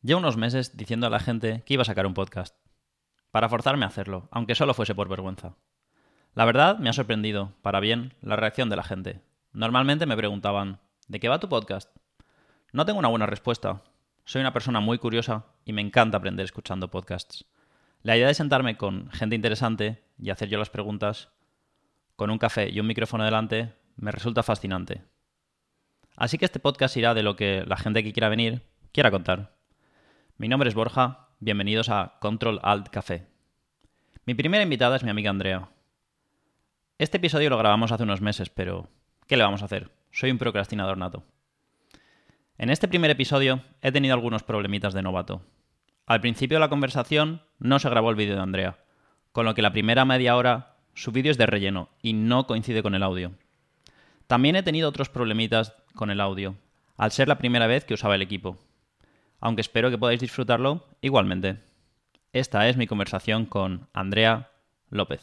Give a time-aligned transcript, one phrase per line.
[0.00, 2.56] Llevo unos meses diciendo a la gente que iba a sacar un podcast,
[3.32, 5.56] para forzarme a hacerlo, aunque solo fuese por vergüenza.
[6.34, 9.22] La verdad me ha sorprendido, para bien, la reacción de la gente.
[9.52, 11.90] Normalmente me preguntaban, ¿de qué va tu podcast?
[12.72, 13.82] No tengo una buena respuesta.
[14.24, 17.46] Soy una persona muy curiosa y me encanta aprender escuchando podcasts.
[18.02, 21.30] La idea de sentarme con gente interesante y hacer yo las preguntas,
[22.14, 25.02] con un café y un micrófono delante, me resulta fascinante.
[26.16, 28.62] Así que este podcast irá de lo que la gente que quiera venir
[28.92, 29.57] quiera contar.
[30.40, 33.26] Mi nombre es Borja, bienvenidos a Control Alt Café.
[34.24, 35.68] Mi primera invitada es mi amiga Andrea.
[36.96, 38.88] Este episodio lo grabamos hace unos meses, pero
[39.26, 39.90] ¿qué le vamos a hacer?
[40.12, 41.24] Soy un procrastinador nato.
[42.56, 45.42] En este primer episodio he tenido algunos problemitas de novato.
[46.06, 48.78] Al principio de la conversación no se grabó el vídeo de Andrea,
[49.32, 52.84] con lo que la primera media hora su vídeo es de relleno y no coincide
[52.84, 53.32] con el audio.
[54.28, 56.54] También he tenido otros problemitas con el audio,
[56.96, 58.56] al ser la primera vez que usaba el equipo
[59.40, 61.58] aunque espero que podáis disfrutarlo igualmente.
[62.32, 64.50] Esta es mi conversación con Andrea
[64.90, 65.20] López.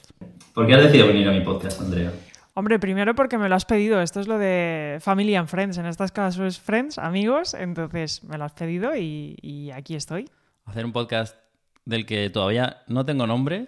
[0.54, 2.12] ¿Por qué has decidido venir a mi podcast, Andrea?
[2.54, 4.02] Hombre, primero porque me lo has pedido.
[4.02, 5.78] Esto es lo de Family and Friends.
[5.78, 7.54] En estos casos es Friends, amigos.
[7.54, 10.30] Entonces me lo has pedido y, y aquí estoy.
[10.66, 11.36] Hacer un podcast
[11.84, 13.68] del que todavía no tengo nombre,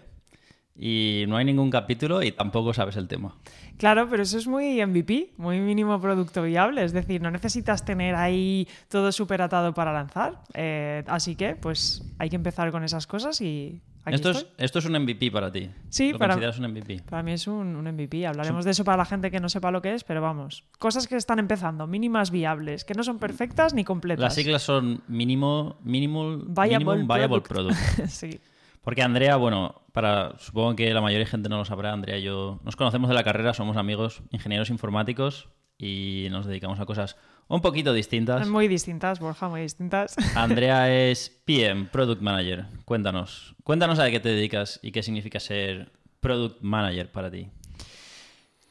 [0.78, 3.36] y no hay ningún capítulo y tampoco sabes el tema.
[3.78, 6.84] Claro, pero eso es muy MVP, muy mínimo producto viable.
[6.84, 10.42] Es decir, no necesitas tener ahí todo súper atado para lanzar.
[10.54, 13.80] Eh, así que, pues hay que empezar con esas cosas y.
[14.08, 15.70] esto, Es, esto es un MVP para ti.
[15.90, 17.04] Sí, ¿Lo para, consideras un MVP?
[17.08, 18.26] Para mí es un, MVP.
[18.26, 20.64] Hablaremos de eso para la gente que no sepa lo que es, pero vamos.
[20.80, 24.24] Cosas que están empezando, mínimas viables, que no son perfectas ni completas.
[24.24, 27.76] Las siglas son mínimo, mínimo, viable, viable product.
[28.08, 28.40] sí.
[28.88, 32.22] Porque Andrea, bueno, para supongo que la mayoría de gente no lo sabrá, Andrea y
[32.22, 37.18] yo nos conocemos de la carrera, somos amigos, ingenieros informáticos y nos dedicamos a cosas
[37.50, 38.48] un poquito distintas.
[38.48, 40.16] Muy distintas, Borja, muy distintas.
[40.38, 42.66] Andrea es PM, Product Manager.
[42.86, 47.50] Cuéntanos, cuéntanos a qué te dedicas y qué significa ser Product Manager para ti.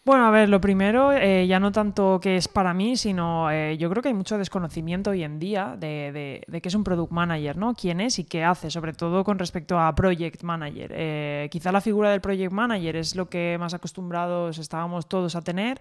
[0.07, 3.77] Bueno, a ver, lo primero, eh, ya no tanto que es para mí, sino eh,
[3.77, 7.11] yo creo que hay mucho desconocimiento hoy en día de, de, qué es un product
[7.11, 7.75] manager, ¿no?
[7.75, 10.93] Quién es y qué hace, sobre todo con respecto a project manager.
[10.95, 15.43] Eh, quizá la figura del project manager es lo que más acostumbrados estábamos todos a
[15.43, 15.81] tener.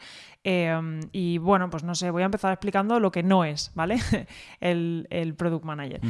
[1.12, 4.00] y bueno, pues no sé, voy a empezar explicando lo que no es, ¿vale?
[4.59, 6.02] el, el, product manager.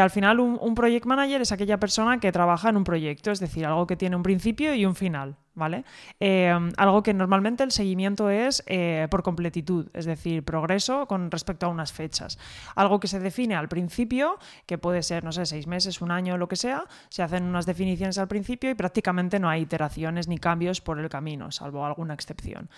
[0.00, 3.38] al final, un, un project manager es aquella persona que trabaja en un proyecto, es
[3.38, 5.36] decir, algo que tiene un principio y un final.
[5.54, 5.84] ¿Vale?
[6.20, 11.66] Em, algo que normalmente el seguimiento es eh, por completitud, es decir, progreso con respecto
[11.66, 12.38] a unas fechas.
[12.74, 16.38] Algo que se define al principio, que puede ser, no sé, seis meses, un año,
[16.38, 20.38] lo que sea, se hacen unas definiciones al principio y prácticamente no hay iteraciones ni
[20.38, 22.70] cambios por el camino, salvo alguna excepción.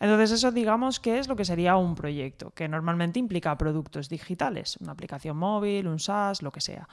[0.00, 4.76] Entonces eso digamos que es lo que sería un proyecto, que normalmente implica productos digitales,
[4.80, 6.88] una aplicación móvil, un SaaS, lo que sea.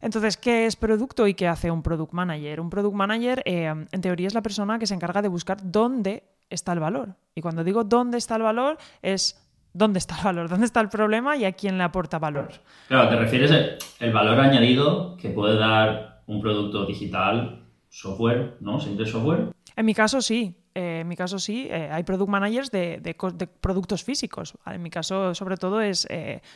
[0.00, 2.60] Entonces, ¿qué es producto y qué hace un product manager?
[2.60, 6.24] Un product manager, eh, en teoría, es la persona que se encarga de buscar dónde
[6.48, 7.16] está el valor.
[7.34, 10.88] Y cuando digo dónde está el valor, es dónde está el valor, dónde está el
[10.88, 12.48] problema y a quién le aporta valor.
[12.88, 18.80] Claro, te refieres al valor añadido que puede dar un producto digital, software, ¿no?
[18.80, 19.52] Simple software.
[19.76, 20.56] En mi caso, sí.
[20.72, 23.16] Eh, en mi caso sí, eh, hay product managers de,
[23.60, 24.54] productos físicos.
[24.66, 26.06] En mi caso, sobre todo, es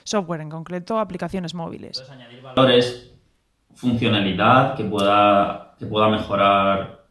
[0.05, 2.03] software, en concreto aplicaciones móviles.
[2.09, 3.14] Añadir valores
[3.75, 7.05] funcionalidad que pueda, que pueda mejorar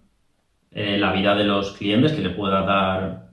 [0.71, 3.31] eh, la vida de los clientes, que le pueda dar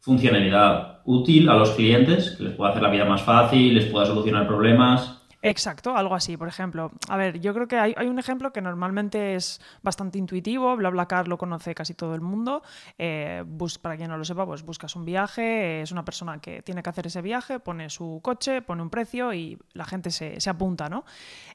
[0.00, 4.06] funcionalidad útil a los clientes, que les pueda hacer la vida más fácil, les pueda
[4.06, 5.17] solucionar problemas.
[5.42, 6.36] Exacto, algo así.
[6.36, 10.76] Por ejemplo, a ver, yo creo que hay, un ejemplo que normalmente es bastante intuitivo.
[10.76, 12.62] BlaBlaCar lo conoce casi todo el mundo.
[12.98, 13.44] Eh,
[13.80, 16.90] para quien no lo sepa, pues buscas un viaje, es una persona que tiene que
[16.90, 21.04] hacer ese viaje, pone su coche, pone un precio y la gente se, apunta, ¿no?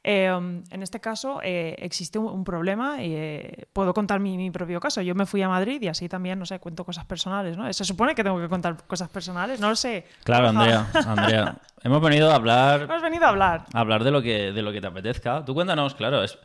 [0.03, 5.01] Eh, en este caso eh, existe un, problema y puedo contar mi, propio caso.
[5.01, 7.71] Yo me fui a Madrid y así también, no sé, cuento cosas personales, ¿no?
[7.71, 10.05] Se supone que tengo que contar cosas personales, no lo sé.
[10.23, 11.57] Claro, Andrea, Andrea.
[11.83, 12.83] Hemos venido a hablar.
[12.83, 13.65] Hemos venido a hablar.
[13.73, 15.43] A hablar de lo que, de lo que te apetezca.
[15.43, 16.23] Tú cuéntanos, claro.
[16.23, 16.37] Es,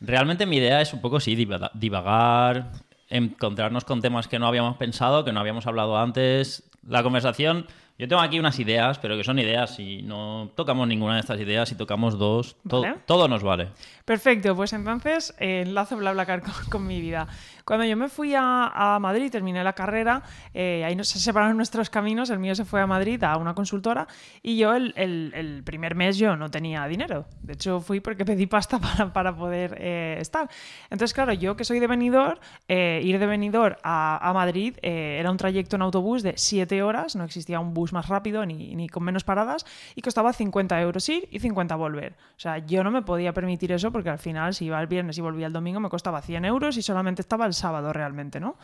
[0.00, 1.36] realmente mi idea es un poco, sí,
[1.74, 2.72] divagar,
[3.10, 6.70] encontrarnos con temas que no habíamos pensado, que no habíamos hablado antes.
[6.86, 7.66] La conversación
[8.00, 11.38] yo tengo aquí unas ideas, pero que son ideas y no tocamos ninguna de estas
[11.38, 12.56] ideas y tocamos dos,
[13.04, 13.68] todo nos vale.
[14.10, 17.28] Perfecto, pues entonces eh, enlazo BlaBlaCar con, con, mi vida.
[17.64, 22.28] Cuando yo me fui a, Madrid, terminé la carrera, eh, ahí se separaron nuestros caminos,
[22.30, 24.08] el mío se fue a Madrid a una consultora
[24.42, 27.26] y yo el, primer mes yo no tenía dinero.
[27.40, 30.50] De hecho, fui porque pedí pasta para, poder eh, estar.
[30.90, 35.36] Entonces, claro, yo que soy de Benidorm, ir de Benidorm a, a Madrid era un
[35.36, 39.04] trayecto en autobús de siete horas, no existía un bus más rápido ni, ni con
[39.04, 39.64] menos paradas
[39.94, 42.14] y costaba 50 euros ir y 50 volver.
[42.36, 45.20] O sea, yo no me podía permitir eso al final si iba el viernes y
[45.20, 48.56] volvía el domingo me costaba 100 euros y solamente estaba el sábado realmente, ¿no?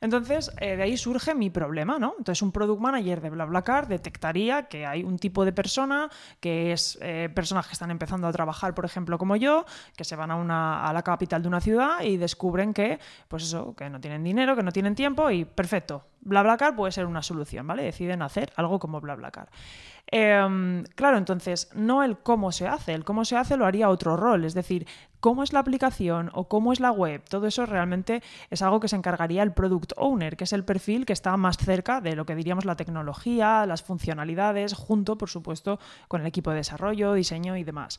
[0.00, 2.14] Entonces, eh, de ahí surge mi problema, ¿no?
[2.18, 6.10] Entonces, un product manager de BlaBlaCar detectaría que hay un tipo de persona,
[6.40, 9.64] que es eh, personas que están empezando a trabajar, por ejemplo, como yo,
[9.96, 12.98] que se van a, una, a la capital de una ciudad y descubren que,
[13.28, 17.06] pues eso, que no tienen dinero, que no tienen tiempo y perfecto, BlaBlaCar puede ser
[17.06, 17.84] una solución, ¿vale?
[17.84, 19.48] Deciden hacer algo como BlaBlaCar.
[20.08, 24.16] Em, claro, entonces, no el cómo se hace, el cómo se hace lo haría otro
[24.16, 24.86] rol, es decir,
[25.18, 28.86] cómo es la aplicación o cómo es la web, todo eso realmente es algo que
[28.86, 32.24] se encargaría el product owner, que es el perfil que está más cerca de lo
[32.24, 37.56] que diríamos la tecnología, las funcionalidades, junto, por supuesto, con el equipo de desarrollo, diseño
[37.56, 37.98] y demás.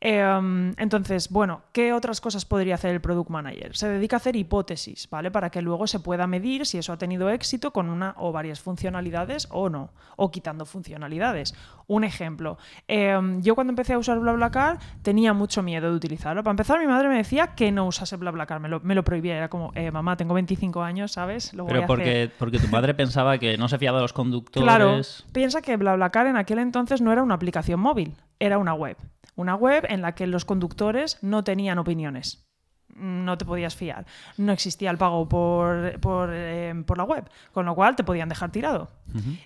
[0.00, 3.74] Em, entonces, bueno, ¿qué otras cosas podría hacer el Product Manager?
[3.74, 5.30] Se dedica a hacer hipótesis, ¿vale?
[5.30, 8.60] Para que luego se pueda medir si eso ha tenido éxito con una o varias
[8.60, 11.54] funcionalidades o no, o quitando funcionalidades.
[11.86, 12.58] Un ejemplo,
[12.88, 16.42] em, yo cuando empecé a usar BlaBlaCar tenía mucho miedo de utilizarlo.
[16.42, 19.36] Para empezar, mi madre me decía que no usase BlaBlaCar, me lo, me lo prohibía.
[19.36, 21.54] Era como, eh, mamá, tengo 25 años, ¿sabes?
[21.54, 24.64] Lo Pero porque, porque tu madre pensaba que no se fiaba de los conductores.
[24.64, 25.00] Claro,
[25.32, 28.96] piensa que BlaBlaCar en aquel entonces no era una aplicación móvil, era una web.
[29.36, 32.45] Una web en la que los conductores no tenían opiniones
[32.98, 34.06] no te podías fiar.
[34.36, 38.50] No existía el pago por, por, eh, la web, con lo cual te podían dejar
[38.50, 38.88] tirado.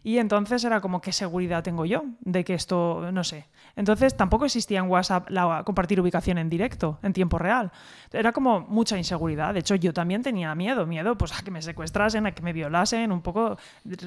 [0.02, 3.46] Y entonces era como, ¿qué seguridad tengo yo de que esto, no sé?
[3.76, 7.70] Entonces tampoco existía en WhatsApp la compartir ubicación en directo, en tiempo real.
[8.10, 9.54] Era como mucha inseguridad.
[9.54, 12.52] De hecho, yo también tenía miedo, miedo pues a que me secuestrasen, a que me
[12.52, 13.58] violasen, un poco...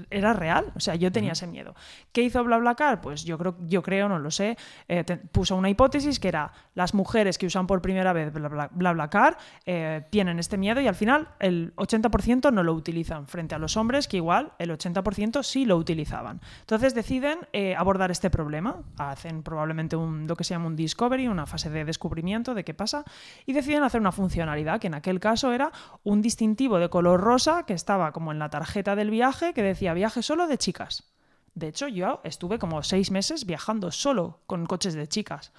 [0.09, 1.75] Era real, o sea, yo tenía ese miedo.
[2.11, 2.99] ¿Qué hizo BlaBlaCar?
[2.99, 4.57] Pues yo creo, yo creo no lo sé,
[4.87, 9.32] eh, puso una hipótesis que era las mujeres que usan por primera vez BlaBlaCar
[9.65, 13.77] eh, tienen este miedo y al final el 80% no lo utilizan frente a los
[13.77, 16.41] hombres que igual el 80% sí lo utilizaban.
[16.61, 21.27] Entonces deciden eh, abordar este problema, hacen probablemente un, lo que se llama un discovery,
[21.27, 23.03] una fase de descubrimiento de qué pasa
[23.45, 25.71] y deciden hacer una funcionalidad que en aquel caso era
[26.03, 29.93] un distintivo de color rosa que estaba como en la tarjeta del viaje que decía
[29.93, 31.13] viaje solo de chicas.
[31.55, 35.51] De hecho, yo estuve como seis meses viajando solo con coches de chicas.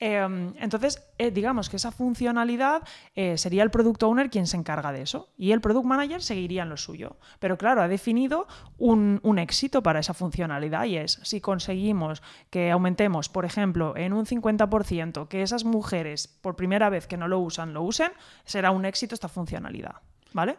[0.00, 2.82] Em, entonces, eh, digamos que esa funcionalidad
[3.14, 6.64] eh, sería el product owner quien se encarga de eso y el product manager seguiría
[6.64, 7.16] en lo suyo.
[7.38, 13.28] Pero claro, ha definido un, éxito para esa funcionalidad y es si conseguimos que aumentemos,
[13.28, 17.72] por ejemplo, en un 50% que esas mujeres por primera vez que no lo usan
[17.72, 18.12] lo usen,
[18.44, 19.96] será un éxito esta funcionalidad.
[20.32, 20.58] ¿Vale?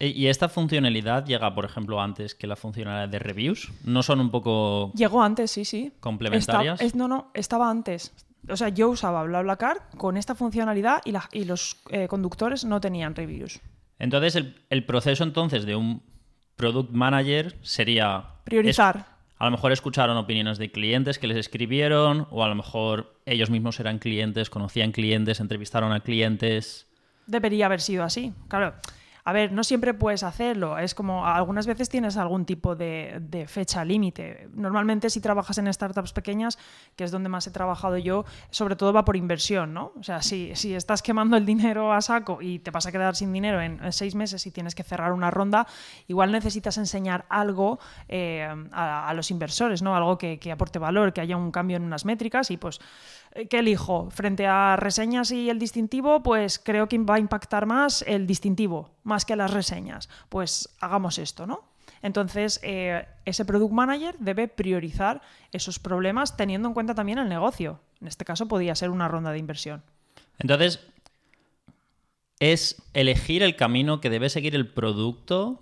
[0.00, 3.72] Eh, ¿Y esta funcionalidad llega, por ejemplo, antes que la funcionalidad de reviews?
[3.84, 4.92] ¿No son un poco...
[4.94, 5.92] Llegó antes, sí, sí.
[6.00, 6.94] ¿Complementarias?
[6.94, 8.12] no, no, estaba antes
[8.48, 13.14] o sea, yo usaba BlaBlaCar con esta funcionalidad y, y los eh, conductores no tenían
[13.14, 13.60] reviews.
[13.98, 14.36] Entonces,
[14.70, 16.02] el, proceso entonces de un
[16.56, 18.26] product manager sería...
[18.44, 19.06] Priorizar.
[19.38, 23.50] a lo mejor escucharon opiniones de clientes que les escribieron, o a lo mejor ellos
[23.50, 26.86] mismos eran clientes, conocían clientes, entrevistaron a clientes.
[27.26, 28.34] Debería haber sido así.
[28.48, 28.74] Claro,
[29.26, 30.78] a ver, no siempre puedes hacerlo.
[30.78, 34.48] Es como algunas veces tienes algún tipo de, fecha límite.
[34.52, 36.58] Normalmente si trabajas en startups pequeñas,
[36.94, 39.92] que es donde más he trabajado yo, sobre todo va por inversión, ¿no?
[39.98, 43.32] O sea, si, estás quemando el dinero a saco y te vas a quedar sin
[43.32, 45.66] dinero en, seis meses y tienes que cerrar una ronda,
[46.06, 47.78] igual necesitas enseñar algo
[48.08, 49.96] eh, a, los inversores, ¿no?
[49.96, 52.78] Algo que, que aporte valor, que haya un cambio en unas métricas y pues
[53.48, 54.10] ¿qué elijo?
[54.10, 58.90] Frente a reseñas y el distintivo, pues creo que va a impactar más el distintivo,
[59.02, 60.08] más que las reseñas.
[60.28, 61.62] Pues hagamos esto, ¿no?
[62.02, 65.22] Entonces, eh, ese product manager debe priorizar
[65.52, 67.80] esos problemas teniendo en cuenta también el negocio.
[68.00, 69.82] En este caso, podría ser una ronda de inversión.
[70.38, 70.80] Entonces,
[72.40, 75.60] es elegir el camino que debe seguir el producto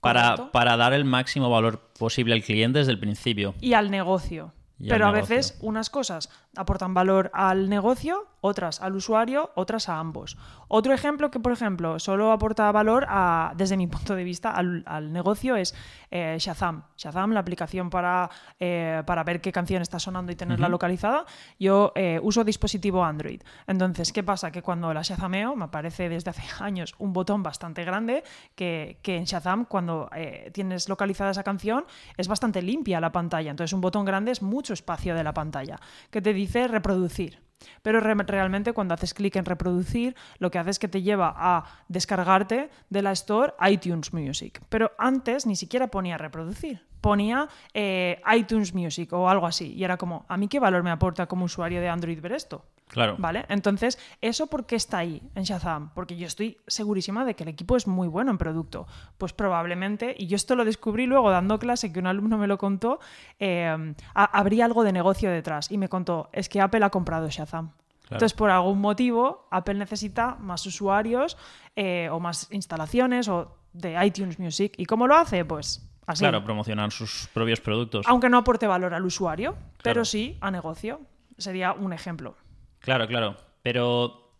[0.00, 3.54] para, para, dar el máximo valor posible al cliente desde el principio.
[3.60, 4.52] Y al negocio.
[4.80, 10.36] Pero a veces unas cosas aportan valor al negocio, otras al usuario, otras a ambos.
[10.68, 15.12] Otro ejemplo que, por ejemplo, solo aporta valor a, desde mi punto de vista al,
[15.12, 15.74] negocio es
[16.10, 16.84] eh, Shazam.
[16.96, 18.30] Shazam, la aplicación para,
[18.60, 21.24] eh, para ver qué canción está sonando y tenerla localizada.
[21.58, 23.40] Yo eh, uso dispositivo Android.
[23.66, 24.50] Entonces, ¿qué pasa?
[24.50, 29.16] Que cuando la Shazameo me aparece desde hace años un botón bastante grande que, que
[29.16, 30.10] en Shazam, cuando
[30.52, 33.50] tienes localizada esa canción, es bastante limpia la pantalla.
[33.50, 35.80] Entonces, un botón grande es mucho espacio de la pantalla.
[36.10, 37.42] Que te dice reproducir.
[37.82, 41.64] Pero realmente cuando haces clic en reproducir, lo que hace es que te lleva a
[41.88, 44.62] descargarte de la Store iTunes Music.
[44.68, 46.86] Pero antes ni siquiera ponía reproducir.
[47.04, 49.74] Ponía eh, iTunes Music o algo así.
[49.74, 52.64] Y era como, ¿a mí qué valor me aporta como usuario de Android ver esto?
[52.88, 53.16] Claro.
[53.18, 53.44] ¿Vale?
[53.50, 55.92] Entonces, ¿eso por qué está ahí en Shazam?
[55.92, 58.86] Porque yo estoy segurísima de que el equipo es muy bueno en producto.
[59.18, 62.56] Pues probablemente, y yo esto lo descubrí luego dando clase, que un alumno me lo
[62.56, 63.00] contó,
[63.38, 65.70] eh, habría algo de negocio detrás.
[65.70, 67.72] Y me contó, es que Apple ha comprado Shazam.
[68.04, 71.36] Entonces, por algún motivo, Apple necesita más usuarios
[71.76, 74.72] eh, o más instalaciones o de iTunes Music.
[74.78, 75.44] ¿Y cómo lo hace?
[75.44, 76.20] Pues así.
[76.20, 78.06] Claro, promocionar sus propios productos.
[78.08, 81.00] Aunque no aporte valor al usuario, pero sí a negocio.
[81.38, 82.36] Sería un ejemplo.
[82.80, 83.36] Claro, claro.
[83.62, 84.32] Pero.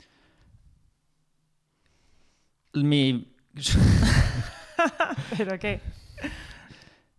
[2.75, 3.33] Mi.
[5.37, 5.81] ¿Pero qué?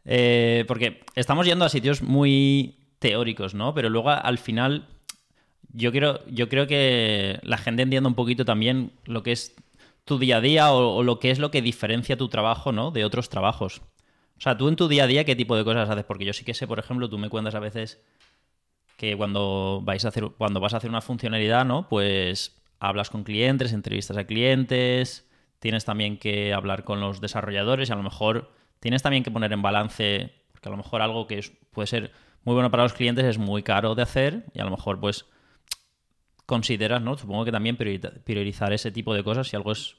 [0.06, 3.74] Eh, porque estamos yendo a sitios muy teóricos, ¿no?
[3.74, 4.88] Pero luego al final
[5.74, 9.56] yo creo, yo creo que la gente entienda un poquito también lo que es
[10.06, 12.92] tu día a día o, lo que es lo que diferencia tu trabajo, ¿no?
[12.92, 13.82] De otros trabajos.
[14.38, 16.04] O sea, tú en tu día a día, ¿qué tipo de cosas haces?
[16.04, 18.02] Porque yo sí que sé, por ejemplo, tú me cuentas a veces
[18.98, 21.88] que cuando vais a hacer, cuando vas a hacer una funcionalidad, ¿no?
[21.90, 27.94] Pues hablas con clientes, entrevistas a clientes, tienes también que hablar con los desarrolladores y
[27.94, 31.42] a lo mejor tienes también que poner en balance, porque a lo mejor algo que
[31.72, 32.12] puede ser
[32.44, 35.26] muy bueno para los clientes es muy caro de hacer y a lo mejor pues
[36.46, 37.18] consideras, ¿no?
[37.18, 39.96] Supongo que también priorizar ese tipo de cosas, si algo es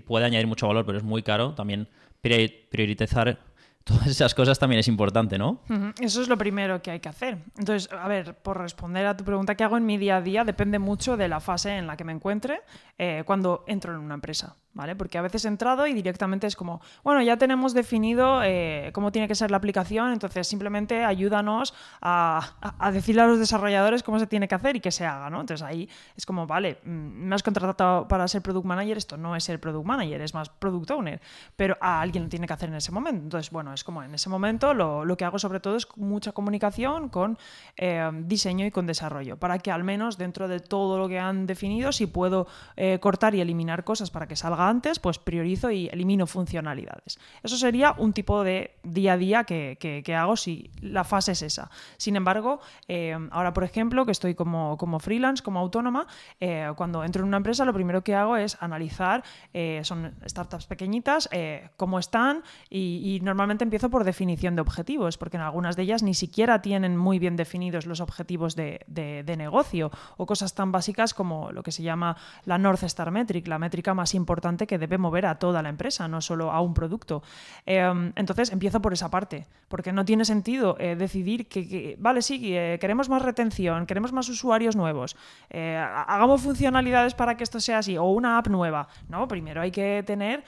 [0.00, 1.88] puede añadir mucho valor, pero es muy caro, también
[2.20, 3.38] priorizar
[3.84, 5.60] todas esas cosas también es importante, ¿no?
[6.00, 7.38] Eso es lo primero que hay que hacer.
[7.58, 10.44] Entonces, a ver, por responder a tu pregunta, ¿qué hago en mi día a día?
[10.44, 12.62] Depende mucho de la fase en la que me encuentre
[12.98, 14.56] eh, cuando entro en una empresa.
[14.74, 14.96] ¿Vale?
[14.96, 19.12] Porque a veces he entrado y directamente es como, bueno, ya tenemos definido eh, cómo
[19.12, 24.26] tiene que ser la aplicación, entonces simplemente ayúdanos a, decirle a los desarrolladores cómo se
[24.26, 25.40] tiene que hacer y que se haga, ¿no?
[25.40, 29.36] Entonces ahí es como, vale, mm, me has contratado para ser product manager, esto no
[29.36, 31.20] es ser product manager, es más product owner,
[31.56, 33.22] pero a alguien lo tiene que hacer en ese momento.
[33.22, 37.08] Entonces, bueno, es como en ese momento lo, que hago sobre todo es mucha comunicación
[37.08, 37.38] con
[37.76, 41.46] eh, diseño y con desarrollo, para que al menos dentro de todo lo que han
[41.46, 45.88] definido, si puedo eh, cortar y eliminar cosas para que salga antes, pues priorizo y
[45.88, 47.18] elimino funcionalidades.
[47.42, 51.70] Eso sería un tipo de día a día que, hago si la fase es esa.
[51.96, 56.06] Sin embargo, eh, ahora, por ejemplo, que estoy como, como freelance, como autónoma,
[56.40, 60.66] eh, cuando entro en una empresa, lo primero que hago es analizar, eh, son startups
[60.66, 61.28] pequeñitas,
[61.76, 66.14] cómo están y, normalmente empiezo por definición de objetivos, porque en algunas de ellas ni
[66.14, 71.52] siquiera tienen muy bien definidos los objetivos de, de negocio o cosas tan básicas como
[71.52, 75.26] lo que se llama la North Star Metric, la métrica más importante que debe mover
[75.26, 77.22] a toda la empresa, no solo a un producto.
[77.66, 82.56] Em, entonces empiezo por esa parte, porque no tiene sentido eh, decidir que, vale, sí,
[82.56, 85.16] eh, queremos más retención, queremos más usuarios nuevos,
[85.50, 88.88] eh, hagamos funcionalidades para que esto sea así, o una app nueva.
[89.08, 90.44] No, primero hay que tener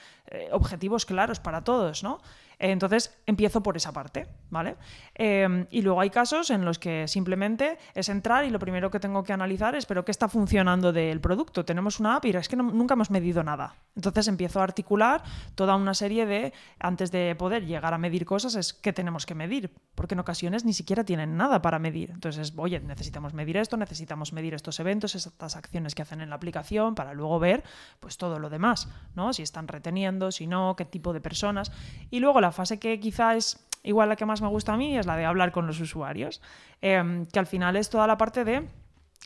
[0.51, 2.19] objetivos claros para todos, ¿no?
[2.59, 4.77] Entonces empiezo por esa parte, ¿vale?
[5.13, 8.99] Em, y luego hay casos en los que simplemente es entrar y lo primero que
[8.99, 11.65] tengo que analizar es, pero ¿qué está funcionando del producto?
[11.65, 13.75] Tenemos una app y es que nunca hemos medido nada.
[13.95, 15.23] Entonces empiezo a articular
[15.55, 19.35] toda una serie de, antes de poder llegar a medir cosas, es qué tenemos que
[19.35, 22.11] medir, porque en ocasiones ni siquiera tienen nada para medir.
[22.11, 26.35] Entonces, oye, necesitamos medir esto, necesitamos medir estos eventos, estas acciones que hacen en la
[26.35, 27.63] aplicación, para luego ver
[27.99, 29.33] pues todo lo demás, ¿no?
[29.33, 31.71] Si están reteniendo, si no, qué tipo de personas.
[32.11, 34.97] Y luego la fase que quizá es igual la que más me gusta a mí
[34.97, 36.41] es la de hablar con los usuarios,
[36.81, 38.67] em, que al final es toda la parte de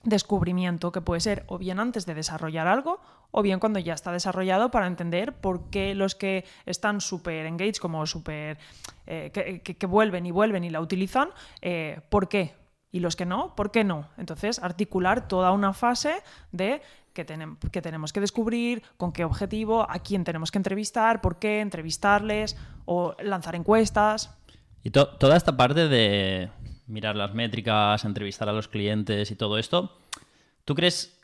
[0.03, 2.99] descubrimiento, que puede ser o bien antes de desarrollar algo
[3.31, 7.77] o bien cuando ya está desarrollado para entender por qué los que están súper engaged,
[7.77, 8.57] como súper...
[9.07, 11.29] Eh, que, vuelven y vuelven y la utilizan,
[11.61, 12.55] eh, ¿por qué?
[12.91, 14.09] Y los que no, ¿por qué no?
[14.17, 16.15] Entonces, articular toda una fase
[16.51, 16.81] de
[17.13, 17.25] que,
[17.71, 22.57] que tenemos que descubrir, con qué objetivo, a quién tenemos que entrevistar, por qué entrevistarles
[22.85, 24.35] o lanzar encuestas.
[24.83, 26.49] Y toda esta parte de
[26.87, 29.97] mirar las métricas, entrevistar a los clientes y todo esto,
[30.65, 31.19] ¿tú crees,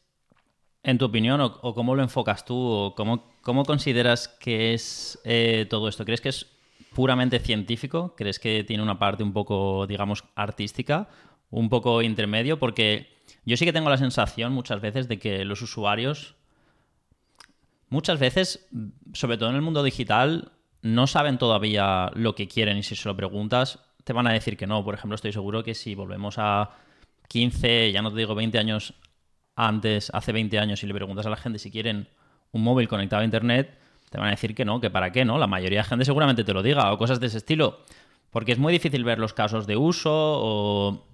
[0.83, 5.65] en tu opinión, o, cómo lo enfocas tú, o cómo, cómo consideras que es eh,
[5.69, 6.05] todo esto?
[6.05, 6.47] ¿Crees que es
[6.93, 8.13] puramente científico?
[8.15, 11.09] ¿Crees que tiene una parte un poco, digamos, artística?
[11.49, 12.59] ¿Un poco intermedio?
[12.59, 16.35] Porque yo sí que tengo la sensación muchas veces de que los usuarios,
[17.89, 18.67] muchas veces,
[19.13, 20.51] sobre todo en el mundo digital,
[20.81, 24.57] no saben todavía lo que quieren y si se lo preguntas, te van a decir
[24.57, 24.83] que no.
[24.83, 26.71] Por ejemplo, estoy seguro que si volvemos a
[27.27, 28.93] 15, ya no te digo 20 años
[29.55, 32.07] antes, hace 20 años, y le preguntas a la gente si quieren
[32.51, 33.77] un móvil conectado a Internet,
[34.09, 35.37] te van a decir que no, que para qué, ¿no?
[35.37, 37.79] La mayoría de gente seguramente te lo diga, o cosas de ese estilo.
[38.29, 41.06] Porque es muy difícil ver los casos de uso o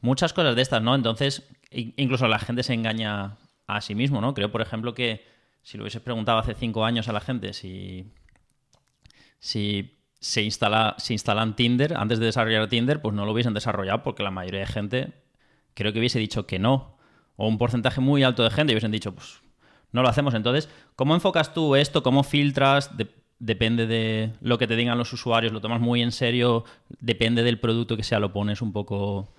[0.00, 0.94] muchas cosas de estas, ¿no?
[0.94, 3.36] Entonces, incluso la gente se engaña
[3.66, 4.34] a sí mismo, ¿no?
[4.34, 5.24] Creo, por ejemplo, que
[5.62, 8.12] si lo hubieses preguntado hace cinco años a la gente si
[9.40, 14.22] se, instala, se instalan Tinder, antes de desarrollar Tinder, pues no lo hubiesen desarrollado porque
[14.22, 15.12] la mayoría de gente
[15.74, 16.98] creo que hubiese dicho que no.
[17.36, 19.40] O un porcentaje muy alto de gente hubiesen dicho, pues
[19.92, 20.34] no lo hacemos.
[20.34, 22.02] Entonces, ¿cómo enfocas tú esto?
[22.02, 22.90] ¿Cómo filtras?
[23.40, 26.64] depende de lo que te digan los usuarios, lo tomas muy en serio,
[27.00, 29.32] depende del producto que sea, lo pones un poco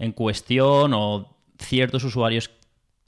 [0.00, 2.50] en cuestión o ciertos usuarios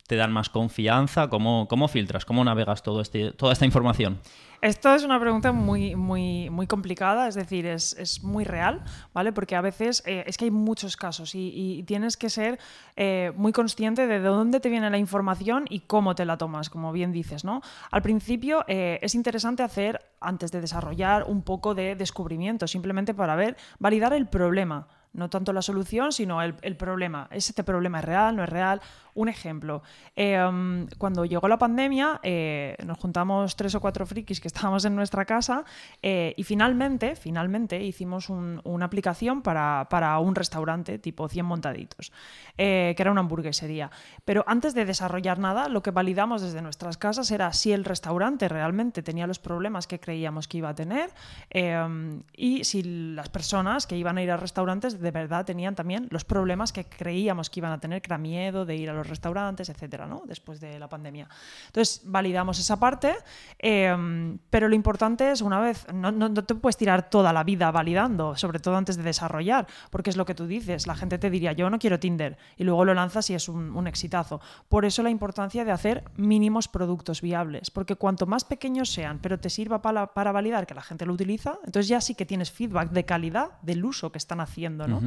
[0.06, 1.28] te dan más confianza?
[1.28, 2.24] ¿Cómo, cómo filtras?
[2.24, 4.20] ¿Cómo navegas todo este, toda esta información?
[4.60, 9.32] Esto es una pregunta muy, muy, muy complicada, es decir, es, muy real, ¿vale?
[9.32, 12.60] Porque a veces eh, es que hay muchos casos y, tienes que ser
[12.94, 16.92] eh, muy consciente de dónde te viene la información y cómo te la tomas, como
[16.92, 17.60] bien dices, ¿no?
[17.90, 23.34] Al principio eh, es interesante hacer, antes de desarrollar, un poco de descubrimiento, simplemente para
[23.34, 27.28] ver, validar el problema no tanto la solución, sino el, el, problema.
[27.30, 28.36] ¿Este problema es real?
[28.36, 28.80] ¿No es real?
[29.14, 29.82] Un ejemplo,
[30.16, 34.96] em, cuando llegó la pandemia, eh, nos juntamos tres o cuatro frikis que estábamos en
[34.96, 35.64] nuestra casa
[36.00, 42.12] eh, y finalmente, finalmente hicimos una aplicación para, un restaurante tipo 100 montaditos,
[42.56, 43.90] eh, que era una hamburguesería.
[44.24, 48.48] Pero antes de desarrollar nada, lo que validamos desde nuestras casas era si el restaurante
[48.48, 51.10] realmente tenía los problemas que creíamos que iba a tener
[51.50, 52.82] em, y si
[53.14, 56.84] las personas que iban a ir a restaurantes de verdad tenían también los problemas que
[56.84, 60.22] creíamos que iban a tener, que era miedo de ir a los restaurantes, etcétera, ¿no?
[60.26, 61.28] Después de la pandemia.
[61.66, 63.14] Entonces, validamos esa parte,
[63.58, 68.36] em, pero lo importante es, una vez, no, te puedes tirar toda la vida validando,
[68.36, 71.52] sobre todo antes de desarrollar, porque es lo que tú dices, la gente te diría,
[71.52, 74.40] yo no quiero Tinder, y luego lo lanzas y es un, exitazo.
[74.68, 79.40] Por eso la importancia de hacer mínimos productos viables, porque cuanto más pequeños sean, pero
[79.40, 82.50] te sirva para, para validar que la gente lo utiliza, entonces ya sí que tienes
[82.50, 85.00] feedback de calidad del uso que están haciendo, ¿no?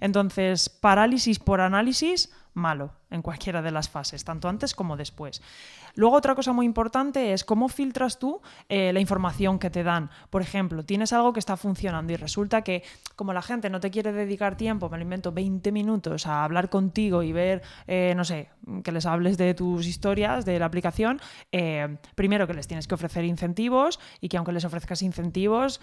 [0.00, 5.42] Entonces, parálisis por análisis, malo en cualquiera de las fases, tanto antes como después.
[5.94, 10.10] Luego otra cosa muy importante es cómo filtras tú eh, la información que te dan.
[10.30, 12.82] Por ejemplo, tienes algo que está funcionando y resulta que
[13.14, 16.68] como la gente no te quiere dedicar tiempo, me lo invento 20 minutos a hablar
[16.68, 18.50] contigo y ver, eh, no sé,
[18.82, 21.20] que les hables de tus historias, de la aplicación,
[21.52, 25.80] eh, primero que les tienes que ofrecer incentivos y que aunque les ofrezcas incentivos,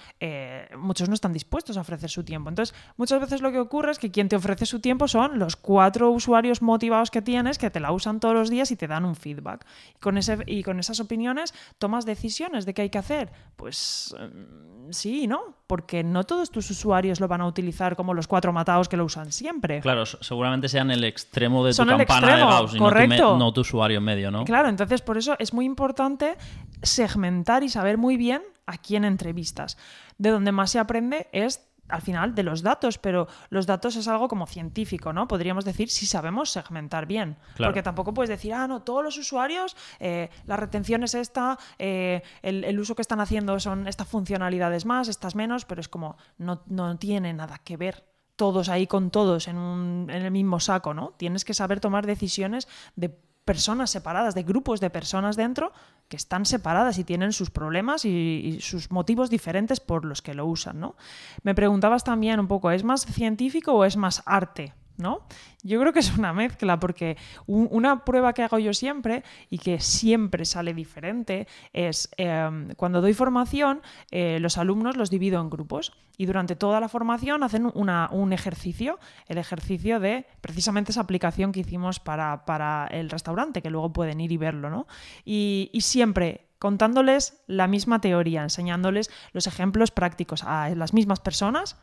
[0.78, 2.50] muchos no están dispuestos a ofrecer su tiempo.
[2.50, 5.56] Entonces, muchas veces lo que ocurre es que quien te ofrece su tiempo son los
[5.56, 9.06] cuatro usuarios motivados que tienes, que te la usan todos los días y te dan
[9.06, 9.66] un feedback.
[9.96, 13.32] Y con, ese, y con esas opiniones tomas decisiones de qué hay que hacer.
[13.56, 15.56] Pues mm, sí, ¿no?
[15.68, 19.06] Porque no todos tus usuarios lo van a utilizar como los cuatro matados que lo
[19.06, 19.82] usan siempre.
[19.82, 24.32] Claro, seguramente sean el extremo de tu campana de Gauss y No, tu, usuario medio,
[24.32, 24.46] ¿no?
[24.46, 26.36] Claro, entonces por eso es muy importante
[26.82, 29.78] segmentar y saber muy bien a quién entrevistas.
[30.18, 34.08] De donde más se aprende es al final de los datos, pero los datos es
[34.08, 35.28] algo como científico, ¿no?
[35.28, 37.38] Podríamos decir si sabemos segmentar bien.
[37.58, 42.24] Porque tampoco puedes decir, ah, no, todos los usuarios, eh, la retención es esta, eh,
[42.42, 46.64] el, uso que están haciendo son estas funcionalidades más, estas menos, pero es como, no,
[46.68, 50.94] no tiene nada que ver todos ahí con todos en, un, en el mismo saco,
[50.94, 51.14] ¿no?
[51.18, 53.16] Tienes que saber tomar decisiones de
[53.46, 55.72] personas separadas, de grupos de personas dentro
[56.08, 60.46] que están separadas y tienen sus problemas y, sus motivos diferentes por los que lo
[60.46, 60.80] usan.
[60.80, 60.96] ¿no?
[61.44, 64.74] Me preguntabas también un poco, ¿es más científico o es más arte?
[64.98, 65.26] ¿No?
[65.64, 69.80] Yo creo que es una mezcla, porque una prueba que hago yo siempre y que
[69.80, 75.94] siempre sale diferente es em, cuando doy formación, eh, los alumnos los divido en grupos
[76.18, 81.62] y durante toda la formación hacen un ejercicio, el ejercicio de precisamente esa aplicación que
[81.62, 84.88] hicimos para, el restaurante, que luego pueden ir y verlo, ¿no?
[85.26, 91.76] y, y siempre contándoles la misma teoría, enseñándoles los ejemplos prácticos a las mismas personas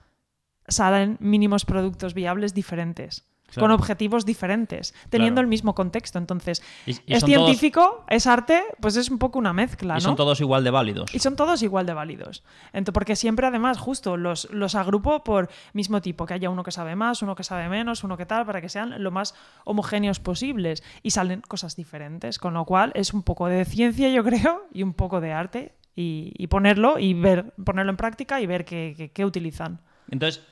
[0.71, 3.27] salen mínimos productos viables diferentes.
[3.59, 6.19] con objetivos diferentes, teniendo el mismo contexto.
[6.19, 9.97] Entonces, es científico, es arte, pues es un poco una mezcla.
[9.99, 11.13] Y son todos igual de válidos.
[11.13, 12.45] Y son todos igual de válidos.
[12.73, 16.71] Entonces, porque siempre, además, justo los, los agrupo por mismo tipo, que haya uno que
[16.71, 20.21] sabe más, uno que sabe menos, uno que tal, para que sean lo más homogéneos
[20.21, 20.85] posibles.
[21.03, 24.85] Y salen cosas diferentes, con lo cual es un poco de ciencia, yo creo, y
[24.85, 25.75] un poco de arte.
[26.03, 29.83] Y, ponerlo y ver, ponerlo en práctica y ver qué, qué utilizan.
[30.09, 30.43] Entonces,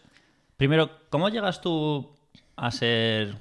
[0.58, 2.10] Primero, ¿cómo llegas tú
[2.56, 3.36] a ser...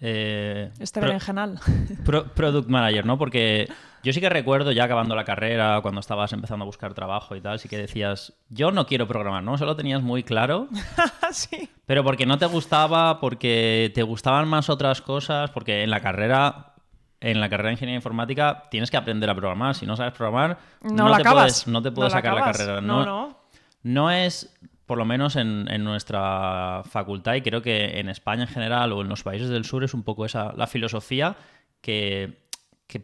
[0.00, 1.60] Eh, este berenjenal.
[2.34, 3.18] product manager, ¿no?
[3.18, 3.68] Porque
[4.02, 7.42] yo sí que recuerdo ya acabando la carrera, cuando estabas empezando a buscar trabajo y
[7.42, 9.58] tal, sí que decías, yo no quiero programar, ¿no?
[9.58, 10.68] Solo tenías muy claro.
[11.30, 11.68] sí.
[11.84, 16.72] Pero porque no te gustaba, porque te gustaban más otras cosas, porque en la carrera
[17.20, 19.74] en la carrera de ingeniería informática tienes que aprender a programar.
[19.74, 22.80] Si no sabes programar, no, te, puedes, no te puedes sacar la, carrera.
[22.80, 23.42] No, no.
[23.84, 28.92] No es por lo menos en, nuestra facultad y creo que en España en general
[28.92, 31.36] o en los países del sur es un poco esa la filosofía
[31.80, 32.40] que,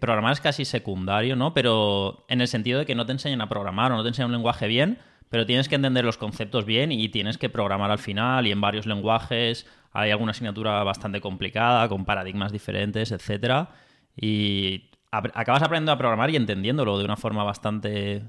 [0.01, 1.55] programar es casi secundario, ¿no?
[1.55, 4.27] Pero en el sentido de que no te enseñan a programar o no te enseñan
[4.27, 4.99] un lenguaje bien,
[5.31, 8.61] pero tienes que entender los conceptos bien y tienes que programar al final y en
[8.61, 9.67] varios lenguajes.
[9.93, 13.71] Hay alguna asignatura bastante complicada, con paradigmas diferentes, etcétera.
[14.15, 18.25] Y acabas aprendiendo a programar y entendiéndolo de una forma bastante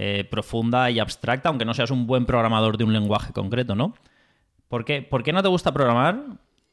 [0.00, 3.94] eh, profunda y abstracta, aunque no seas un buen programador de un lenguaje concreto, ¿no?
[4.68, 6.22] ¿Por qué, ¿Por qué no te gusta programar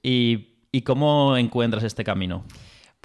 [0.04, 2.46] y, y cómo encuentras este camino?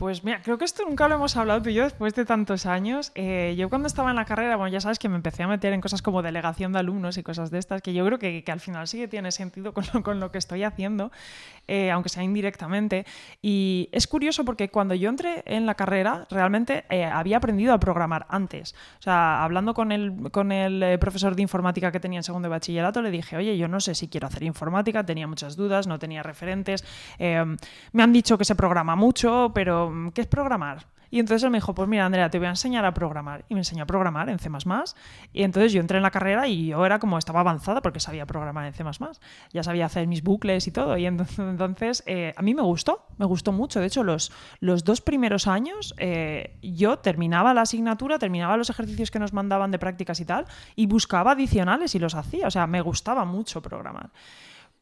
[0.01, 2.65] Pues mira, creo que esto nunca lo hemos hablado tú y yo después de tantos
[2.65, 3.13] años.
[3.15, 5.75] Eh, yo cuando estaba en la carrera, bueno, ya sabes que me empecé a meter
[5.75, 8.61] en cosas como delegación de alumnos y cosas de estas, que yo creo que, al
[8.61, 11.13] final sí que tiene sentido con lo, con lo que estoy haciendo,
[11.69, 13.05] eh, aunque sea indirectamente.
[13.43, 17.79] Y es curioso porque cuando yo entré en la carrera, realmente eh, había aprendido a
[17.79, 18.75] programar antes.
[19.01, 22.51] O sea, hablando con el, con el profesor de informática que tenía en segundo de
[22.51, 25.99] bachillerato, le dije, oye, yo no sé si quiero hacer informática, tenía muchas dudas, no
[25.99, 26.85] tenía referentes.
[27.19, 30.87] me han dicho que se programa mucho, pero ¿qué es programar?
[31.11, 33.45] Y entonces él me dijo, pues mira, Andrea, te voy a enseñar a programar.
[33.49, 34.49] Y me enseñó a programar en C++.
[35.33, 38.27] Y entonces yo entré en la carrera y yo era como, estaba avanzada porque sabía
[38.27, 38.85] programar en C++.
[39.53, 40.97] Ya sabía hacer mis bucles y todo.
[40.97, 43.81] Y entonces, eh, a mí me gustó, me gustó mucho.
[43.81, 49.11] De hecho, los, los dos primeros años eh, yo terminaba la asignatura, terminaba los ejercicios
[49.11, 52.47] que nos mandaban de prácticas y tal, y buscaba adicionales y los hacía.
[52.47, 54.11] O sea, me gustaba mucho programar.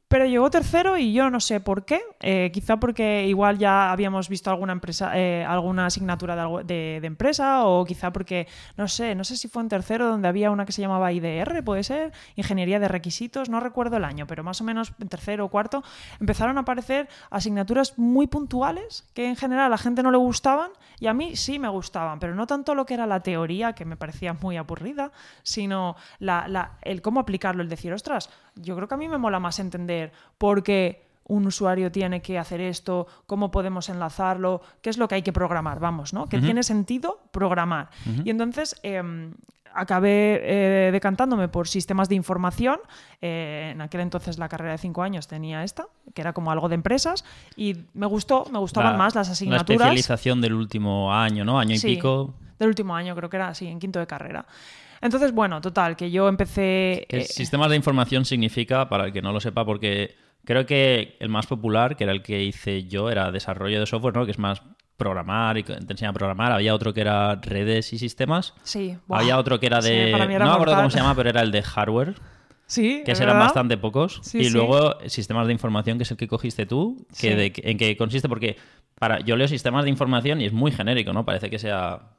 [0.09, 2.01] Pero llegó tercero y yo no sé por qué.
[2.21, 7.85] Eh, quizá porque igual ya habíamos visto alguna empresa, eh, alguna asignatura de, empresa, o
[7.85, 10.81] quizá porque, no sé, no sé si fue en tercero donde había una que se
[10.81, 14.93] llamaba IDR, puede ser, Ingeniería de Requisitos, no recuerdo el año, pero más o menos
[14.99, 15.85] en tercero o cuarto
[16.21, 20.71] empezaron a aparecer asignaturas muy puntuales que en general a la gente no le gustaban
[21.01, 23.85] y a mí sí me gustaban, pero no tanto lo que era la teoría, que
[23.85, 25.97] me parecía muy aburrida, sino
[26.83, 30.13] el cómo aplicarlo, el decir, ostras, yo creo que a mí me mola más entender
[30.39, 35.17] por qué un usuario tiene que hacer esto, cómo podemos enlazarlo, qué es lo que
[35.17, 36.27] hay que programar, vamos, ¿no?
[36.27, 37.91] Que tiene sentido programar.
[38.25, 39.35] Y entonces em,
[39.75, 42.81] acabé eh, decantándome por sistemas de información.
[43.21, 46.69] Eh, en aquel entonces la carrera de cinco años tenía esta, que era como algo
[46.69, 47.25] de empresas,
[47.57, 49.69] y me gustó, me gustaban más las asignaturas.
[49.69, 51.59] La especialización del último año, ¿no?
[51.59, 52.35] Año y pico.
[52.59, 54.47] Del último año, creo que era así, en quinto de carrera.
[55.01, 57.07] Entonces, bueno, total, que yo empecé...
[57.09, 61.29] Eh, sistemas de información significa, para el que no lo sepa, porque creo que el
[61.29, 64.25] más popular, que era el que hice yo, era desarrollo de software, ¿no?
[64.25, 64.63] Que es más
[64.97, 66.53] programar y te a programar.
[66.53, 68.53] Había otro que era redes y sistemas.
[68.65, 68.97] Sí.
[69.09, 70.13] Había otro que era de...
[70.13, 72.15] no me acuerdo cómo se llama, pero era el de hardware.
[72.67, 74.21] Sí, que eran bastante pocos.
[74.35, 78.29] y luego sistemas de información, que es el que cogiste tú, que en qué consiste,
[78.29, 78.57] porque
[78.99, 81.25] para, yo leo sistemas de información y es muy genérico, ¿no?
[81.25, 82.18] Parece que sea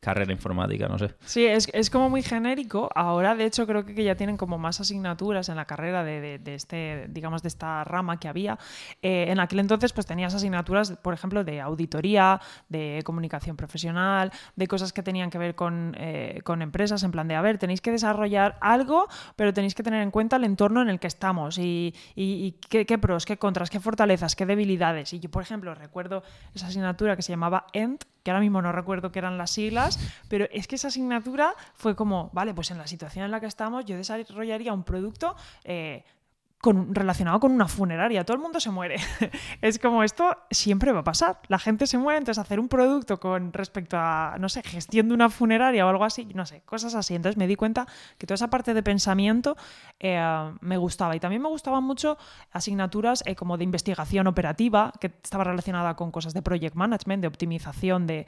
[0.00, 1.14] carrera informática, no sé.
[1.24, 2.88] Sí, es, es, como muy genérico.
[2.94, 6.54] Ahora, de hecho, creo que ya tienen como más asignaturas en la carrera de, de,
[6.54, 8.58] este, digamos, de esta rama que había.
[9.02, 14.66] Eh, en aquel entonces, pues tenías asignaturas, por ejemplo, de auditoría, de comunicación profesional, de
[14.68, 17.80] cosas que tenían que ver con, eh, con empresas, en plan de, a ver, tenéis
[17.80, 21.58] que desarrollar algo, pero tenéis que tener en cuenta el entorno en el que estamos
[21.58, 25.12] y, y, qué, qué, pros, qué contras, qué fortalezas, qué debilidades.
[25.12, 26.22] Y yo, por ejemplo, recuerdo
[26.54, 29.98] esa asignatura que se llamaba END, que ahora mismo no recuerdo qué eran las siglas,
[30.28, 33.46] pero es que esa asignatura fue como, vale, pues en la situación en la que
[33.46, 36.04] estamos yo desarrollaría un producto eh,
[36.62, 38.24] relacionado con una funeraria.
[38.24, 38.96] Todo el mundo se muere.
[39.60, 41.40] es como esto siempre va a pasar.
[41.48, 45.14] La gente se muere, entonces hacer un producto con respecto a, no sé, gestión de
[45.14, 47.14] una funeraria o algo así, no sé, cosas así.
[47.14, 47.86] Entonces me di cuenta
[48.18, 49.56] que toda esa parte de pensamiento
[50.00, 50.20] eh,
[50.60, 51.14] me gustaba.
[51.14, 52.18] Y también me gustaban mucho
[52.50, 57.28] asignaturas eh, como de investigación operativa, que estaba relacionada con cosas de project management, de
[57.28, 58.26] optimización, de,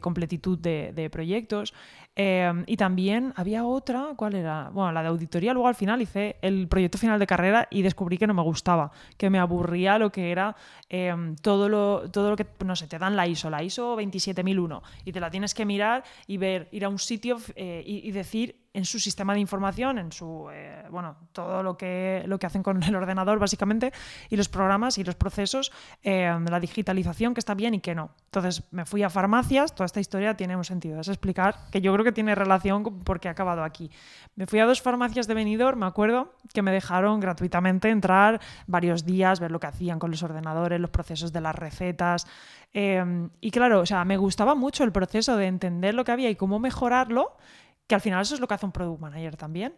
[0.00, 1.74] completitud de, proyectos.
[2.16, 4.70] Eh, y también había otra, ¿cuál era?
[4.72, 5.52] Bueno, la de auditoría.
[5.52, 8.92] Luego al final hice el proyecto final de carrera y descubrí que no me gustaba,
[9.16, 10.54] que me aburría lo que era
[10.88, 14.82] em, todo, lo, todo lo que, no sé, te dan la ISO, la ISO 27001
[15.04, 18.63] y te la tienes que mirar y ver, ir a un sitio eh, y decir
[18.74, 22.62] en su sistema de información, en su, eh, bueno, todo lo que, lo que hacen
[22.62, 23.92] con el ordenador básicamente,
[24.28, 28.10] y los programas y los procesos, eh, la digitalización, que está bien y que no.
[28.26, 31.92] Entonces me fui a farmacias, toda esta historia tiene un sentido, es explicar que yo
[31.92, 33.90] creo que tiene relación porque he acabado aquí.
[34.34, 39.06] Me fui a dos farmacias de Benidorm, me acuerdo, que me dejaron gratuitamente entrar varios
[39.06, 42.26] días, ver lo que hacían con los ordenadores, los procesos de las recetas.
[42.72, 46.28] Eh, y claro, o sea, me gustaba mucho el proceso de entender lo que había
[46.28, 47.36] y cómo mejorarlo
[47.86, 49.74] que al final eso es lo que hace un product manager también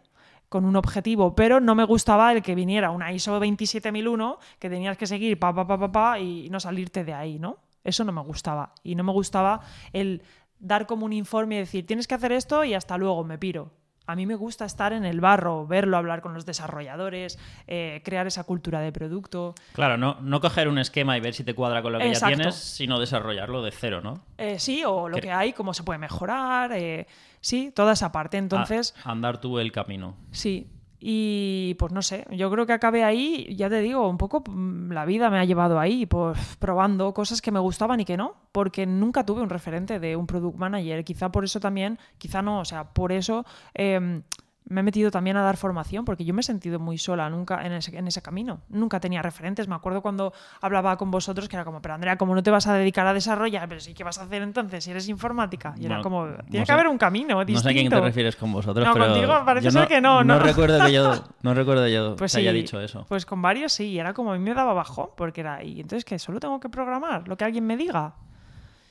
[0.49, 4.97] con un objetivo, pero no me gustaba el que viniera una ISO 27001 que tenías
[4.97, 7.57] que seguir pa pa pa pa, pa y no salirte de ahí, ¿no?
[7.83, 9.61] Eso no me gustaba y no me gustaba
[9.93, 10.23] el
[10.59, 13.71] dar como un informe y decir, tienes que hacer esto y hasta luego, me piro.
[14.07, 18.25] A mí me gusta estar en el barro, verlo, hablar con los desarrolladores, eh, crear
[18.25, 19.53] esa cultura de producto.
[19.73, 22.27] Claro, no, no coger un esquema y ver si te cuadra con lo que ya
[22.27, 24.23] tienes, sino desarrollarlo de cero, ¿no?
[24.37, 26.71] Eh, sí, o lo que hay, cómo se puede mejorar.
[26.73, 27.05] Eh,
[27.41, 28.37] sí, toda esa parte.
[28.37, 28.95] Entonces.
[29.03, 30.15] andar tú el camino.
[30.31, 34.43] Sí, y pues no sé, yo creo que acabé ahí, ya te digo, un poco
[34.47, 38.17] mm, la vida me ha llevado ahí, pues probando cosas que me gustaban y que
[38.17, 41.03] no, porque nunca tuve un referente de un product manager.
[41.03, 44.23] Quizá por eso también, quizá no, o sea, por eso em,
[44.69, 47.65] me he metido también a dar formación porque yo me he sentido muy sola nunca
[47.65, 48.61] en ese, en ese, camino.
[48.69, 49.67] Nunca tenía referentes.
[49.67, 52.67] Me acuerdo cuando hablaba con vosotros que era como, pero Andrea, ¿cómo no te vas
[52.67, 53.67] a dedicar a desarrollar?
[53.69, 55.73] Pero sí, ¿qué vas a hacer entonces si eres informática?
[55.79, 57.59] Y era como, tiene que haber un camino distinto.
[57.59, 60.23] No sé a quién te refieres con vosotros, no, pero contigo parece ser que no,
[60.23, 60.39] no.
[60.39, 63.05] recuerdo que yo, no recuerdo yo pues que haya dicho eso.
[63.07, 65.79] Pues con varios sí, y era como, a mí me daba bajo porque era, y
[65.79, 68.15] entonces que solo tengo que programar lo que alguien me diga.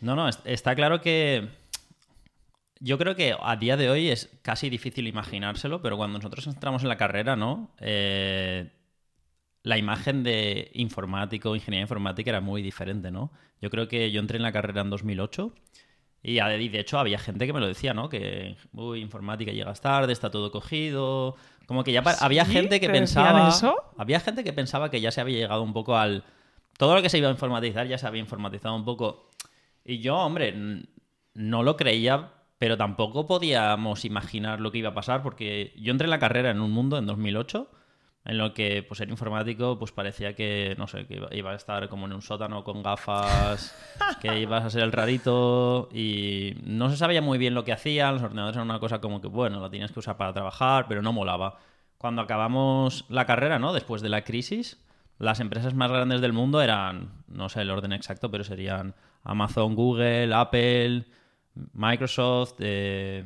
[0.01, 1.49] No, no, está claro que
[2.81, 6.83] yo creo que a día de hoy es casi difícil imaginárselo, pero cuando nosotros entramos
[6.83, 7.71] en la carrera, ¿no?
[7.81, 8.71] Eh,
[9.63, 13.33] la imagen de informático, ingeniería informática era muy diferente, ¿no?
[13.61, 15.53] Yo creo que yo entré en la carrera en 2008
[16.23, 18.09] y de hecho había gente que me lo decía, ¿no?
[18.09, 21.37] Que, uy, informática llegas tarde, está todo cogido.
[21.67, 23.49] Como que ya había gente que pensaba...
[23.49, 23.77] Eso?
[23.97, 26.25] Había gente que pensaba que ya se había llegado un poco al...
[26.79, 29.31] Todo lo que se iba a informatizar ya se había informatizado un poco.
[29.85, 30.83] Y yo, hombre,
[31.35, 36.07] no lo creía pero tampoco podíamos imaginar lo que iba a pasar porque yo entré
[36.07, 37.71] en la carrera en un mundo en 2008
[38.27, 41.89] en lo que pues ser informático pues parecía que no sé que iba a estar
[41.89, 43.75] como en un sótano con gafas
[44.21, 48.15] que ibas a ser el rarito y no se sabía muy bien lo que hacían
[48.15, 51.03] los ordenadores eran una cosa como que bueno lo tienes que usar para trabajar pero
[51.03, 51.59] no molaba.
[51.99, 54.83] Cuando acabamos la carrera no después de la crisis
[55.19, 59.75] las empresas más grandes del mundo eran no sé el orden exacto pero serían Amazon
[59.77, 61.07] Google Apple
[61.73, 63.25] Microsoft, eh,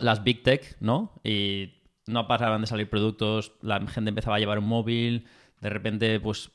[0.00, 1.20] las Big Tech, ¿no?
[1.22, 1.74] Y
[2.06, 5.26] no pasaban de salir productos, la gente empezaba a llevar un móvil,
[5.60, 6.50] de repente, pues,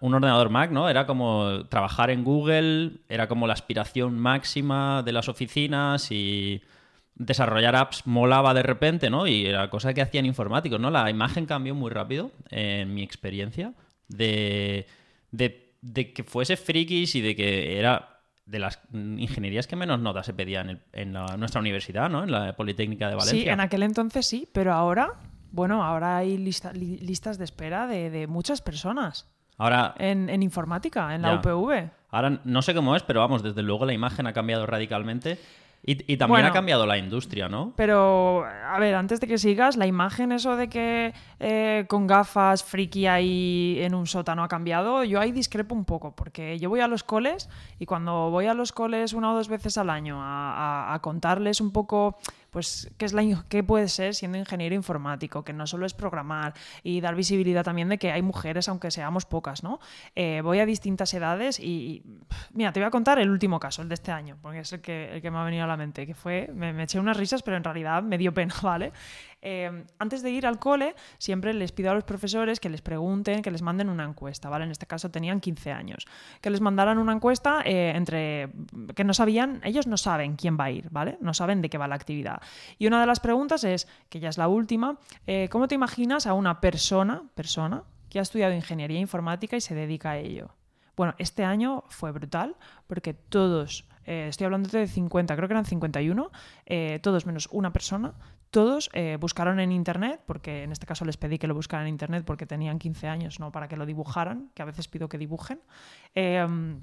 [0.00, 0.88] un ordenador Mac, ¿no?
[0.88, 6.62] Era como trabajar en Google, era como la aspiración máxima de las oficinas y
[7.14, 9.26] desarrollar apps molaba de repente, ¿no?
[9.26, 10.90] Y era cosa que hacían informáticos, ¿no?
[10.90, 13.74] La imagen cambió muy rápido, en mi experiencia,
[14.08, 14.86] de,
[15.30, 18.11] de, de que fuese frikis y de que era
[18.52, 22.22] de las ingenierías que menos notas se pedían en, nuestra universidad, ¿no?
[22.22, 23.42] En la Politécnica de Valencia.
[23.42, 25.14] Sí, en aquel entonces sí, pero ahora,
[25.50, 29.26] bueno, ahora hay listas de espera de, muchas personas.
[29.56, 31.90] Ahora, en, informática, en la UPV.
[32.10, 35.38] Ahora no sé cómo es, pero vamos, desde luego la imagen ha cambiado radicalmente.
[35.84, 37.72] Y, también ha cambiado la industria, ¿no?
[37.74, 42.62] Pero, a ver, antes de que sigas, la imagen, eso de que eh, con gafas
[42.62, 46.78] friki ahí en un sótano ha cambiado, yo ahí discrepo un poco, porque yo voy
[46.78, 47.48] a los coles
[47.80, 51.72] y cuando voy a los coles una o dos veces al año a contarles un
[51.72, 52.16] poco
[52.52, 56.52] pues qué, es la, qué puede ser siendo ingeniero informático, que no solo es programar
[56.82, 59.80] y dar visibilidad también de que hay mujeres, aunque seamos pocas, ¿no?
[60.14, 62.02] Eh, voy a distintas edades y,
[62.52, 64.82] mira, te voy a contar el último caso, el de este año, porque es el
[64.82, 67.16] que, el que me ha venido a la mente, que fue, me, me eché unas
[67.16, 68.92] risas, pero en realidad me dio pena, ¿vale?
[69.44, 73.42] Em, antes de ir al cole, siempre les pido a los profesores que les pregunten,
[73.42, 74.64] que les manden una encuesta, ¿vale?
[74.64, 76.06] En este caso tenían 15 años.
[76.40, 78.50] Que les mandaran una encuesta eh, entre
[78.94, 81.18] que no sabían, ellos no saben quién va a ir, ¿vale?
[81.20, 82.40] No saben de qué va la actividad.
[82.78, 86.28] Y una de las preguntas es, que ya es la última, eh, ¿cómo te imaginas
[86.28, 90.54] a una persona, persona, que ha estudiado ingeniería informática y se dedica a ello?
[90.96, 92.54] Bueno, este año fue brutal
[92.86, 96.30] porque todos, eh, estoy hablando de 50, creo que eran 51,
[97.00, 98.14] todos menos una persona,
[98.52, 101.94] todos eh, buscaron en internet, porque en este caso les pedí que lo buscaran en
[101.94, 105.16] internet porque tenían 15 años, no para que lo dibujaran, que a veces pido que
[105.16, 105.62] dibujen.
[106.14, 106.82] Em,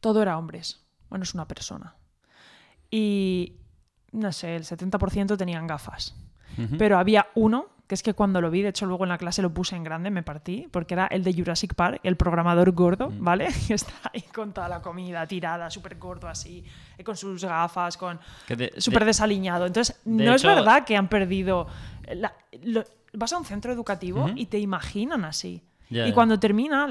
[0.00, 1.94] todo era hombres, bueno, es una persona.
[2.90, 3.58] Y
[4.12, 6.16] no sé, el 70% tenían gafas.
[6.78, 9.42] Pero había uno que es que cuando lo vi, de hecho luego en la clase
[9.42, 13.10] lo puse en grande, me partí, porque era el de Jurassic Park, el programador gordo,
[13.10, 13.22] mm.
[13.22, 13.48] ¿vale?
[13.68, 16.64] Que está ahí con toda la comida tirada, súper gordo así,
[17.04, 18.18] con sus gafas, con
[18.78, 19.66] súper desaliñado.
[19.66, 21.66] Entonces, no es verdad que han perdido...
[23.12, 25.62] vas a un centro educativo y te imaginan así.
[25.90, 26.88] y cuando termina,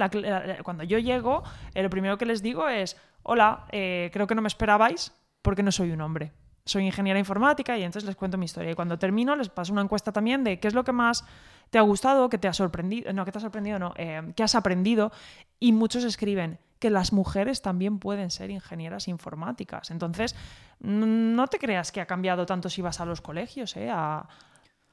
[0.62, 1.42] cuando yo llego,
[1.74, 5.12] eh, lo primero que les digo es, hola, eh, creo que no me esperabais
[5.42, 6.32] porque no soy un hombre
[6.66, 8.72] soy ingeniera informática y entonces les cuento mi historia.
[8.72, 11.26] Y cuando termino les paso una encuesta también de qué es lo que más
[11.70, 14.56] te ha gustado, qué te ha sorprendido, no, qué te ha sorprendido, no, eh, has
[14.56, 15.12] aprendido.
[15.60, 19.92] Y muchos escriben que las mujeres también pueden ser ingenieras informáticas.
[19.92, 20.36] Entonces,
[20.80, 24.28] no te creas que ha cambiado tanto si vas a los colegios, eh, a,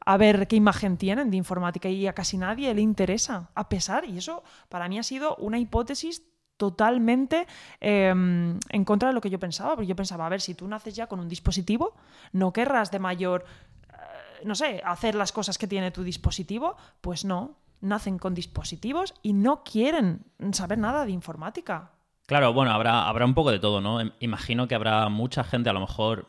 [0.05, 4.05] a ver qué imagen tienen de informática y a casi nadie le interesa, a pesar,
[4.05, 6.23] y eso para mí ha sido una hipótesis
[6.59, 7.47] totalmente
[7.81, 10.69] em, en contra de lo que yo pensaba, porque yo pensaba, a ver, si tú
[10.69, 11.95] naces ya con un dispositivo,
[12.33, 13.47] no querrás de mayor,
[13.89, 19.15] eh, no sé, hacer las cosas que tiene tu dispositivo, pues no, nacen con dispositivos
[19.23, 21.93] y no quieren saber nada de informática.
[22.27, 24.01] Claro, bueno, habrá, habrá un poco de todo, ¿no?
[24.21, 26.29] Imagino que habrá mucha gente, a lo mejor,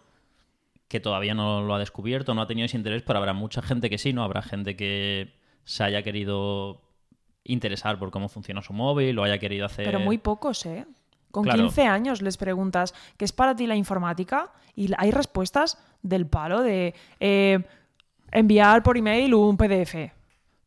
[0.87, 3.89] que todavía no lo ha descubierto, no ha tenido ese interés, pero habrá mucha gente
[3.89, 4.23] que sí, ¿no?
[4.23, 6.88] Habrá gente que se haya querido
[7.51, 9.85] interesar por cómo funciona su móvil o haya querido hacer...
[9.85, 10.85] Pero muy pocos, ¿eh?
[11.31, 11.63] Con Claro.
[11.63, 16.61] 15 años les preguntas qué es para ti la informática y hay respuestas del palo
[16.61, 17.59] de eh,
[18.31, 20.11] enviar por email un PDF.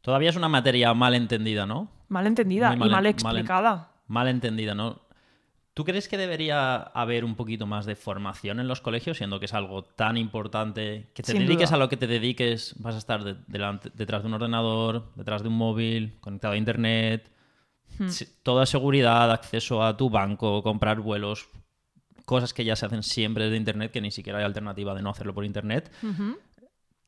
[0.02, 1.88] Todavía es una materia mal entendida, ¿no?
[2.08, 3.90] Mal entendida Muy y mal- mal mal explicada.
[4.06, 5.00] Mal entendida, ¿no?
[5.74, 9.46] ¿Tú crees que debería haber un poquito más de formación en los colegios, siendo que
[9.46, 11.10] es algo tan importante?
[11.14, 11.76] Que te Sin dediques duda.
[11.76, 15.42] a lo que te dediques, vas a estar de- delante- detrás de un ordenador, detrás
[15.42, 17.30] de un móvil, conectado a internet,
[17.98, 18.08] Hmm.
[18.42, 21.48] toda seguridad, acceso a tu banco, comprar vuelos,
[22.26, 25.10] cosas que ya se hacen siempre desde internet, que ni siquiera hay alternativa de no
[25.10, 25.90] hacerlo por internet.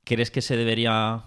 [0.04, 1.24] ¿Crees que se debería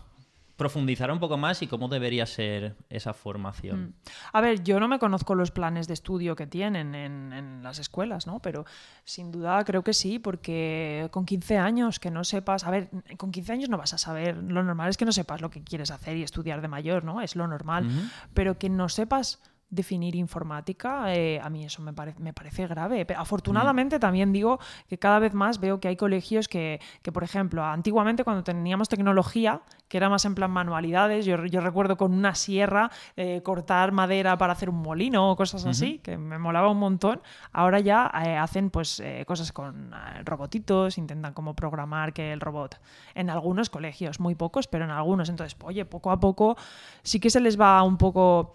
[0.58, 3.96] profundizar un poco más y cómo debería ser esa formación?
[4.34, 7.80] A ver, yo no me conozco los planes de estudio que tienen en, en las
[7.80, 8.40] escuelas, ¿no?
[8.40, 8.66] Pero
[9.06, 13.32] sin duda creo que sí, porque con 15 años que no sepas, a ver, con
[13.32, 15.92] 15 años no vas a saber, lo normal es que no sepas lo que quieres
[15.92, 17.22] hacer y estudiar de mayor, ¿no?
[17.22, 17.88] Es lo normal,
[18.34, 23.06] pero que no sepas definir informática, eh, a mí eso me, pare- me parece grave.
[23.06, 27.24] Pero afortunadamente también digo que cada vez más veo que hay colegios que, que, por
[27.24, 32.14] ejemplo, antiguamente cuando teníamos tecnología, que era más en plan manualidades, yo, yo recuerdo con
[32.14, 36.70] una sierra eh, cortar madera para hacer un molino o cosas así, que me molaba
[36.70, 37.22] un montón.
[37.52, 39.92] Ahora ya eh, hacen pues cosas con
[40.24, 42.80] robotitos, intentan como programar que el robot
[43.16, 45.30] en algunos colegios, muy pocos, pero en algunos.
[45.30, 46.56] Entonces, oye, poco a poco
[47.04, 48.54] sí que se les va un poco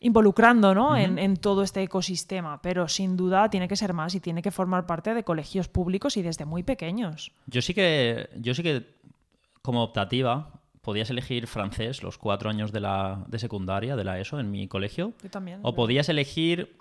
[0.00, 0.96] involucrando ¿no?
[0.96, 4.50] en, en todo este ecosistema, pero sin duda tiene que ser más y tiene que
[4.50, 7.32] formar parte de colegios públicos y desde muy pequeños.
[7.46, 8.86] Yo sí que, yo sí que
[9.62, 14.38] como optativa podías elegir francés los cuatro años de la de secundaria, de la ESO,
[14.38, 15.14] en mi colegio.
[15.20, 15.58] Yo también.
[15.62, 16.76] O podías elegir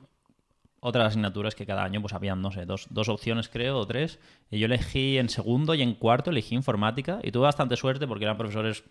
[0.80, 4.19] otras asignaturas que cada año pues habían, no sé, dos, dos opciones creo, o tres.
[4.51, 7.19] Y yo elegí en segundo y en cuarto, elegí informática.
[7.23, 8.84] Y tuve bastante suerte porque eran profesores,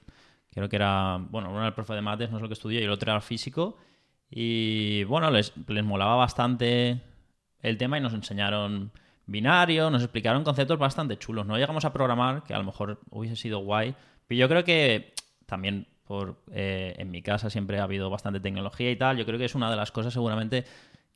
[0.51, 2.81] creo que era, bueno, uno era el profe de mates, no es lo que estudié,
[2.81, 3.77] y el otro era físico.
[4.37, 7.01] Y bueno, les, les molaba bastante
[7.61, 8.91] el tema y nos enseñaron
[9.27, 11.47] binario, nos explicaron conceptos bastante chulos.
[11.47, 13.95] No llegamos a programar, que a lo mejor hubiese sido guay,
[14.27, 15.15] pero yo creo que
[15.47, 19.17] también por eh, en mi casa siempre ha habido bastante tecnología y tal.
[19.17, 20.65] Yo creo que es una de las cosas seguramente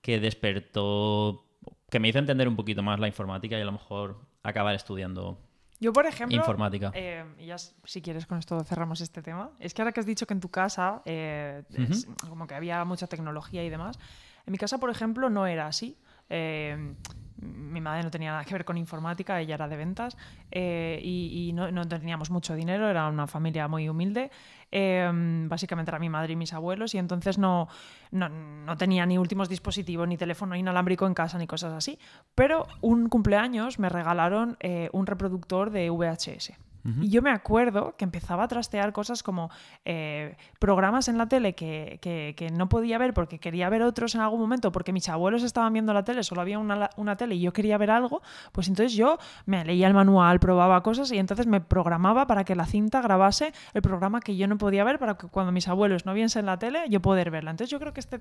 [0.01, 1.45] que despertó,
[1.91, 5.41] que me hizo entender un poquito más la informática y a lo mejor acabar estudiando
[5.81, 6.91] Yo, por ejemplo, informática.
[6.95, 10.07] eh, y ya si quieres con esto cerramos este tema, es que ahora que has
[10.07, 13.99] dicho que en tu casa eh, es como que había mucha tecnología y demás,
[14.45, 15.97] en mi casa, por ejemplo, no era así.
[16.31, 16.95] Eh,
[17.41, 20.17] mi madre no tenía nada que ver con informática, ella era de ventas
[20.51, 24.31] eh, y, no, teníamos mucho dinero, era una familia muy humilde.
[24.73, 25.09] Eh,
[25.49, 27.69] básicamente era mi madre y mis abuelos y entonces no,
[28.11, 31.99] no, no tenía ni últimos dispositivos, ni teléfono inalámbrico en casa, ni cosas así.
[32.35, 34.59] Pero un cumpleaños me regalaron
[34.93, 36.68] un reproductor de VHS.
[37.03, 39.51] Y yo me acuerdo que empezaba a trastear cosas como
[39.85, 44.15] eh, programas en la tele que, que- que no podía ver porque quería ver otros
[44.15, 47.35] en algún momento, porque mis abuelos estaban viendo la tele, solo había una, una tele
[47.35, 48.23] y yo quería ver algo,
[48.53, 52.55] pues entonces yo me leía el manual, probaba cosas y entonces me programaba para que
[52.55, 56.07] la cinta grabase el programa que yo no podía ver para que cuando mis abuelos
[56.07, 57.51] no viesen la tele yo poder verla.
[57.51, 58.21] Entonces yo creo que este,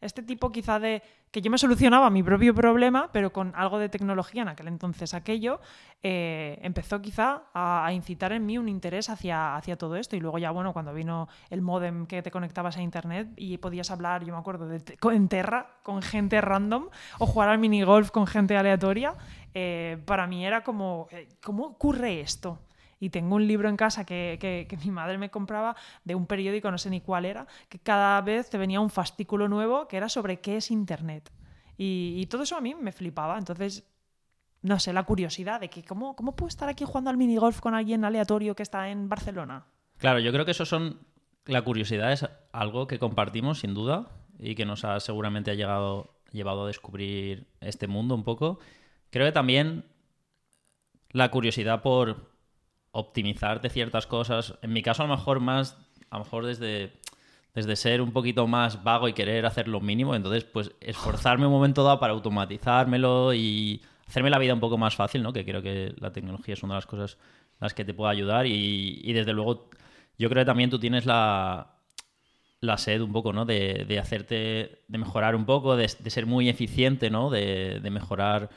[0.00, 3.88] este tipo quizá de que yo me solucionaba mi propio problema, pero con algo de
[3.88, 5.60] tecnología en aquel entonces aquello,
[6.02, 10.16] eh, empezó quizá a, a incitar en mí un interés hacia, hacia todo esto.
[10.16, 13.90] Y luego ya, bueno, cuando vino el modem que te conectabas a internet y podías
[13.90, 18.26] hablar, yo me acuerdo, de, en Terra con gente random o jugar al minigolf con
[18.26, 19.14] gente aleatoria,
[19.52, 22.58] eh, para mí era como, eh, ¿cómo ocurre esto?
[22.98, 26.26] Y tengo un libro en casa que, que- que mi madre me compraba de un
[26.26, 29.98] periódico, no sé ni cuál era, que cada vez te venía un fascículo nuevo que
[29.98, 31.30] era sobre qué es Internet.
[31.76, 33.38] Y, y todo eso a mí me flipaba.
[33.38, 33.84] Entonces,
[34.62, 37.74] no sé, la curiosidad de que cómo, cómo puedo estar aquí jugando al minigolf con
[37.74, 39.66] alguien aleatorio que está en Barcelona.
[39.98, 41.00] Claro, yo creo que eso son.
[41.44, 46.20] La curiosidad es algo que compartimos, sin duda, y que nos ha seguramente ha llegado,
[46.30, 48.58] llevado a descubrir este mundo un poco.
[49.10, 49.86] Creo que también
[51.10, 52.30] la curiosidad por
[52.90, 54.58] optimizar de ciertas cosas.
[54.60, 55.78] En mi caso, a lo mejor más.
[56.10, 56.92] A lo mejor desde.
[57.54, 61.52] Desde ser un poquito más vago y querer hacer lo mínimo, entonces, pues esforzarme un
[61.52, 65.32] momento dado para automatizármelo y hacerme la vida un poco más fácil, ¿no?
[65.32, 67.18] Que creo que la tecnología es una de las cosas
[67.60, 69.70] las que te puede ayudar y, y desde luego
[70.18, 71.78] yo creo que también tú tienes la,
[72.60, 73.44] la sed un poco, ¿no?
[73.44, 77.30] De, de hacerte, de mejorar un poco, de, de ser muy eficiente, ¿no?
[77.30, 78.50] De, de, mejorar,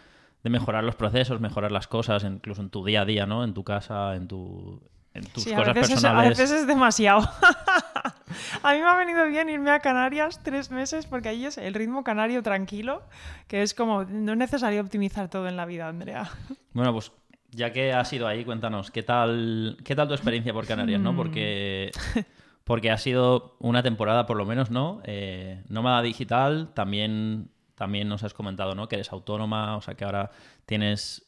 [0.44, 3.44] de mejorar los procesos, mejorar las cosas, incluso en tu día a día, ¿no?
[3.44, 4.82] En tu casa, en, tu,
[5.14, 7.20] en tus Sí, a veces, es, a veces es demasiado.
[8.64, 11.74] a mí me ha venido bien irme a Canarias tres meses porque allí es el
[11.74, 13.04] ritmo canario tranquilo,
[13.48, 16.30] que es como, no es necesario optimizar todo en la vida, Andrea.
[16.74, 17.12] Bueno, pues
[17.50, 21.04] ya que has ido ahí, cuéntanos, ¿qué tal, qué tal tu experiencia por Canarias, Mm.
[21.04, 21.16] no?
[21.18, 21.92] Porque,
[22.64, 25.02] porque ha sido una temporada, por lo menos, ¿no?
[25.04, 28.88] Eh, nómada digital, también, también nos has comentado, ¿no?
[28.88, 30.32] Que eres autónoma, o sea que ahora
[30.66, 31.28] tienes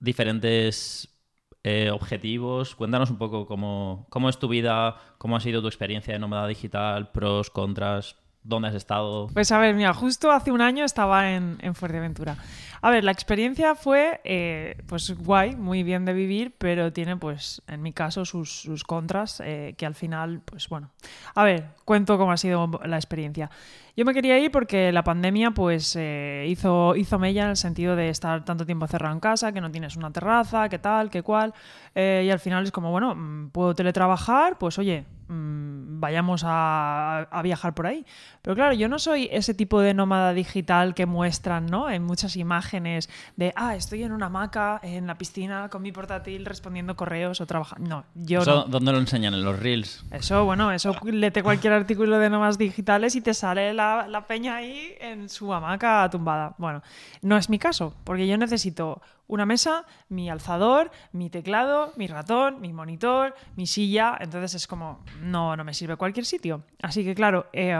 [0.00, 1.08] diferentes
[1.64, 2.74] eh, objetivos.
[2.74, 6.46] Cuéntanos un poco cómo, cómo es tu vida, cómo ha sido tu experiencia de nómada
[6.46, 9.28] digital, pros, contras, dónde has estado.
[9.32, 12.36] Pues a ver, mira, justo hace un año estaba en, en Fuerteventura.
[12.82, 17.60] A ver, la experiencia fue, eh, pues guay, muy bien de vivir, pero tiene, pues,
[17.66, 20.90] en mi caso, sus, sus contras, eh, que al final, pues bueno.
[21.34, 23.50] A ver, cuento cómo ha sido la experiencia.
[24.00, 27.96] Yo me quería ir porque la pandemia, pues, eh, hizo, hizo mella en el sentido
[27.96, 31.22] de estar tanto tiempo cerrado en casa, que no tienes una terraza, que tal, que
[31.22, 31.52] cual.
[31.94, 37.28] eh, y al final es como, bueno, mm, puedo teletrabajar, pues oye, mm, vayamos a,
[37.30, 38.06] a viajar por ahí.
[38.42, 41.90] Pero claro, yo no soy ese tipo de nómada digital que muestran, ¿no?
[41.90, 46.46] En muchas imágenes de, ah, estoy en una hamaca, en la piscina, con mi portátil,
[46.46, 47.88] respondiendo correos o trabajando.
[47.90, 48.64] No, yo ¿Eso no.
[48.64, 49.34] dónde lo enseñan?
[49.34, 50.04] ¿En los reels?
[50.12, 54.56] Eso, bueno, eso léete cualquier artículo de nómadas digitales y te sale la, la peña
[54.56, 56.54] ahí en su hamaca tumbada.
[56.58, 56.82] Bueno,
[57.22, 62.60] no es mi caso, porque yo necesito una mesa, mi alzador, mi teclado, mi ratón,
[62.60, 64.16] mi monitor, mi silla.
[64.20, 66.62] Entonces es como, no, no me sirve cualquier sitio.
[66.82, 67.76] Así que claro, eh,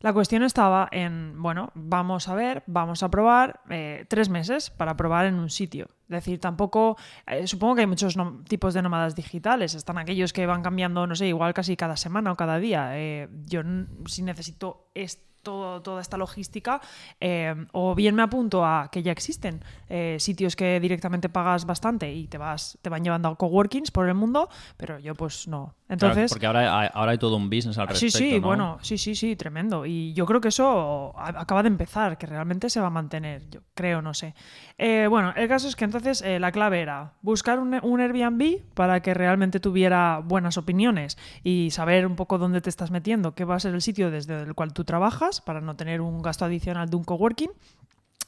[0.00, 4.96] la cuestión estaba en, bueno, vamos a ver, vamos a probar eh, tres meses para
[4.96, 5.86] probar en un sitio.
[6.04, 6.96] Es decir, tampoco,
[7.26, 9.74] eh, supongo que hay muchos no- tipos de nómadas digitales.
[9.74, 12.98] Están aquellos que van cambiando, no sé, igual casi cada semana o cada día.
[12.98, 13.60] Eh, yo
[14.06, 16.80] si necesito esto todo- toda esta logística,
[17.20, 22.12] eh, o bien me apunto a que ya existen eh, sitios que directamente pagas bastante
[22.12, 25.74] y te vas, te van llevando a coworkings por el mundo, pero yo pues no.
[25.88, 28.18] Claro, Entonces, porque ahora hay, ahora hay todo un business al Sí, respecto.
[28.18, 28.46] sí, ¿no?
[28.46, 29.84] bueno, sí, sí, sí, tremendo.
[29.86, 33.60] Y yo creo que eso acaba de empezar, que realmente se va a mantener, yo
[33.74, 34.34] creo, no sé.
[34.78, 39.00] Eh, bueno, el caso es que entonces la clave era buscar un, un Airbnb para
[39.02, 43.56] que realmente tuviera buenas opiniones y saber un poco dónde te estás metiendo, qué va
[43.56, 46.90] a ser el sitio desde el cual tú trabajas para no tener un gasto adicional
[46.90, 47.50] de un coworking.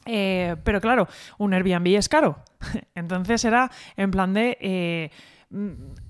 [0.04, 2.38] Eh, pero claro, un Airbnb es caro.
[2.94, 5.10] Entonces era en plan de eh,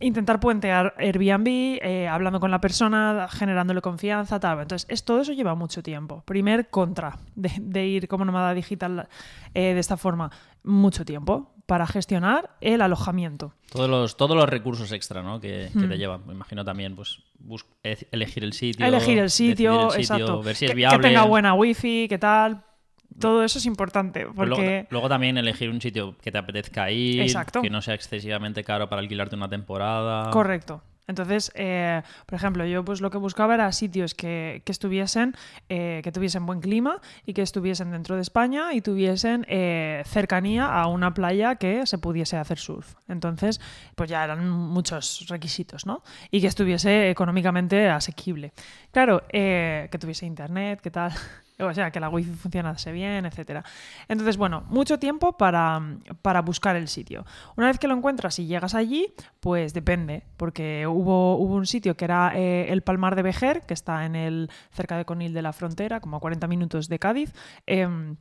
[0.00, 1.46] intentar puentear Airbnb,
[1.82, 4.60] eh, hablando con la persona, generándole confianza, tal.
[4.60, 6.22] Entonces, es, todo eso lleva mucho tiempo.
[6.26, 9.08] Primer contra de, de ir como nómada digital
[9.54, 10.30] eh, de esta forma,
[10.62, 13.54] mucho tiempo para gestionar el alojamiento.
[13.70, 15.40] Todos los, todos los recursos extra ¿no?
[15.40, 15.88] que, que Hmm.
[15.88, 16.26] te llevan.
[16.26, 18.84] Me imagino también pues, bus- elegir el sitio.
[18.84, 20.42] Elegir el sitio, el sitio, exacto.
[20.42, 21.08] Ver si es que, que viable.
[21.08, 22.62] tenga buena wifi, qué tal.
[23.18, 24.46] Todo eso es importante porque...
[24.46, 27.62] Luego, luego también elegir un sitio que te apetezca ir, Exacto.
[27.62, 30.30] que no sea excesivamente caro para alquilarte una temporada.
[30.30, 30.82] Correcto.
[31.08, 35.34] Entonces, eh, por ejemplo, yo pues lo que buscaba era sitios que, que estuviesen,
[35.68, 40.66] eh, que tuviesen buen clima y que estuviesen dentro de España y tuviesen eh, cercanía
[40.66, 42.94] a una playa que se pudiese hacer surf.
[43.08, 43.60] Entonces,
[43.96, 46.02] pues ya eran muchos requisitos, ¿no?
[46.30, 48.52] Y que estuviese económicamente asequible.
[48.92, 51.12] Claro, eh, que tuviese internet, ¿qué tal?
[51.58, 53.64] O sea, que la wifi funcionase bien, etcétera.
[54.08, 55.80] Entonces, bueno, mucho tiempo para,
[56.22, 57.24] para buscar el sitio.
[57.56, 61.96] Una vez que lo encuentras y llegas allí, pues depende, porque hubo, hubo un sitio
[61.96, 65.42] que era eh, el Palmar de Vejer, que está en el, cerca de Conil de
[65.42, 67.32] la Frontera, como a 40 minutos de Cádiz.
[67.66, 68.16] em,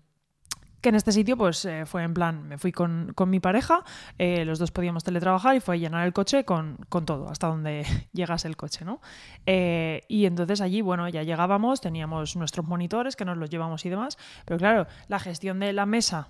[0.82, 3.84] que en este sitio pues eh, fue en plan, me fui con, con mi pareja,
[4.18, 7.86] eh, los dos podíamos teletrabajar y fue llenar el coche con, con todo, hasta donde
[8.14, 9.00] llegase el coche, ¿no?
[9.46, 13.90] Eh, y entonces allí, bueno, ya llegábamos, teníamos nuestros monitores que nos los llevamos y
[13.90, 16.30] demás, pero claro, la gestión de la mesa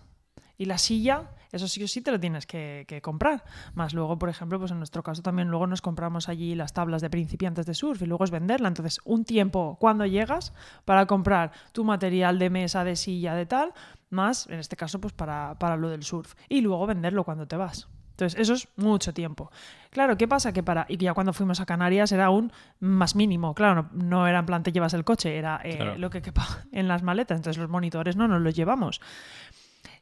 [0.61, 3.43] y la silla, eso sí o sí te lo tienes que, que comprar.
[3.73, 7.01] Más luego, por ejemplo, pues en nuestro caso también luego nos compramos allí las tablas
[7.01, 8.67] de principiantes de surf y luego es venderla.
[8.67, 10.53] Entonces, un tiempo cuando llegas
[10.85, 13.73] para comprar tu material de mesa, de silla, de tal,
[14.11, 16.35] más, en este caso, pues para, para lo del surf.
[16.47, 17.87] Y luego venderlo cuando te vas.
[18.11, 19.49] Entonces, eso es mucho tiempo.
[19.89, 20.53] Claro, ¿qué pasa?
[20.53, 20.85] Que para.
[20.87, 23.55] Y ya cuando fuimos a Canarias era aún más mínimo.
[23.55, 25.97] Claro, no, no era en plan te llevas el coche, era eh, Claro.
[25.97, 27.37] lo que quepa en las maletas.
[27.37, 29.01] Entonces, los monitores no nos los llevamos.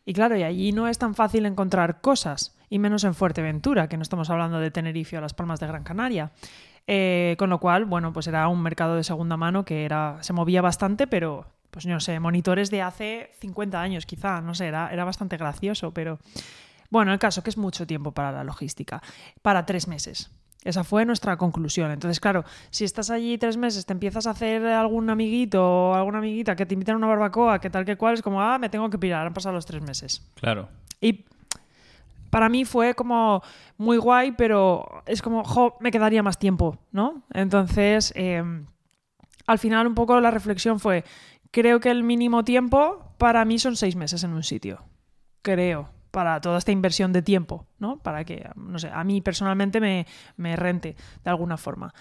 [0.06, 3.98] Y claro, y allí no es tan fácil encontrar cosas, y menos en Fuerteventura, que
[3.98, 6.32] no estamos hablando de Tenerife o Las Palmas de Gran Canaria.
[6.88, 10.34] Eh, con lo cual, bueno, pues era un mercado de segunda mano que era, se
[10.34, 14.92] movía bastante, pero, pues no sé, monitores de hace 50 años quizá, no sé, era,
[14.92, 16.18] era bastante gracioso, pero
[16.90, 19.04] bueno, el caso que es mucho tiempo para la logística,
[19.44, 20.32] para tres meses.
[20.64, 21.92] Esa fue nuestra conclusión.
[21.92, 26.18] Entonces, claro, si estás allí tres meses, te empiezas a hacer algún amiguito o alguna
[26.18, 28.70] amiguita que te invitan a una barbacoa, que tal que cual, es como, ah, me
[28.70, 30.22] tengo que pirar, han pasado los tres meses.
[30.36, 30.68] Claro.
[31.00, 31.26] Y
[32.30, 33.42] para mí fue como
[33.78, 37.24] muy guay, pero es como, jo, me quedaría más tiempo, ¿no?
[37.34, 38.44] Entonces, eh,
[39.48, 41.06] al final un poco la reflexión fue,
[41.52, 44.84] creo que el mínimo tiempo para mí son seis meses en un sitio.
[45.42, 47.98] Creo para toda esta inversión de tiempo, ¿no?
[47.98, 50.06] Para que, no sé, a mí personalmente me,
[50.38, 51.94] me rente de alguna forma.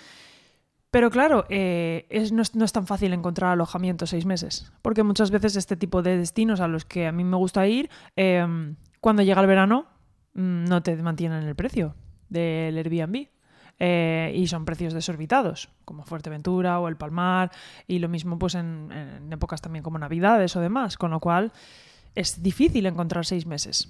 [0.91, 5.77] Pero claro, eh, no, es, tan fácil encontrar alojamiento seis meses, porque muchas veces este
[5.77, 9.47] tipo de destinos a los que a mí me gusta ir, eh, cuando llega el
[9.47, 9.87] verano,
[10.33, 11.95] mm, no te mantienen el precio
[12.29, 13.29] del Airbnb.
[13.81, 17.53] Eh, y son precios desorbitados, como Fuerteventura o el Palmar,
[17.87, 18.91] y lo mismo pues en
[19.31, 21.53] épocas también como Navidades o demás, con lo cual
[22.19, 23.89] es difícil encontrar seis meses.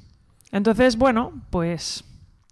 [0.52, 2.04] Entonces, bueno, pues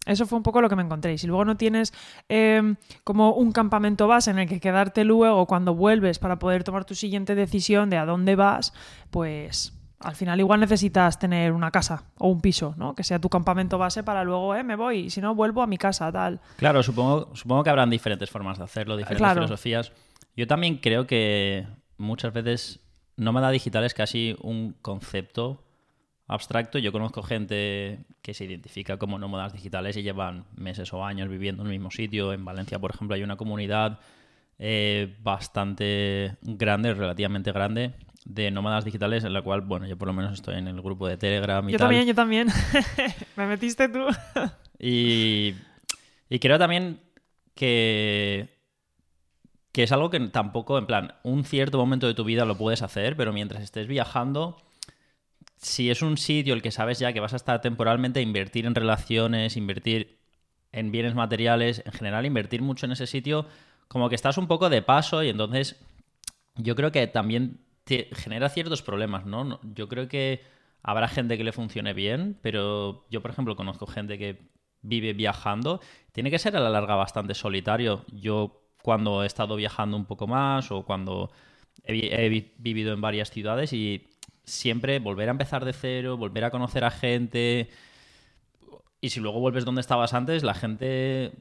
[0.06, 1.12] eso fue un poco lo que me encontré.
[1.12, 1.92] Y si luego no tienes
[2.30, 2.74] eh,
[3.04, 6.94] como un campamento base en el que quedarte luego cuando vuelves para poder tomar tu
[6.94, 8.72] siguiente decisión de a dónde vas,
[9.10, 12.94] pues al final igual necesitas tener una casa o un piso, ¿no?
[12.94, 15.66] Que sea tu campamento base para luego, eh, me voy, y si no, vuelvo a
[15.66, 16.40] mi casa, tal.
[16.56, 19.42] Claro, supongo, supongo que habrán diferentes formas de hacerlo, diferentes claro.
[19.42, 19.92] filosofías.
[20.36, 21.66] Yo también creo que
[21.96, 22.80] muchas veces
[23.16, 25.65] nómada digital es casi un concepto
[26.26, 26.78] abstracto.
[26.78, 31.62] Yo conozco gente que se identifica como nómadas digitales y llevan meses o años viviendo
[31.62, 32.32] en el mismo sitio.
[32.32, 34.00] En Valencia, por ejemplo, hay una comunidad
[34.58, 37.92] eh, bastante grande, relativamente grande,
[38.24, 41.06] de nómadas digitales en la cual, bueno, yo por lo menos estoy en el grupo
[41.06, 41.86] de Telegram y Yo tal.
[41.86, 42.48] también, yo también.
[43.36, 44.06] Me metiste tú.
[44.78, 45.54] y,
[46.28, 47.00] y creo también
[47.54, 48.54] que
[49.72, 52.80] que es algo que tampoco, en plan, un cierto momento de tu vida lo puedes
[52.80, 54.56] hacer, pero mientras estés viajando,
[55.66, 58.74] si es un sitio el que sabes ya que vas a estar temporalmente, invertir en
[58.74, 60.18] relaciones, invertir
[60.70, 63.46] en bienes materiales, en general invertir mucho en ese sitio,
[63.88, 65.76] como que estás un poco de paso y entonces
[66.54, 69.58] yo creo que también te genera ciertos problemas, ¿no?
[69.74, 70.42] Yo creo que
[70.82, 74.48] habrá gente que le funcione bien, pero yo, por ejemplo, conozco gente que
[74.82, 75.80] vive viajando,
[76.12, 78.04] tiene que ser a la larga bastante solitario.
[78.12, 81.32] Yo cuando he estado viajando un poco más o cuando
[81.82, 84.15] he, he vivido en varias ciudades y
[84.46, 87.68] siempre volver a empezar de cero, volver a conocer a gente.
[89.00, 91.32] Y si luego vuelves donde estabas antes, la gente,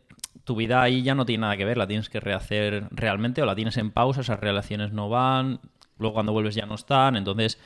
[0.44, 3.46] tu vida ahí ya no tiene nada que ver, la tienes que rehacer realmente o
[3.46, 5.62] la tienes en pausa, esas relaciones no van,
[5.98, 7.60] luego cuando vuelves ya no están, entonces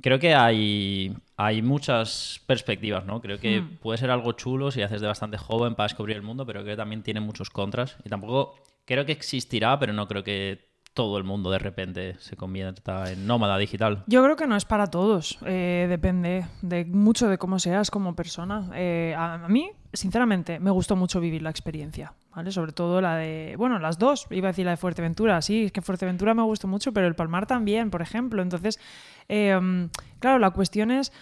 [0.00, 3.20] creo que hay, hay muchas perspectivas, ¿no?
[3.20, 3.78] Creo que mm.
[3.78, 6.74] puede ser algo chulo si haces de bastante joven para descubrir el mundo, pero creo
[6.74, 8.54] que también tiene muchos contras y tampoco
[8.84, 13.26] creo que existirá, pero no creo que todo el mundo de repente se convierta en
[13.26, 14.02] nómada digital.
[14.06, 15.38] Yo creo que no es para todos.
[15.44, 18.70] Eh, depende de mucho de cómo seas como persona.
[18.74, 22.14] Eh, a, mí, sinceramente, me gustó mucho vivir la experiencia.
[22.48, 23.56] Sobre todo la de.
[23.58, 24.26] Bueno, las dos.
[24.30, 25.42] Iba a decir la de Fuerteventura.
[25.42, 28.40] Sí, es que Fuerteventura me gustó mucho, pero el Palmar también, por ejemplo.
[28.40, 28.80] Entonces,
[29.28, 29.88] eh,
[30.18, 31.12] claro, la cuestión es.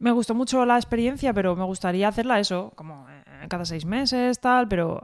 [0.00, 3.06] Me gustó mucho la experiencia, pero me gustaría hacerla eso, como
[3.48, 5.00] cada seis meses, tal, pero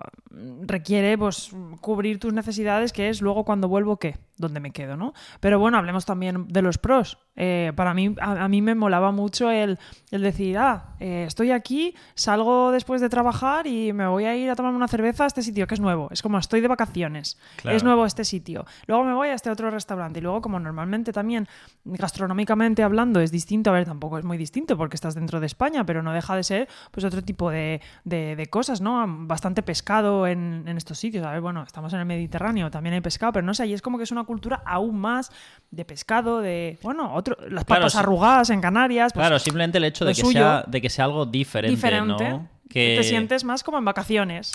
[0.62, 4.18] requiere pues cubrir tus necesidades, que es luego cuando vuelvo, ¿qué?
[4.36, 5.14] ¿Dónde me quedo, no?
[5.40, 7.18] Pero bueno, hablemos también de los pros.
[7.36, 9.78] Eh, para mí, a, a, mí me molaba mucho el,
[10.11, 14.51] el decir, ah, eh, estoy aquí, salgo después de trabajar y me voy a ir
[14.51, 16.09] a tomarme una cerveza a este sitio, que es nuevo.
[16.11, 17.76] Es como estoy de vacaciones, claro.
[17.76, 18.66] es nuevo este sitio.
[18.86, 21.49] Luego me voy a este otro restaurante y luego como normalmente también
[21.84, 25.84] gastronómicamente hablando es distinto, a ver, tampoco es muy distinto porque estás dentro de España,
[25.84, 29.05] pero no deja de ser pues otro tipo de, de, de cosas, ¿no?
[29.26, 31.26] Bastante pescado en, en, estos sitios.
[31.26, 33.82] A ver, bueno, estamos en el Mediterráneo, también hay pescado, pero no sé, y es
[33.82, 35.32] como que es una cultura aún más
[35.70, 39.12] de pescado, de, bueno, otro, las patas claro, arrugadas en Canarias.
[39.12, 42.49] Pues, claro, simplemente el hecho de que, sea, de que sea algo diferente, diferente ¿no?
[42.68, 44.53] Que te sientes más como en vacaciones.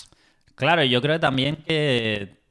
[0.56, 2.42] Claro, yo creo también que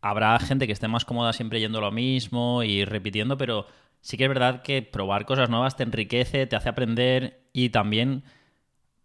[0.00, 3.66] habrá gente que esté más cómoda siempre yendo lo mismo y repitiendo, pero
[4.00, 8.24] sí que es verdad que probar cosas nuevas te enriquece, te hace aprender y también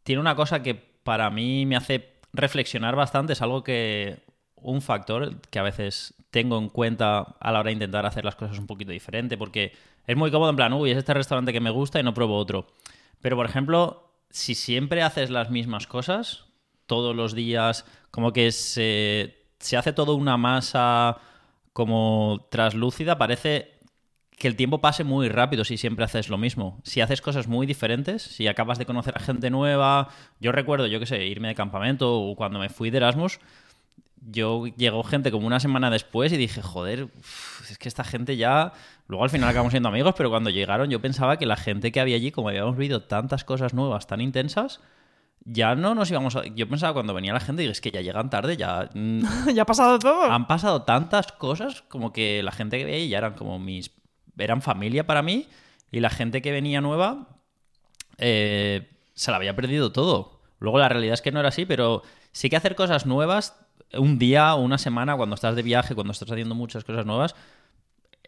[0.03, 4.23] tiene una cosa que para mí me hace reflexionar bastante, es algo que
[4.55, 8.35] un factor que a veces tengo en cuenta a la hora de intentar hacer las
[8.35, 9.73] cosas un poquito diferente, porque
[10.07, 12.37] es muy cómodo en plan, uy, es este restaurante que me gusta y no pruebo
[12.37, 12.67] otro.
[13.21, 16.45] Pero, por ejemplo, si siempre haces las mismas cosas,
[16.87, 21.17] todos los días, como que se, se hace todo una masa
[21.73, 23.74] como traslúcida, parece
[24.38, 26.79] que el tiempo pase muy rápido si siempre haces lo mismo.
[26.83, 30.09] Si haces cosas muy diferentes, si acabas de conocer a gente nueva,
[30.39, 33.39] yo recuerdo, yo qué sé, irme de campamento o cuando me fui de Erasmus,
[34.27, 37.09] yo llegó gente como una semana después y dije, joder,
[37.69, 38.73] es que esta gente ya...
[39.07, 41.99] Luego al final acabamos siendo amigos, pero cuando llegaron yo pensaba que la gente que
[41.99, 44.81] había allí, como habíamos vivido tantas cosas nuevas, tan intensas,
[45.45, 46.43] ya no nos íbamos a...
[46.45, 48.89] Yo pensaba cuando venía la gente, y es que ya llegan tarde, ya...
[48.93, 50.23] mm, ya ha pasado todo.
[50.23, 53.91] han pasado tantas cosas como que la gente que veía ya eran como mis...
[54.38, 55.47] eran familia para mí
[55.91, 57.39] y la gente que venía nueva
[58.17, 60.41] eh, se la había perdido todo.
[60.59, 63.55] Luego la realidad es que no era así, pero sí que hacer cosas nuevas
[63.93, 67.36] un día o una semana cuando estás de viaje, cuando estás haciendo muchas cosas nuevas,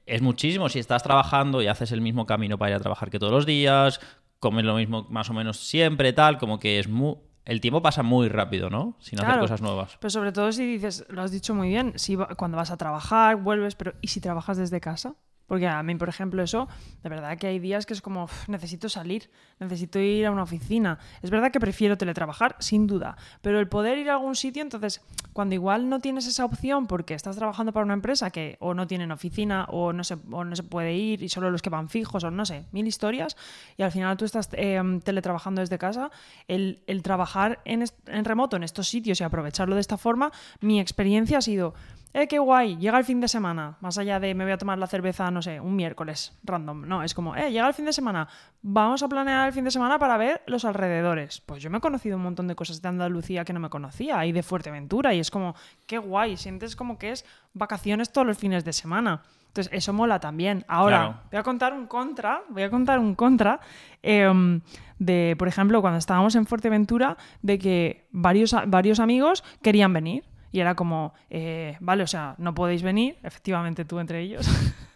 [0.06, 0.70] es muchísimo.
[0.70, 3.46] Si estás trabajando y haces el mismo camino para ir a trabajar que todos los
[3.46, 4.00] días,
[4.40, 7.16] comes lo mismo más o menos siempre, tal, como que es muy...
[7.46, 8.98] El tiempo pasa muy rápido, ¿no?
[9.00, 9.98] Sin hacer cosas nuevas.
[10.02, 12.78] Pero sobre todo si dices, lo has dicho muy bien, si va- cuando vas a
[12.78, 15.16] trabajar, vuelves, pero ¿y si trabajas desde casa?
[15.48, 16.68] Porque a mí, por ejemplo, eso,
[17.04, 19.30] de verdad que hay días que es como, "Uf, necesito salir,
[19.60, 21.00] necesito ir a una oficina.
[21.22, 25.02] Es verdad que prefiero teletrabajar, sin duda, pero el poder ir a algún sitio, entonces,
[25.34, 28.88] cuando igual no tienes esa opción porque estás trabajando para una empresa que o no
[28.88, 31.90] tienen oficina o no se, o no se puede ir y solo los que van
[31.90, 33.38] fijos o no sé, mil historias,
[33.78, 36.12] y al final tú estás eh, teletrabajando desde casa,
[36.48, 40.80] el, el trabajar en, en remoto en estos sitios y aprovecharlo de esta forma, mi
[40.80, 41.74] experiencia ha sido,
[42.14, 44.78] eh, qué guay, llega el fin de semana, más allá de me voy a tomar
[44.78, 47.94] la cerveza, no sé, un miércoles, random, no, es como, eh, llega el fin de
[47.94, 48.28] semana,
[48.62, 51.42] vamos a planear el fin de semana para ver los alrededores.
[51.42, 54.26] Pues yo me he conocido un montón de cosas de Andalucía que no me conocía
[54.26, 55.56] y de Fuerteventura y es como,
[55.86, 59.22] qué guay, sientes como que es vacaciones todos los fines de semana.
[59.48, 60.64] Entonces, eso mola también.
[60.68, 61.20] Ahora, Claro.
[61.32, 63.60] voy a contar un contra, voy a contar un contra
[64.04, 64.62] em,
[65.00, 70.24] de, por ejemplo, cuando estábamos en Fuerteventura, de que varios, varios amigos querían venir.
[70.52, 74.48] Y era como, eh, vale, o sea, no podéis venir, efectivamente tú entre ellos.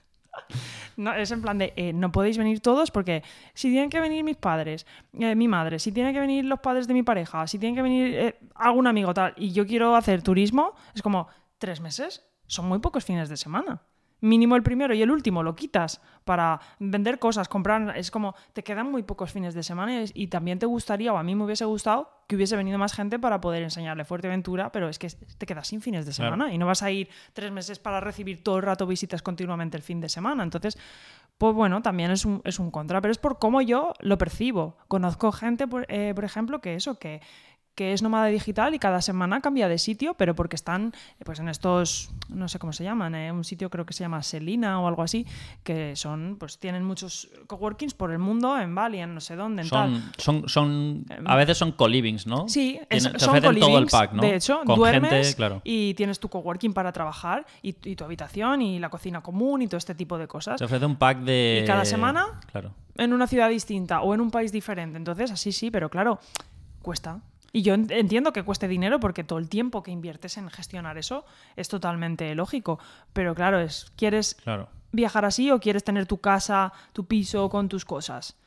[0.97, 3.23] No, es en plan de, eh, no podéis venir todos porque
[3.53, 6.87] si tienen que venir mis padres, eh, mi madre, si tienen que venir los padres
[6.87, 10.21] de mi pareja, si tienen que venir eh, algún amigo tal, y yo quiero hacer
[10.21, 11.27] turismo, es como,
[11.57, 13.81] tres meses, son muy pocos fines de semana.
[14.21, 17.97] Mínimo el primero y el último lo quitas para vender cosas, comprar.
[17.97, 21.17] Es como, te quedan muy pocos fines de semana y, y también te gustaría, o
[21.17, 24.87] a mí me hubiese gustado, que hubiese venido más gente para poder enseñarle Fuerteventura, pero
[24.89, 26.35] es que te quedas sin fines de Claro.
[26.35, 29.75] semana y no vas a ir tres meses para recibir todo el rato visitas continuamente
[29.75, 30.43] el fin de semana.
[30.43, 30.77] Entonces,
[31.37, 34.77] pues bueno, también es un, es un contra, pero es por cómo yo lo percibo.
[34.87, 37.21] Conozco gente, por, eh, por ejemplo, que eso, que,
[37.75, 41.39] que es nómada digital y cada semana cambia de sitio, pero porque están eh, pues
[41.39, 44.79] en estos, no sé cómo se llaman, eh, un sitio creo que se llama Selina
[44.81, 45.25] o algo así,
[45.63, 49.61] que son, pues tienen muchos coworkings por el mundo, en Bali, en no sé dónde,
[49.63, 50.11] en tal.
[50.17, 52.47] Son, son, son, a veces son co-livings, ¿no?
[52.49, 54.21] Sí, es- te son ofrecen todo el pack, ¿no?
[54.21, 55.61] De hecho, Con duermes gente, claro.
[55.63, 59.67] y tienes tu coworking para trabajar y, y tu habitación y la cocina común y
[59.67, 60.57] todo este tipo de cosas.
[60.57, 61.61] Te ofrece un pack de...
[61.63, 62.39] ¿Y cada semana?
[62.51, 62.73] Claro.
[62.97, 64.97] en una ciudad distinta o en un país diferente.
[64.97, 66.19] Entonces, así sí, pero claro,
[66.81, 67.19] cuesta.
[67.53, 70.97] Y yo en- entiendo que cueste dinero porque todo el tiempo que inviertes en gestionar
[70.97, 71.25] eso
[71.55, 72.79] es totalmente lógico.
[73.13, 74.69] Pero claro, es ¿quieres Claro.
[74.91, 78.37] viajar así o quieres tener tu casa, tu piso con tus cosas?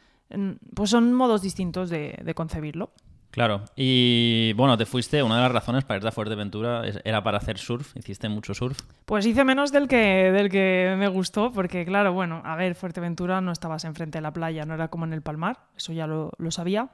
[0.74, 2.90] Pues son modos distintos de, de concebirlo.
[3.30, 3.64] Claro.
[3.76, 7.58] Y bueno, te fuiste, una de las razones para irte a Fuerteventura era para hacer
[7.58, 7.96] surf.
[7.96, 8.78] Hiciste mucho surf.
[9.06, 9.96] Pues hice menos del que,
[10.30, 14.32] del que me gustó, porque claro, bueno, a ver, Fuerteventura no estabas enfrente de la
[14.32, 16.90] playa, no era como en el Palmar, eso ya lo, lo sabía.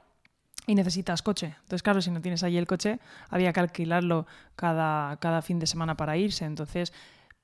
[0.67, 1.55] Y necesitas coche.
[1.61, 2.99] Entonces, claro, si no tienes ahí el coche,
[3.29, 6.45] había que alquilarlo cada, cada fin de semana para irse.
[6.45, 6.93] Entonces,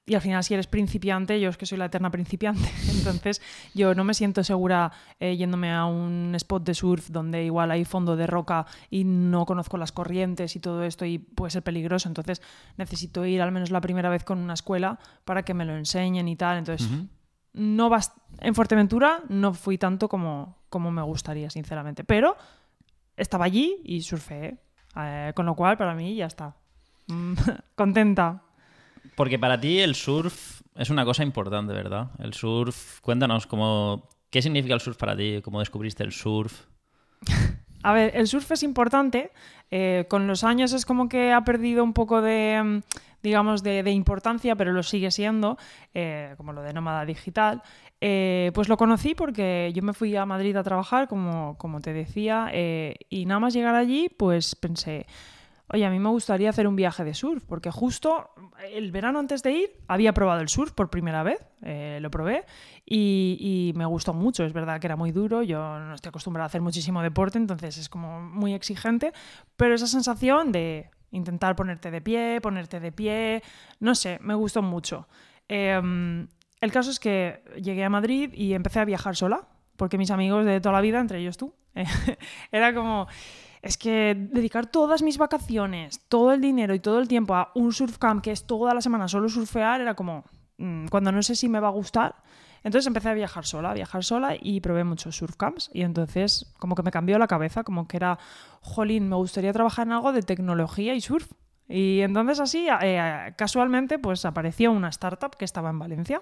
[0.05, 2.61] y al final, si eres principiante, yo es que soy la eterna principiante.
[2.91, 3.41] Entonces,
[3.73, 7.83] yo no me siento segura eh, yéndome a un spot de surf donde igual hay
[7.83, 12.07] fondo de roca y no conozco las corrientes y todo esto y puede ser peligroso.
[12.07, 12.41] Entonces,
[12.77, 16.27] necesito ir al menos la primera vez con una escuela para que me lo enseñen
[16.29, 16.59] y tal.
[16.59, 16.87] Entonces,
[17.53, 22.03] no bas- en Fuerteventura no fui tanto como, como me gustaría, sinceramente.
[22.05, 22.37] Pero
[23.17, 24.57] estaba allí y surfeé.
[24.95, 26.55] Eh, con lo cual, para mí ya está.
[27.07, 27.33] Mm,
[27.75, 28.43] Contenta.
[29.15, 32.11] Porque para ti el surf es una cosa importante, ¿verdad?
[32.19, 36.65] El surf, cuéntanos cómo, qué significa el surf para ti, cómo descubriste el surf.
[37.83, 39.31] A ver, el surf es importante.
[39.69, 42.79] eh, con los años es como que ha perdido un poco de, mm,
[43.21, 45.57] digamos, de, de importancia, pero lo sigue siendo,
[45.93, 47.61] eh, como lo de nómada digital.
[47.99, 51.93] Eh, pues lo conocí porque yo me fui a Madrid a trabajar, como, como te
[51.93, 55.07] decía, eh, y nada más llegar allí, pues pensé,
[55.69, 58.29] oye, a mí me gustaría hacer un viaje de surf, porque justo
[58.71, 62.45] el verano antes de ir había probado el surf por primera vez, eh, lo probé
[62.85, 64.43] y, me gustó mucho.
[64.43, 67.77] Es verdad que era muy duro, yo no estoy acostumbrada a hacer muchísimo deporte, entonces
[67.77, 69.11] es como muy exigente,
[69.55, 73.43] pero esa sensación de intentar ponerte de pie, ponerte de pie,
[73.79, 75.07] no sé, me gustó mucho.
[75.47, 76.27] Em,
[76.61, 80.45] el caso es que llegué a Madrid y empecé a viajar sola, porque mis amigos
[80.45, 81.53] de toda la vida, entre ellos tú,
[82.51, 83.07] era como,
[83.61, 87.73] es que dedicar todas mis vacaciones, todo el dinero y todo el tiempo a un
[87.73, 90.23] surf camp que es toda la semana solo surfear, era como,
[90.57, 92.15] mm, cuando no sé si me va a gustar,
[92.63, 95.69] Entonces empecé a viajar sola, a viajar sola y probé muchos surfcamps.
[95.73, 98.17] Y entonces como que me cambió la cabeza, como que era,
[98.61, 101.31] jolín, me gustaría trabajar en algo de tecnología y surf.
[101.69, 106.21] Y entonces así, eh, casualmente, pues apareció una startup que estaba en Valencia.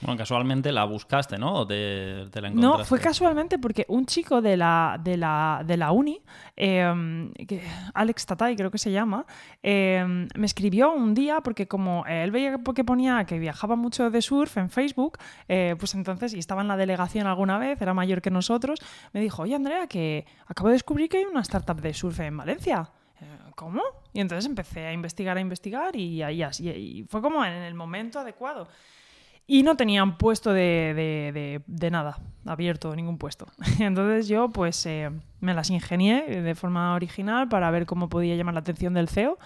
[0.00, 1.54] Bueno, casualmente la buscaste, ¿no?
[1.54, 1.76] ¿O te,
[2.16, 2.60] la encontraste?
[2.60, 6.20] No, fue casualmente porque un chico de la, de la, de la uni,
[6.56, 7.62] em, que,
[7.94, 9.26] Alex Tatay creo que se llama,
[9.62, 14.22] em, me escribió un día porque como él veía que ponía que viajaba mucho de
[14.22, 15.18] surf en Facebook,
[15.48, 18.80] eh, pues entonces, y estaba en la delegación alguna vez, era mayor que nosotros,
[19.12, 22.36] me dijo, oye Andrea, que acabo de descubrir que hay una startup de surf en
[22.36, 22.90] Valencia.
[23.56, 23.82] ¿Cómo?
[24.12, 28.20] Y entonces empecé a investigar, a investigar y, ahí y, fue como en el momento
[28.20, 28.68] adecuado.
[29.48, 33.46] Y no tenían puesto de, nada, abierto, ningún puesto.
[33.80, 38.54] Entonces yo pues eh, me las ingenié de forma original para ver cómo podía llamar
[38.54, 39.38] la atención del CEO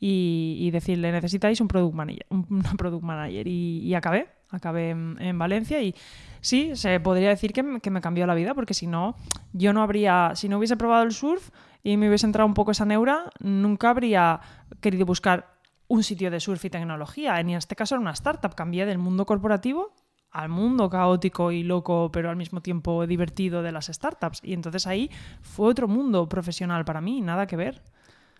[0.00, 3.46] y, decirle necesitáis un product manager, un, product manager.
[3.48, 5.94] Y, acabé, acabé en, Valencia y
[6.40, 9.16] sí, se podría decir que, que me cambió la vida porque si no,
[9.52, 11.50] yo no habría, si no hubiese probado el surf,
[11.88, 14.40] y me hubiese entrado un poco esa neura, nunca habría
[14.82, 15.54] querido buscar
[15.86, 17.40] un sitio de surf y tecnología.
[17.40, 18.54] En este caso era una startup.
[18.54, 19.94] Cambié del mundo corporativo
[20.30, 24.40] al mundo caótico y loco, pero al mismo tiempo divertido de las startups.
[24.44, 25.10] Y entonces ahí
[25.40, 27.82] fue otro mundo profesional para mí, nada que ver.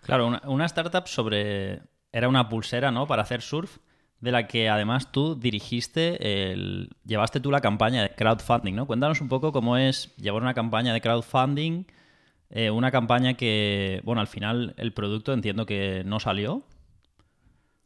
[0.03, 1.81] Claro, una, startup sobre...
[2.13, 3.07] Era una pulsera, ¿no?
[3.07, 3.79] Para hacer surf,
[4.21, 6.91] de la que además tú dirigiste, el...
[7.07, 8.87] llevaste tú la campaña de crowdfunding, ¿no?
[8.87, 11.87] Cuéntanos un poco cómo es llevar una campaña de crowdfunding
[12.51, 16.63] eh, una campaña que, bueno, al final el producto entiendo que no salió.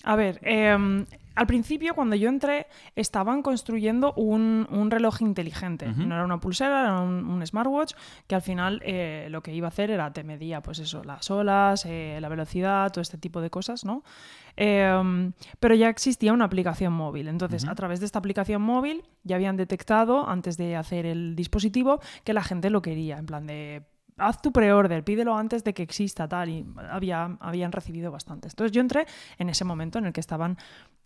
[0.05, 5.87] A ver, em, al principio cuando yo entré estaban construyendo un, reloj inteligente.
[5.87, 7.95] No era una pulsera, era un, smartwatch
[8.27, 11.31] que al final eh, lo que iba a hacer era te medía pues eso, las
[11.31, 14.03] olas, eh, la velocidad, todo este tipo de cosas, ¿no?
[14.57, 17.29] Em, pero ya existía una aplicación móvil.
[17.29, 22.01] Entonces, a través de esta aplicación móvil ya habían detectado, antes de hacer el dispositivo,
[22.25, 23.19] que la gente lo quería.
[23.19, 23.83] En plan de
[24.19, 28.53] haz tu pre-order, pídelo antes de que exista tal, y había, habían recibido bastantes.
[28.53, 29.07] Entonces yo entré
[29.39, 30.59] en ese momento en el que estaban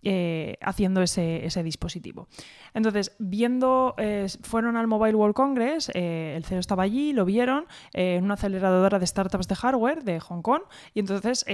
[0.09, 2.29] eh, haciendo ese, dispositivo.
[2.75, 7.67] Entonces, viendo, eh, fueron al Mobile World Congress, eh, el CEO estaba allí, lo vieron,
[7.93, 10.63] en una aceleradora de startups de hardware de Hong Kong,
[10.95, 11.45] y entonces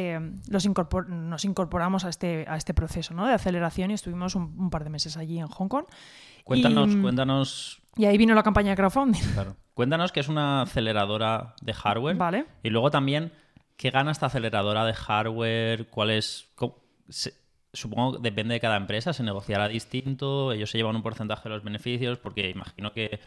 [0.48, 0.68] los
[1.08, 3.26] nos incorporamos a este, a este proceso ¿no?
[3.26, 5.86] de aceleración y estuvimos un, par de meses allí en Hong Kong.
[6.44, 7.80] Cuéntanos, cuéntanos.
[7.96, 9.22] Y ahí vino la campaña de crowdfunding.
[9.32, 9.56] Claro.
[9.74, 12.16] Cuéntanos que es una aceleradora de hardware.
[12.16, 12.46] Vale.
[12.62, 13.32] Y luego también,
[13.76, 15.86] ¿qué gana esta aceleradora de hardware?
[15.88, 16.48] ¿Cuál es...?
[17.74, 21.54] supongo que depende de cada empresa, se negociará distinto, ellos se llevan un porcentaje de
[21.54, 23.18] los beneficios, porque imagino que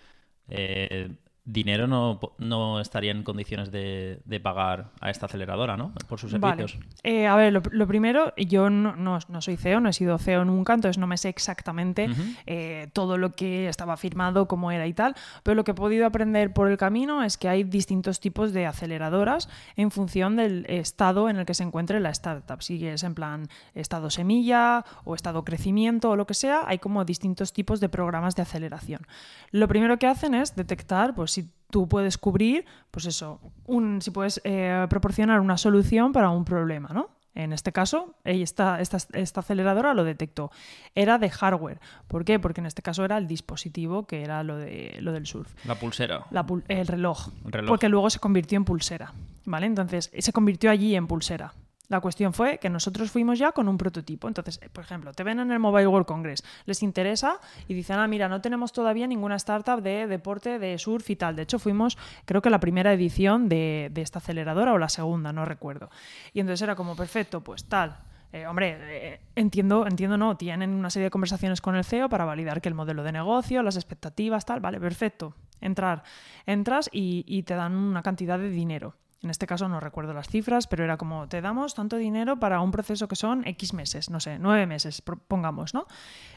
[0.50, 1.16] eh,
[1.46, 5.93] dinero no, no, estaría en condiciones de, pagar a esta aceleradora, ¿no?
[6.08, 6.78] Por sus servicios.
[7.04, 10.74] Eh, a ver, lo, primero, yo no, no, soy CEO, no he sido CEO nunca,
[10.74, 12.10] entonces no me sé exactamente
[12.48, 16.06] eh, todo lo que estaba firmado, cómo era y tal, pero lo que he podido
[16.06, 21.30] aprender por el camino es que hay distintos tipos de aceleradoras en función del estado
[21.30, 22.62] en el que se encuentre la startup.
[22.62, 27.06] Si es en plan estado semilla o estado crecimiento o lo que sea, hay como
[27.06, 29.02] distintos tipos de programas de aceleración.
[29.52, 31.35] Lo primero que hacen es detectar, pues
[31.76, 36.88] tú puedes cubrir, pues eso, un, si puedes eh, proporcionar una solución para un problema,
[36.94, 37.10] ¿no?
[37.34, 40.52] En este caso, esta, esta, esta, aceleradora lo detectó.
[40.96, 41.82] Era de hardware.
[42.08, 42.40] ¿Por qué?
[42.40, 45.54] Porque en este caso era el dispositivo que era lo, de, lo del surf.
[45.66, 46.28] La pulsera.
[46.70, 47.68] el, reloj, el reloj.
[47.68, 49.12] Porque luego se convirtió en pulsera.
[49.44, 49.66] ¿Vale?
[49.66, 51.52] Entonces, se convirtió allí en pulsera.
[51.88, 54.28] La cuestión fue que nosotros fuimos ya con un prototipo.
[54.28, 58.08] Entonces, por ejemplo, te ven en el Mobile World Congress, les interesa y dicen, ah,
[58.08, 61.36] mira, no tenemos todavía ninguna startup de deporte, de surf y tal.
[61.36, 65.46] De hecho, fuimos, creo que la primera edición de, esta aceleradora o la segunda, no
[65.46, 65.90] recuerdo.
[66.34, 67.98] Y entonces era como, perfecto, pues tal.
[68.32, 72.26] Eh, hombre, eh, entiendo, entiendo, no, tienen una serie de conversaciones con el CEO para
[72.26, 75.36] validar que el modelo de negocio, las expectativas, tal, vale, perfecto.
[75.62, 76.04] Entrar,
[76.46, 78.96] entras y te dan una cantidad de dinero.
[79.22, 82.59] En este caso no recuerdo las cifras, pero era como, te damos tanto dinero para
[82.61, 85.88] un proceso que son X meses, no sé, nueve meses, pongamos, ¿no?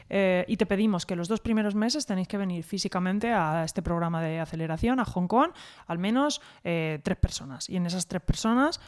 [0.09, 3.81] Eh, y te pedimos que los dos primeros meses tenéis que venir físicamente a este
[3.81, 5.51] programa de aceleración, a Hong Kong,
[5.85, 7.69] al menos eh, tres personas.
[7.69, 8.79] Y en esas tres personas,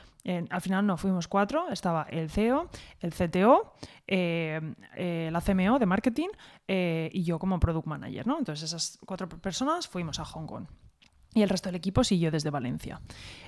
[0.50, 2.70] al final no, fuimos cuatro, estaba el CEO,
[3.02, 3.74] el CTO,
[4.08, 6.30] eh, la CMO de marketing
[6.68, 8.40] y yo como product manager, ¿no?
[8.40, 10.66] Entonces esas cuatro personas fuimos a Hong Kong
[11.34, 13.00] y el resto del equipo siguió desde Valencia.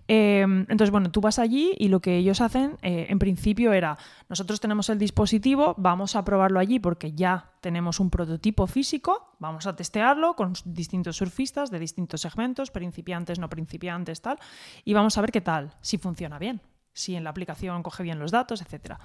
[0.07, 3.97] Em, entonces, bueno, tú vas allí y lo que ellos hacen, eh, en principio, era,
[4.29, 9.67] nosotros tenemos el dispositivo, vamos a probarlo allí porque ya tenemos un prototipo físico, vamos
[9.67, 14.37] a testearlo con distintos surfistas de distintos segmentos, principiantes, no principiantes, tal,
[14.85, 16.61] y vamos a ver qué tal, si funciona bien,
[16.93, 18.99] si en la aplicación coge bien los datos, etcétera.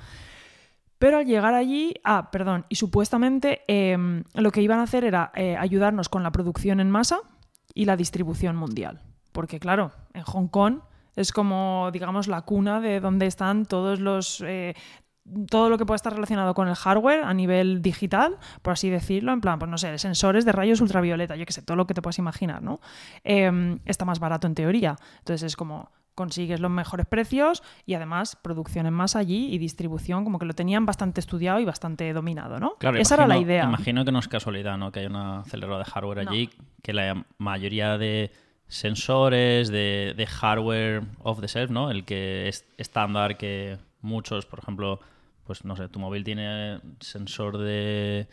[0.98, 5.30] Pero al llegar allí, ah, perdón, y supuestamente em, lo que iban a hacer era
[5.34, 7.20] eh, ayudarnos con la producción en masa
[7.78, 9.00] y la distribución mundial.
[9.30, 10.80] Porque claro, en Hong Kong
[11.14, 14.42] es como, digamos, la cuna de donde están todos los...
[14.44, 14.74] Eh,
[15.48, 19.32] todo lo que puede estar relacionado con el hardware a nivel digital, por así decirlo,
[19.32, 21.92] en plan, pues no sé, sensores de rayos ultravioleta, yo qué sé, todo lo que
[21.92, 22.80] te puedas imaginar, ¿no?
[23.22, 24.96] Em, está más barato en teoría.
[25.18, 30.24] Entonces es como, consigues los mejores precios y además producción en masa allí y distribución,
[30.24, 32.74] como que lo tenían bastante estudiado y bastante dominado, ¿no?
[32.80, 33.64] Claro, Esa imagino, era la idea.
[33.64, 34.90] Imagino que no es casualidad, ¿no?
[34.90, 36.30] Que hay una aceleradora de hardware No.
[36.32, 36.50] allí,
[36.82, 38.32] que la mayoría de
[38.66, 41.90] sensores, de, de hardware off the shelf, ¿no?
[41.90, 45.00] El que es estándar que muchos, por ejemplo,
[45.44, 48.28] pues no sé, tu móvil tiene sensor de,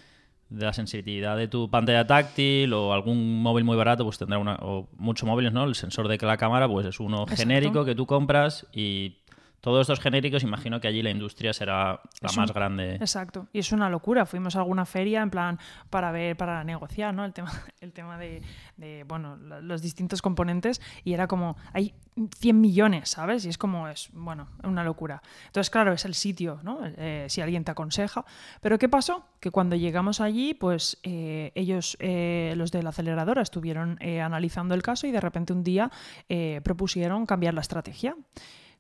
[0.56, 4.56] de la sensibilidad de tu pantalla táctil o algún móvil muy barato, pues tendrá una,
[4.62, 5.66] o muchos móviles, ¿no?
[5.66, 7.42] El sensor de la cámara, pues es uno Exacto.
[7.42, 9.18] genérico que tú compras y
[9.66, 12.96] todos estos genéricos, imagino que allí la industria será la Es más un- grande.
[12.96, 13.48] Exacto.
[13.52, 14.28] Y es una locura.
[14.28, 15.60] Fuimos a alguna feria en plan
[15.90, 17.26] para ver, para negociar, ¿no?
[17.26, 17.52] El tema,
[17.82, 18.44] el tema de,
[18.78, 21.96] de, bueno, lo- los distintos componentes y era como, hay
[22.40, 23.44] 100 millones, ¿sabes?
[23.46, 25.24] Y es como, es, bueno, una locura.
[25.48, 26.80] Entonces, claro, es el sitio, ¿no?
[26.84, 28.24] Eh, si alguien te aconseja.
[28.62, 29.26] Pero ¿qué pasó?
[29.40, 34.76] Que cuando llegamos allí, pues eh, ellos, eh, los de la aceleradora, estuvieron eh, analizando
[34.76, 35.90] el caso y de repente un día
[36.30, 38.16] eh, propusieron cambiar la estrategia.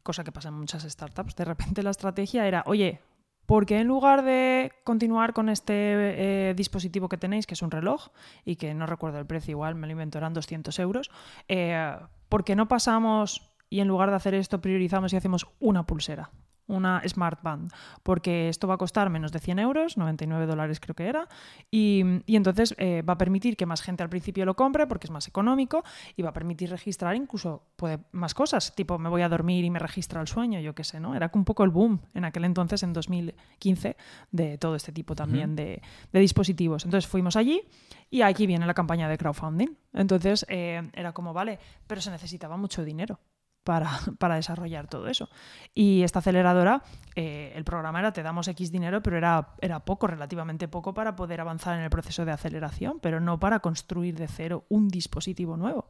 [0.05, 1.35] Cosa que pasa en muchas startups.
[1.35, 3.01] De repente la estrategia era, oye,
[3.47, 7.71] ¿por qué en lugar de continuar con este eh, dispositivo que tenéis, que es un
[7.71, 8.09] reloj,
[8.45, 11.09] y que no recuerdo el precio, igual me lo invento, eran 200 euros,
[11.47, 11.97] eh,
[12.29, 16.29] ¿por qué no pasamos y en lugar de hacer esto priorizamos y hacemos una pulsera?
[16.67, 17.71] Una Smart Band,
[18.03, 21.27] porque esto va a costar menos de 100 euros, 99 dólares creo que era,
[21.69, 25.07] y, y entonces eh, va a permitir que más gente al principio lo compre porque
[25.07, 25.83] es más económico
[26.15, 29.69] y va a permitir registrar incluso puede, más cosas, tipo me voy a dormir y
[29.69, 31.15] me registra el sueño, yo qué sé, ¿no?
[31.15, 33.97] Era un poco el boom en aquel entonces, en 2015,
[34.31, 36.85] de todo este tipo también de, de dispositivos.
[36.85, 37.61] Entonces fuimos allí
[38.09, 39.69] y aquí viene la campaña de crowdfunding.
[39.93, 43.19] Entonces eh, era como, vale, pero se necesitaba mucho dinero.
[44.19, 45.29] Para, desarrollar todo eso.
[45.73, 46.83] Y esta aceleradora,
[47.15, 51.15] eh, el programa era te damos X dinero, pero era, era poco, relativamente poco para
[51.15, 55.57] poder avanzar en el proceso de aceleración, pero no para construir de cero un dispositivo
[55.57, 55.87] nuevo.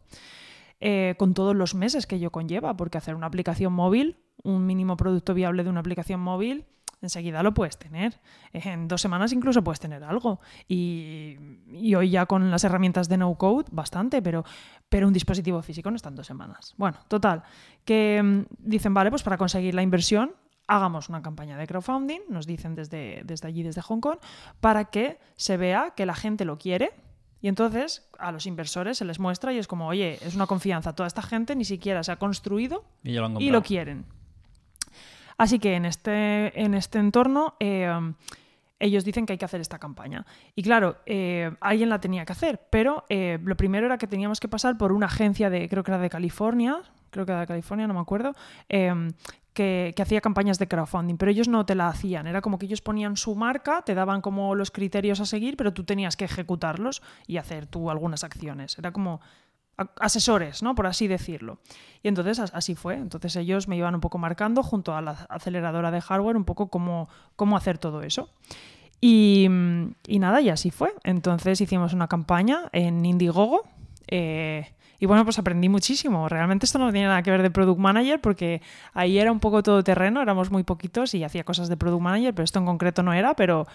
[0.80, 4.96] Eh, con todos los meses que ello conlleva, porque hacer una aplicación móvil, un mínimo
[4.96, 6.66] producto viable de una aplicación móvil,
[7.06, 8.20] enseguida lo puedes tener.
[8.54, 10.40] En dos semanas incluso puedes tener algo.
[10.68, 11.38] Y,
[11.72, 14.44] y hoy ya con las herramientas de no code, bastante, pero,
[14.90, 16.74] pero un dispositivo físico no está en dos semanas.
[16.78, 17.44] Bueno, total,
[17.84, 20.34] que mm, dicen, vale, pues para conseguir la inversión,
[20.68, 24.18] hagamos una campaña de crowdfunding, nos dicen desde, desde allí, desde Hong Kong,
[24.60, 26.92] para que se vea que la gente lo quiere.
[27.42, 30.94] Y entonces a los inversores se les muestra y es como, oye, es una confianza.
[30.94, 32.84] Toda esta gente ni siquiera se ha construido
[33.44, 34.06] Y lo quieren.
[35.38, 37.90] Así que en este, en este entorno eh,
[38.80, 40.26] ellos dicen que hay que hacer esta campaña.
[40.56, 44.40] Y claro, eh, alguien la tenía que hacer, pero eh, lo primero era que teníamos
[44.40, 47.48] que pasar por una agencia de, creo que era de California, creo que era de
[47.48, 48.34] California, no me acuerdo,
[48.68, 49.12] eh,
[49.54, 52.28] que, que hacía campañas de crowdfunding, pero ellos no te la hacían.
[52.28, 55.74] Era como que ellos ponían su marca, te daban como los criterios a seguir, pero
[55.74, 58.78] tú tenías que ejecutarlos y hacer tú algunas acciones.
[58.78, 59.22] Era como
[60.00, 60.76] asesores, ¿no?
[60.76, 61.60] Por así decirlo.
[62.04, 62.96] Y entonces as- así fue.
[62.96, 66.68] Entonces ellos me iban un poco marcando junto a la aceleradora de hardware un poco
[66.68, 68.30] cómo, cómo hacer todo eso.
[69.02, 69.48] Y,
[70.08, 70.94] y nada, y así fue.
[71.04, 73.62] Entonces hicimos una campaña en Indiegogo.
[74.08, 76.30] eh, y bueno, pues aprendí muchísimo.
[76.30, 78.62] Realmente esto no tiene nada que ver de Product Manager porque
[78.94, 82.34] ahí era un poco todo terreno, éramos muy poquitos y hacía cosas de Product Manager,
[82.34, 83.68] pero esto en concreto no era, pero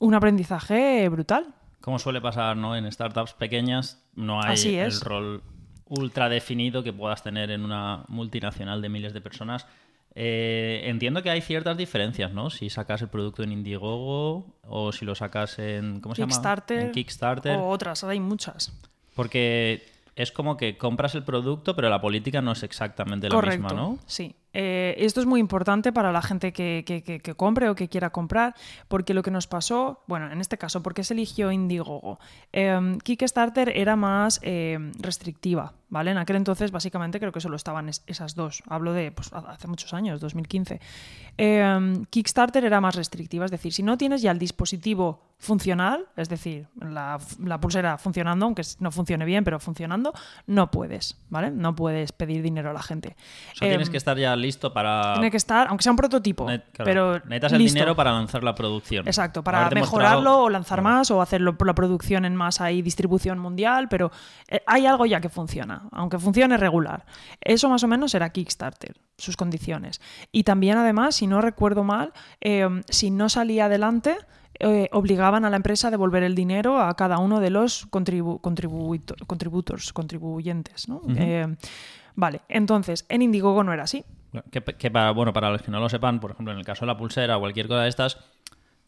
[0.00, 1.46] un aprendizaje brutal.
[1.84, 2.74] Como suele pasar, ¿no?
[2.74, 5.42] En startups pequeñas no hay Así el rol
[5.84, 9.66] ultra definido que puedas tener en una multinacional de miles de personas.
[10.14, 12.48] Eh, entiendo que hay ciertas diferencias, ¿no?
[12.48, 16.30] Si sacas el producto en Indiegogo o si lo sacas en ¿cómo se llama?
[16.30, 17.56] Kickstarter, En Kickstarter.
[17.58, 18.72] O otras, ahora hay muchas.
[19.14, 19.84] Porque
[20.16, 23.78] es como que compras el producto, pero la política no es exactamente la Correcto, misma,
[23.78, 23.98] ¿no?
[24.06, 24.34] Sí.
[24.54, 27.88] Eh, esto es muy importante para la gente que, que- que- que compre o que
[27.88, 28.54] quiera comprar,
[28.88, 32.18] porque lo que nos pasó, bueno, en este caso, ¿por qué se eligió Indiegogo?
[32.52, 36.12] Eh, Kickstarter era más eh, restrictiva, ¿vale?
[36.12, 38.62] En aquel entonces, básicamente, creo que solo estaban es- esas dos.
[38.68, 40.80] Hablo de pues, hace muchos años, 2015.
[41.36, 46.28] Eh, Kickstarter era más restrictiva, es decir, si no tienes ya el dispositivo funcional, es
[46.28, 50.12] decir, la, la pulsera funcionando, aunque no funcione bien, pero funcionando,
[50.46, 51.50] no puedes, ¿vale?
[51.50, 53.16] No puedes pedir dinero a la gente.
[53.52, 55.14] O sea, tienes Em, que estar ya listo para...
[55.14, 57.74] tiene que estar, aunque sea un prototipo, Ne- claro, pero necesitas el listo.
[57.74, 59.06] dinero para lanzar la producción.
[59.06, 62.82] Exacto, para mejorarlo mostrado- o lanzar más o hacerlo por la producción en masa y
[62.82, 64.10] distribución mundial, pero
[64.48, 65.82] eh, hay algo ya que funciona.
[65.92, 67.04] aunque funcione regular.
[67.40, 70.00] Eso más o menos era Kickstarter, sus condiciones.
[70.32, 74.16] Y también, además, si no recuerdo mal, eh, si no salía adelante,
[74.60, 78.38] eh, obligaban a la empresa a devolver el dinero a cada uno de los contribu
[79.26, 80.88] contributors, contribuyentes.
[80.88, 81.02] ¿no?
[81.16, 81.56] Eh,
[82.14, 84.04] vale, entonces, en Indiegogo no era así.
[84.50, 86.84] Que, que, para, bueno, para los que no lo sepan, por ejemplo, en el caso
[86.84, 88.18] de la pulsera o cualquier cosa de estas,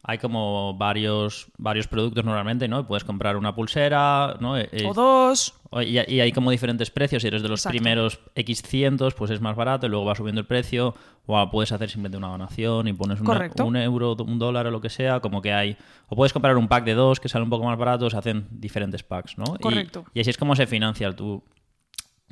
[0.08, 2.86] hay como varios, varios productos normalmente, ¿no?
[2.86, 4.56] Puedes comprar una pulsera, ¿no?
[4.56, 5.54] Eh, o dos.
[5.84, 7.22] Y, hay como diferentes precios.
[7.22, 10.40] Si eres de los primeros X cientos, pues es más barato y luego va subiendo
[10.40, 10.94] el precio.
[11.26, 14.90] O puedes hacer simplemente una donación y pones un euro, un dólar o lo que
[14.90, 15.18] sea.
[15.18, 15.76] Como que hay.
[16.08, 18.08] O puedes comprar un pack de dos que sale un poco más barato.
[18.08, 19.56] Se hacen diferentes packs, ¿no?
[19.60, 20.04] Correcto.
[20.14, 21.16] Y, y así es como se financia.
[21.16, 21.42] Tú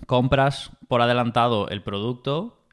[0.06, 2.63] compras por adelantado el producto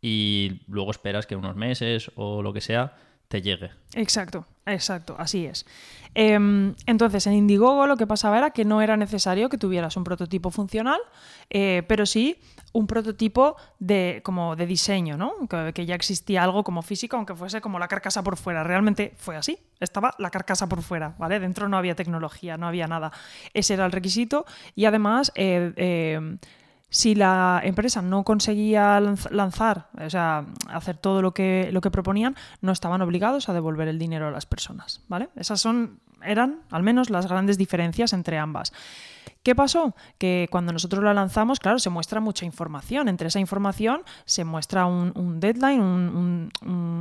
[0.00, 2.96] y luego esperas que unos meses o lo que sea
[3.28, 3.70] te llegue.
[3.94, 5.66] Exacto, exacto, así es.
[6.14, 10.04] Em, entonces, en Indiegogo lo que pasaba era que no era necesario que tuvieras un
[10.04, 11.00] prototipo funcional,
[11.50, 12.38] eh, pero sí
[12.72, 15.34] un prototipo de, como de diseño, ¿no?
[15.48, 18.64] Que, ya existía algo como físico, aunque fuese como la carcasa por fuera.
[18.64, 21.40] Realmente fue así, estaba la carcasa por fuera, ¿vale?
[21.40, 23.12] Dentro no había tecnología, no había nada.
[23.54, 25.32] Ese era el requisito y además...
[25.34, 26.38] Eh, eh,
[26.88, 32.36] si la empresa no conseguía lanzar, o sea, hacer todo lo que, lo que proponían,
[32.60, 35.28] no estaban obligados a devolver el dinero a las personas, ¿vale?
[35.36, 38.72] Esas son, eran al menos las grandes diferencias entre ambas.
[39.46, 39.94] ¿Qué pasó?
[40.18, 43.06] Que cuando nosotros la lanzamos, claro, se muestra mucha información.
[43.06, 46.50] Entre esa información se muestra un, deadline, un,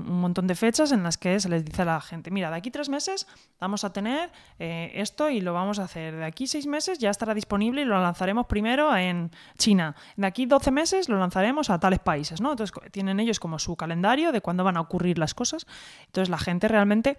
[0.05, 2.69] montón de fechas en las que se les dice a la gente, mira, de aquí
[2.69, 3.25] tres meses
[3.59, 6.17] vamos a tener eh, esto y lo vamos a hacer.
[6.17, 9.95] De aquí seis meses ya estará disponible y lo lanzaremos primero en China.
[10.15, 12.51] De aquí doce meses lo lanzaremos a tales países, ¿no?
[12.51, 15.65] Entonces tienen ellos como su calendario de cuándo van a ocurrir las cosas.
[16.05, 17.17] Entonces la gente realmente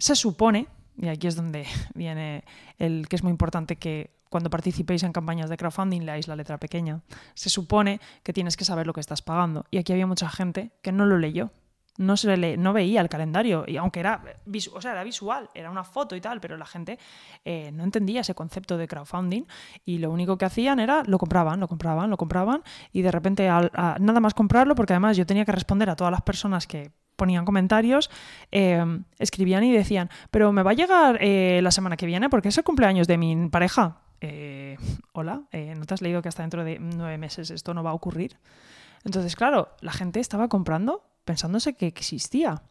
[0.00, 0.66] se supone,
[1.00, 2.42] y aquí es donde viene
[2.80, 6.58] el que es muy importante que cuando participéis en campañas de crowdfunding leáis la letra
[6.58, 7.02] pequeña.
[7.34, 9.64] Se supone que tienes que saber lo que estás pagando.
[9.70, 11.50] Y aquí había mucha gente que no lo leyó.
[11.98, 14.22] No, se le, no veía el calendario, y aunque era,
[14.84, 16.96] era visual, era una foto y tal, pero la gente
[17.44, 19.42] eh, no entendía ese concepto de crowdfunding
[19.84, 22.62] y lo único que hacían era lo compraban, lo compraban, lo compraban
[22.92, 26.22] y de repente nada más comprarlo, porque además yo tenía que responder a todas las
[26.22, 28.10] personas que ponían comentarios,
[28.52, 28.80] eh,
[29.18, 32.58] escribían y decían, pero me va a llegar eh, la semana que viene porque es
[32.58, 34.02] el cumpleaños de mi pareja.
[34.20, 34.76] Eh,
[35.12, 37.90] hola, eh, ¿no te has leído que hasta dentro de nueve meses esto no va
[37.90, 38.36] a ocurrir?
[39.04, 42.62] Entonces, claro, la gente estaba comprando pensándose que existía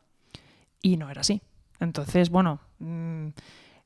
[0.81, 1.41] y no era así.
[1.79, 3.27] Entonces, bueno, mm,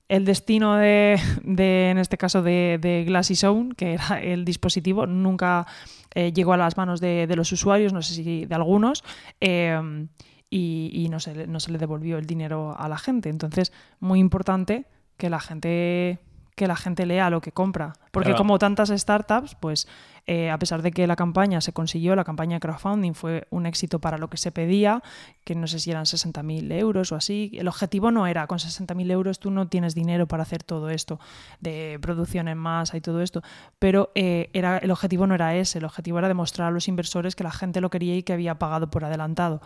[0.08, 5.68] el destino de, en este caso, de, Glassy Zone, que era el dispositivo, nunca
[6.16, 9.04] eh, llegó a las manos de, los usuarios, no sé si de algunos,
[10.50, 13.30] y, no, se, no se le devolvió el dinero a la gente.
[13.30, 14.86] Entonces, muy importante
[15.16, 16.20] que la gente
[16.56, 17.94] que la gente lea lo que compra.
[18.12, 19.88] Porque como tantas startups, pues
[20.28, 23.66] eh, a pesar de que la campaña se consiguió, la campaña de crowdfunding fue un
[23.66, 25.02] éxito para lo que se pedía,
[25.44, 27.52] que no sé si eran 60.000 euros o así.
[27.54, 31.20] El objetivo no era, con 60.000 euros tú no tienes dinero para hacer todo esto,
[31.60, 33.42] de producción en masa y todo esto,
[33.80, 37.36] pero eh, era, el objetivo no era ese, el objetivo era demostrar a los inversores
[37.36, 39.62] que la gente lo quería y que había pagado por adelantado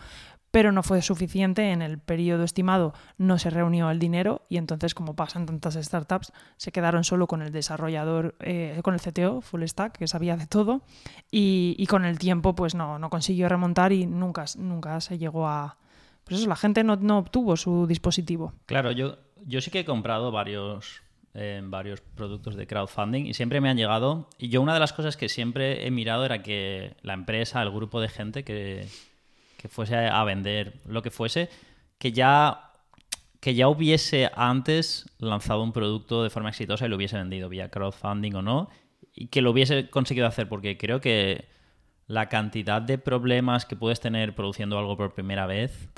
[0.56, 1.72] pero no fue suficiente.
[1.72, 5.74] En el periodo estimado no se reunió el dinero y entonces, como pasa en tantas
[5.74, 10.38] startups, se quedaron solo con el desarrollador, eh, con el CTO, Full Stack, que sabía
[10.38, 10.82] de todo,
[11.30, 15.76] y, con el tiempo pues no, no consiguió remontar y nunca, nunca se llegó a...
[16.24, 18.53] Pues eso, la gente no, no obtuvo su dispositivo.
[18.66, 21.01] Claro, yo, yo sí que he comprado varios,
[21.34, 24.30] eh, varios productos de crowdfunding y siempre me han llegado.
[24.38, 27.72] Y yo una de las cosas que siempre he mirado era que la empresa, el
[27.72, 28.88] grupo de gente que,
[29.66, 31.49] que fuese a vender lo que fuese,
[31.97, 32.72] que ya,
[33.39, 37.72] que ya hubiese antes lanzado un producto de forma exitosa y lo hubiese vendido vía
[37.72, 38.70] crowdfunding o no,
[39.11, 41.49] y que lo hubiese conseguido hacer, porque creo que
[42.05, 45.89] la cantidad de problemas que puedes tener produciendo algo por primera vez,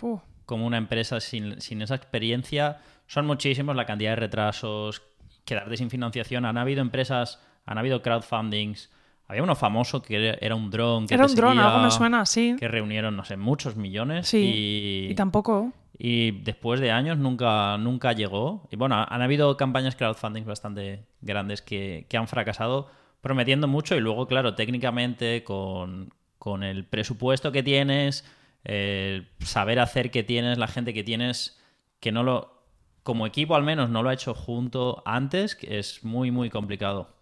[0.45, 5.01] como una empresa sin, sin esa experiencia, son muchísimos, la cantidad de retrasos,
[5.43, 6.45] quedarte sin financiación.
[6.45, 8.89] Han habido empresas, han habido crowdfundings
[9.27, 11.05] había uno famoso que era un dron.
[11.09, 12.55] era un dron, algo me suena, sí.
[12.57, 14.27] Que reunieron, no sé, muchos millones.
[14.29, 15.07] Sí.
[15.09, 15.73] Y, tampoco.
[15.97, 18.67] Y después de años nunca, nunca llegó.
[18.71, 23.95] Y bueno, han habido campañas crowdfunding bastante grandes que, han fracasado, prometiendo mucho.
[23.95, 28.23] Y luego, claro, técnicamente, con, con el presupuesto que tienes,
[28.63, 31.59] el saber hacer que tienes, la gente que tienes,
[31.99, 32.55] que no lo.
[33.03, 37.16] Como equipo, al menos, no lo ha hecho junto antes, que es muy, muy complicado.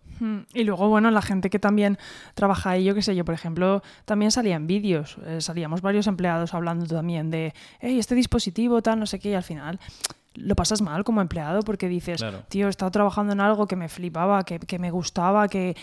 [0.53, 1.97] Y luego, bueno, la gente que también
[2.35, 6.07] trabaja ahí, yo qué sé, yo, por ejemplo, también salía en vídeos, eh, salíamos varios
[6.07, 9.77] empleados hablando también de, hey, este dispositivo, tal, no sé qué, y al final
[10.35, 13.89] lo pasas mal como empleado porque dices, tío, he estado trabajando en algo que me
[13.89, 15.75] flipaba, que, me gustaba, que,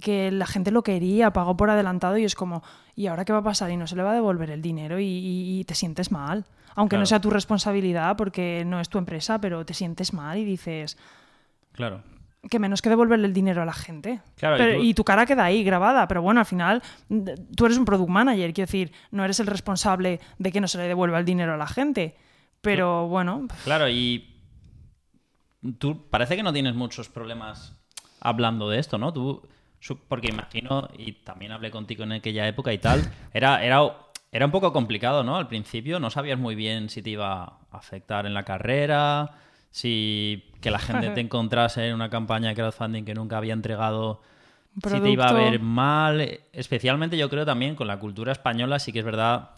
[0.00, 2.62] que la gente lo quería, pagó por adelantado y es como,
[2.94, 3.70] ¿y ahora qué va a pasar?
[3.72, 6.44] Y no se le va a devolver el dinero y, y- y te sientes mal.
[6.76, 10.44] Aunque no sea tu responsabilidad porque no es tu empresa, pero te sientes mal y
[10.44, 10.96] dices
[11.72, 12.02] Claro.
[12.48, 14.20] Que menos que devolverle el dinero a la gente.
[14.36, 16.82] Claro, y Pero- tú- y tu cara queda ahí grabada, pero bueno, al final
[17.54, 20.78] tú eres un product manager, quiero decir, no eres el responsable de que no se
[20.78, 22.16] le devuelva el dinero a la gente.
[22.62, 24.26] Pero bueno, Claro, y
[25.78, 27.76] tú parece que no tienes muchos problemas
[28.20, 29.12] hablando de esto, ¿no?
[29.12, 29.46] Tú,
[30.08, 33.00] porque imagino, y también hablé contigo en aquella época y tal,
[33.34, 33.80] era, era,
[34.32, 35.36] era un poco complicado, ¿no?
[35.36, 39.30] Al principio no sabías muy bien si te iba a afectar en la carrera,
[39.70, 44.20] si que la gente te encontrase en una campaña de crowdfunding que nunca había entregado,
[44.82, 46.40] si te iba a ver mal.
[46.52, 49.50] Especialmente yo creo también con la cultura española, sí que es verdad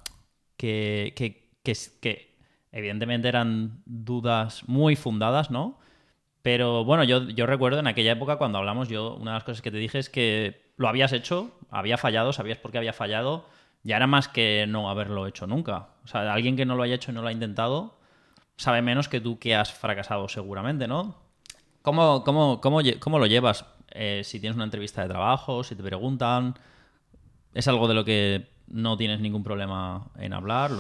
[0.57, 1.53] que, que,
[2.01, 2.37] que
[2.71, 5.79] evidentemente eran dudas muy fundadas, ¿no?
[6.43, 9.63] Pero bueno, yo, yo recuerdo en aquella época cuando hablamos, yo una de las cosas
[9.63, 13.47] que te dije es que lo habías hecho, había fallado, sabías por qué había fallado,
[13.85, 15.91] ya era más que no haberlo hecho nunca.
[16.05, 18.02] O sea, alguien que no lo haya hecho y no lo ha intentado
[18.63, 21.15] sabe menos que tú que has fracasado seguramente, ¿no?
[21.83, 23.65] ¿Cómo, cómo, cómo, cómo lo llevas?
[23.91, 26.55] Eh, si tienes una entrevista de trabajo, si te preguntan,
[27.55, 30.71] ¿es algo de lo que no tienes ningún problema en hablar?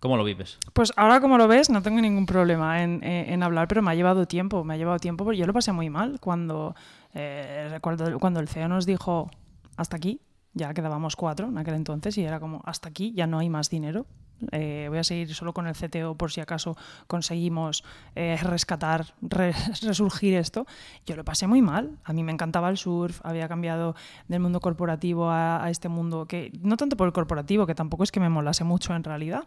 [0.00, 0.58] ¿Cómo lo vives?
[0.74, 3.90] Pues ahora como lo ves, no tengo ningún problema en, en- en hablar, pero me
[3.90, 6.74] ha llevado tiempo, me ha llevado tiempo porque yo lo pasé muy mal cuando,
[7.14, 9.30] eh, recuerdo cuando el CEO nos dijo
[9.76, 10.20] hasta aquí,
[10.52, 13.70] ya quedábamos cuatro en aquel entonces y era como hasta aquí, ya no hay más
[13.70, 14.06] dinero.
[14.52, 16.76] Eh, voy a seguir solo con el CTO por si acaso
[17.06, 17.84] conseguimos
[18.14, 20.66] eh, rescatar, re- resurgir esto.
[21.06, 21.98] Yo lo pasé muy mal.
[22.04, 23.94] A mí me encantaba el surf, había cambiado
[24.28, 28.02] del mundo corporativo a, a este mundo que, no tanto por el corporativo, que tampoco
[28.04, 29.44] es que me molase mucho en realidad,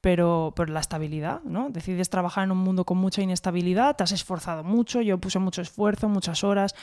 [0.00, 1.70] pero, pero la estabilidad, ¿no?
[1.70, 5.62] Decides trabajar en un mundo con mucha inestabilidad, te has esforzado mucho, yo puse mucho
[5.62, 6.74] esfuerzo, muchas horas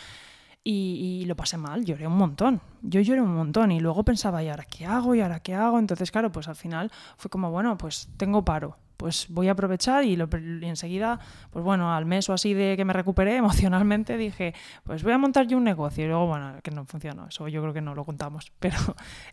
[0.64, 4.49] y, lo pasé mal, lloré un montón, yo lloré un montón y luego pensaba, ¿y
[4.49, 5.16] ahora qué hago?
[5.16, 5.80] ¿Y ahora qué hago?
[5.80, 10.03] Entonces, claro, pues al final fue como, bueno, pues tengo paro, pues voy a aprovechar
[10.03, 10.28] y, lo-
[10.62, 14.53] y enseguida, pues bueno, al mes o así de que me recuperé emocionalmente, dije,
[14.84, 17.62] pues voy a montar yo un negocio y luego, bueno, que no funcionó, eso yo
[17.62, 18.78] creo que no lo contamos, pero,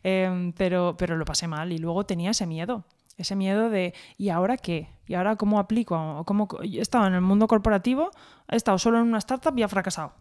[0.02, 2.84] em, pero, pero lo pasé mal y luego tenía ese miedo.
[3.18, 4.90] Ese miedo de, ¿y ahora qué?
[5.06, 6.22] ¿Y ahora cómo aplico?
[6.26, 6.48] ¿Cómo...
[6.62, 8.10] He estado en el mundo corporativo,
[8.46, 10.12] he estado solo en una startup y ha fracasado.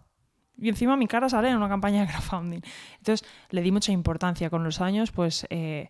[0.58, 2.62] Y encima mi cara sale en una campaña de crowdfunding.
[2.97, 4.49] Entonces le di mucha importancia.
[4.49, 5.89] Con los años, pues eh,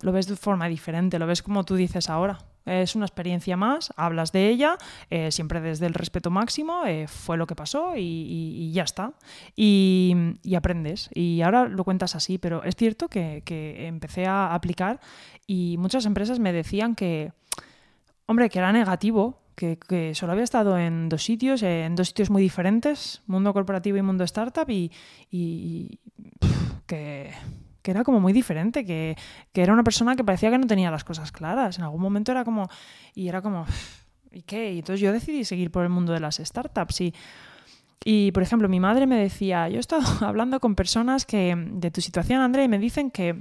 [0.00, 2.38] lo ves de forma diferente, lo ves como tú dices ahora.
[2.66, 4.76] Es una experiencia más, hablas de ella,
[5.08, 9.14] eh, siempre desde el respeto máximo, eh, fue lo que pasó y, ya está.
[9.56, 11.08] Y, y aprendes.
[11.14, 15.00] Y ahora lo cuentas así, pero es cierto que, que empecé a aplicar
[15.46, 17.32] y muchas empresas me decían que,
[18.26, 22.08] hombre, que era negativo, que, que solo había estado en dos sitios, eh, en dos
[22.08, 24.90] sitios muy diferentes, mundo corporativo y mundo startup, y,
[25.30, 25.98] y-
[26.86, 27.32] que,
[27.82, 29.16] que era como muy diferente, que,
[29.52, 31.78] que era una persona que parecía que no tenía las cosas claras.
[31.78, 32.68] En algún momento era como,
[33.14, 33.66] y era como,
[34.32, 34.72] ¿y qué?
[34.72, 37.14] Y entonces yo decidí seguir por el mundo de las startups y...
[38.02, 41.90] Y, por ejemplo, mi madre me decía, yo he estado hablando con personas que de
[41.90, 43.36] tu situación, André, y me dicen que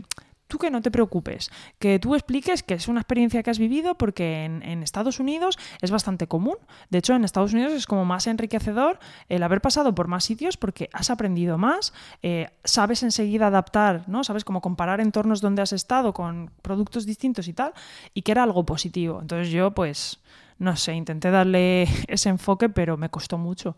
[0.50, 3.96] tú que no te preocupes, que tú expliques que es una experiencia que has vivido
[3.96, 6.58] porque en, Estados Unidos es bastante común.
[6.90, 10.58] De hecho, en Estados Unidos es como más enriquecedor el haber pasado por más sitios
[10.58, 11.94] porque has aprendido más,
[12.24, 14.24] eh, sabes enseguida adaptar, ¿no?
[14.24, 17.74] Sabes cómo comparar entornos donde has estado con productos distintos y tal,
[18.16, 19.20] y que era algo positivo.
[19.22, 20.20] Entonces yo, pues,
[20.58, 23.76] no sé, intenté darle ese enfoque, pero me costó mucho.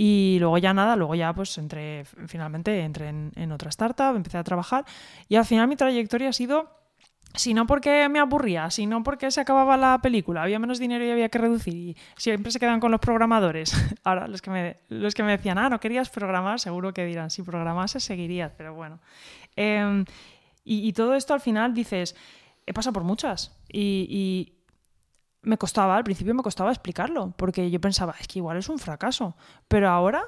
[0.00, 4.38] Y luego ya nada, luego ya pues entré, finalmente entré en, en otra startup, empecé
[4.38, 4.84] a trabajar
[5.28, 6.70] y al final mi trayectoria ha sido,
[7.34, 11.04] si no porque me aburría, si no porque se acababa la película, había menos dinero
[11.04, 13.72] y había que reducir y siempre se quedan con los programadores.
[14.04, 17.30] Ahora los que me, los que me decían, ah, no querías programar, seguro que dirán,
[17.30, 19.00] si programase seguirías, pero bueno.
[19.56, 20.04] Em,
[20.62, 22.14] y, y todo esto al final dices,
[22.66, 24.57] he pasado por muchas y, y
[25.42, 28.78] me costaba, al principio me costaba explicarlo, porque yo pensaba, es que igual es un
[28.78, 29.36] fracaso.
[29.68, 30.22] Pero ahora,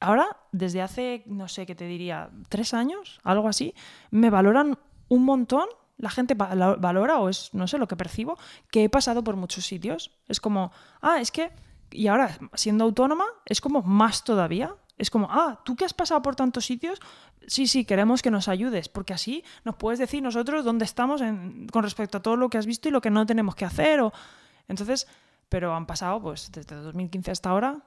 [0.00, 3.74] ahora, desde hace, no sé qué te diría, tres años, algo así,
[4.10, 5.68] me valoran un montón.
[5.98, 8.36] La gente val- valora, o es, no sé, lo que percibo,
[8.70, 10.10] que he pasado por muchos sitios.
[10.28, 11.52] Es como, ah, es que,
[11.90, 14.74] y ahora, siendo autónoma, es como más todavía.
[14.98, 17.00] Es como, ah, tú que has pasado por tantos sitios,
[17.46, 21.66] sí, sí, queremos que nos ayudes, porque así nos puedes decir nosotros dónde estamos en-
[21.68, 24.00] con respecto a todo lo que has visto y lo que no tenemos que hacer.
[24.00, 24.12] O...
[24.68, 25.06] Entonces,
[25.48, 27.82] pero han pasado, pues, desde 2015 hasta ahora,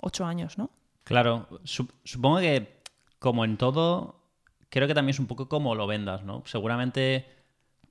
[0.00, 0.70] ocho años, ¿no?
[1.04, 2.80] Claro, sup- supongo que
[3.18, 4.20] como en todo,
[4.68, 6.42] creo que también es un poco como lo vendas, ¿no?
[6.46, 7.26] Seguramente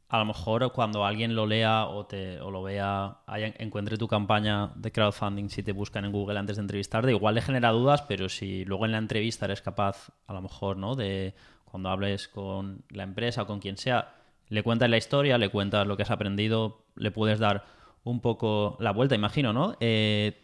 [0.09, 3.17] a lo mejor cuando alguien lo lea o, te, o lo vea,
[3.57, 7.41] encuentre tu campaña de crowdfunding, si te buscan en Google antes de entrevistarte, igual le
[7.41, 10.95] genera dudas, pero si luego en la entrevista eres capaz, a lo mejor, ¿no?
[10.95, 11.33] De
[11.65, 14.13] cuando hables con la empresa o con quien sea,
[14.47, 17.65] le cuentas la historia, le cuentas lo que has aprendido, le puedes dar
[18.09, 19.75] un poco la vuelta, imagino, ¿no?
[19.79, 20.43] Eh,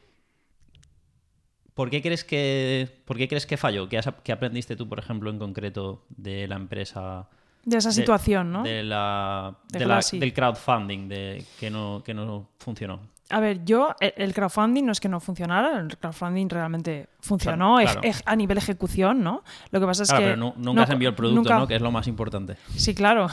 [1.74, 3.90] ¿Por qué crees que, por qué crees que falló?
[3.90, 7.28] ¿Qué, ¿Qué aprendiste tú, por ejemplo, en concreto de la empresa?
[7.66, 8.64] De esa situación, ¿no?
[8.64, 13.00] De la, del crowdfunding de, que, no, que no funcionó.
[13.30, 18.36] A ver, yo, el crowdfunding no es que no funcionara, el crowdfunding realmente funcionó a
[18.36, 19.44] nivel ejecución, ¿no?
[19.72, 20.20] Lo que pasa es que.
[20.20, 21.66] Pero nunca se envió el producto, ¿no?
[21.66, 22.58] Que es lo más importante.
[22.76, 23.28] Sí, claro.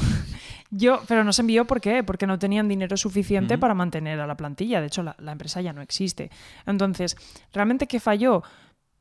[0.70, 2.04] Yo, pero no se envió ¿por qué?
[2.04, 4.80] Porque no tenían dinero suficiente para mantener a la plantilla.
[4.80, 6.30] De hecho, la, la empresa ya no existe.
[6.64, 7.16] Entonces,
[7.52, 8.42] ¿realmente qué falló?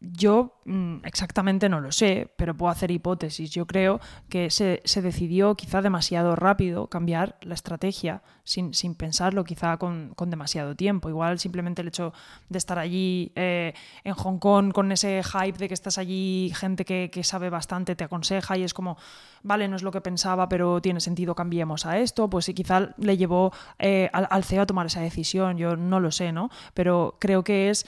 [0.01, 3.51] Yo mm, exactamente no lo sé, pero puedo hacer hipótesis.
[3.51, 3.99] Yo creo
[4.30, 11.09] que se, decidió quizá demasiado rápido cambiar la estrategia sin, pensarlo, quizá con, demasiado tiempo.
[11.09, 12.13] Igual simplemente el hecho
[12.47, 13.73] de estar allí eh,
[14.05, 18.05] en Hong Kong con ese hype de que estás allí, gente que, sabe bastante te
[18.05, 18.97] aconseja y es como,
[19.43, 22.30] vale, no es lo que pensaba, pero tiene sentido, cambiemos a esto.
[22.30, 25.57] Pues sí, quizá le llevó eh, al, al CEO a tomar esa decisión.
[25.57, 26.49] Yo no lo sé, ¿no?
[26.73, 27.85] Pero creo que es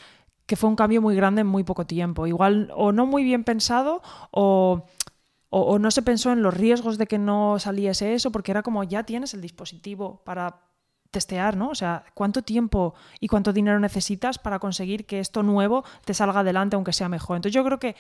[0.52, 2.28] que fue un cambio muy grande en muy poco tiempo.
[2.28, 4.02] Igual o no muy bien pensado
[4.32, 4.84] o,
[5.80, 9.04] no se pensó en los riesgos de que no saliese eso, porque era como ya
[9.04, 10.60] tienes el dispositivo para
[11.10, 11.70] testear, ¿no?
[11.70, 16.42] O sea, ¿cuánto tiempo y cuánto dinero necesitas para conseguir que esto nuevo te salga
[16.42, 17.38] adelante aunque sea mejor?
[17.38, 17.96] Entonces yo creo que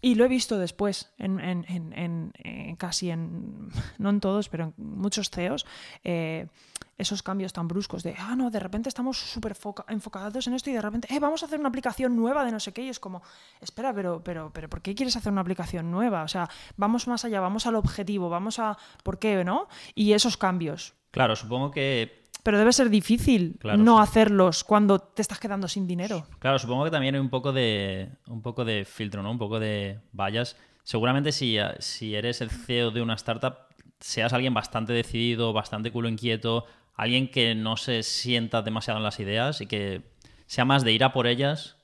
[0.00, 5.66] y lo he visto después, en, casi en, no en todos, pero en muchos CEOs,
[6.02, 6.48] eh,
[6.96, 9.56] esos cambios tan bruscos de, ah, no, de repente estamos súper
[9.88, 12.60] enfocados en esto y de repente, eh, vamos a hacer una aplicación nueva de no
[12.60, 12.82] sé qué.
[12.82, 13.22] Y es como,
[13.60, 16.22] espera, pero, pero, pero, ¿por qué quieres hacer una aplicación nueva?
[16.22, 19.68] O sea, vamos más allá, vamos al objetivo, vamos a, ¿por qué, no?
[19.94, 20.94] Y esos cambios.
[21.10, 26.26] Claro, supongo que pero debe ser difícil no hacerlos cuando te estás quedando sin dinero.
[26.40, 29.30] Claro, supongo que también hay un poco de, un poco de filtro, ¿no?
[29.30, 30.54] Un poco de vallas.
[30.82, 33.54] Seguramente si, si eres el CEO de una startup,
[33.98, 39.20] seas alguien bastante decidido, bastante culo inquieto, alguien que no se sienta demasiado en las
[39.20, 40.02] ideas y que
[40.46, 41.76] sea más de ir a por ellas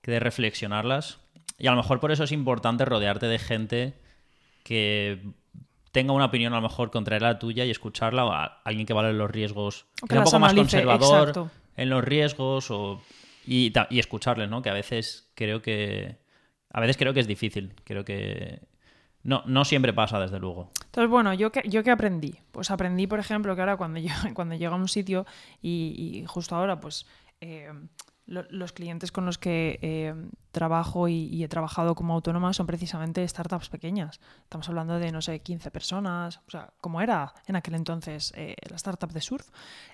[0.00, 1.18] que de reflexionarlas.
[1.58, 3.94] Y a lo mejor por eso es importante rodearte de gente
[4.62, 5.22] que
[5.92, 8.92] tenga una opinión a lo mejor contra la tuya y escucharla o a alguien que
[8.92, 13.02] vale los riesgos, que sea un poco más conservador en los riesgos o,
[13.46, 14.62] y, y escucharles, ¿no?
[14.62, 16.18] Que a veces creo que
[16.70, 18.60] a veces creo que es difícil, creo que
[19.22, 20.70] no, no siempre pasa, desde luego.
[20.86, 22.34] Entonces, bueno, ¿yo qué, ¿yo qué aprendí?
[22.52, 25.26] Pues aprendí, por ejemplo, que ahora cuando, yo, cuando llego a un sitio
[25.60, 27.06] y, justo ahora, pues
[27.40, 27.72] eh,
[28.28, 30.14] los clientes con los que eh,
[30.52, 34.20] trabajo y, he trabajado como autónoma son precisamente startups pequeñas.
[34.42, 38.54] Estamos hablando de, no sé, 15 personas, o sea, como era en aquel entonces eh,
[38.68, 39.48] la startup de surf.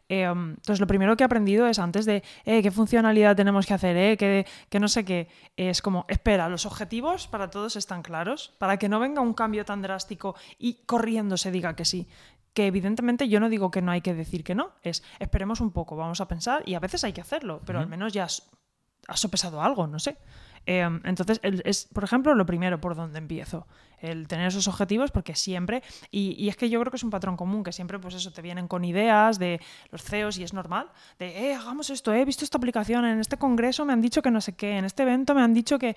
[0.08, 4.18] Eh, entonces, lo primero que he aprendido es antes de qué funcionalidad tenemos que hacer,
[4.18, 8.78] que, que, no sé qué, es como, espera, los objetivos para todos están claros, para
[8.78, 12.08] que no venga un cambio tan drástico y corriendo se diga que sí
[12.54, 15.72] que evidentemente yo no digo que no hay que decir que no, es esperemos un
[15.72, 18.48] poco, vamos a pensar y a veces hay que hacerlo, pero al menos ya has,
[19.14, 20.16] sopesado algo, no sé.
[20.66, 23.66] Em, entonces, es, por ejemplo, lo primero por donde empiezo,
[23.98, 27.36] el tener esos objetivos, porque siempre, y, es que yo creo que es un patrón
[27.36, 29.60] común, que siempre, pues eso, te vienen con ideas de
[29.90, 33.36] los CEOs y es normal, de, eh, hagamos esto, he visto esta aplicación, en este
[33.36, 35.96] congreso me han dicho que no sé qué, en este evento me han dicho que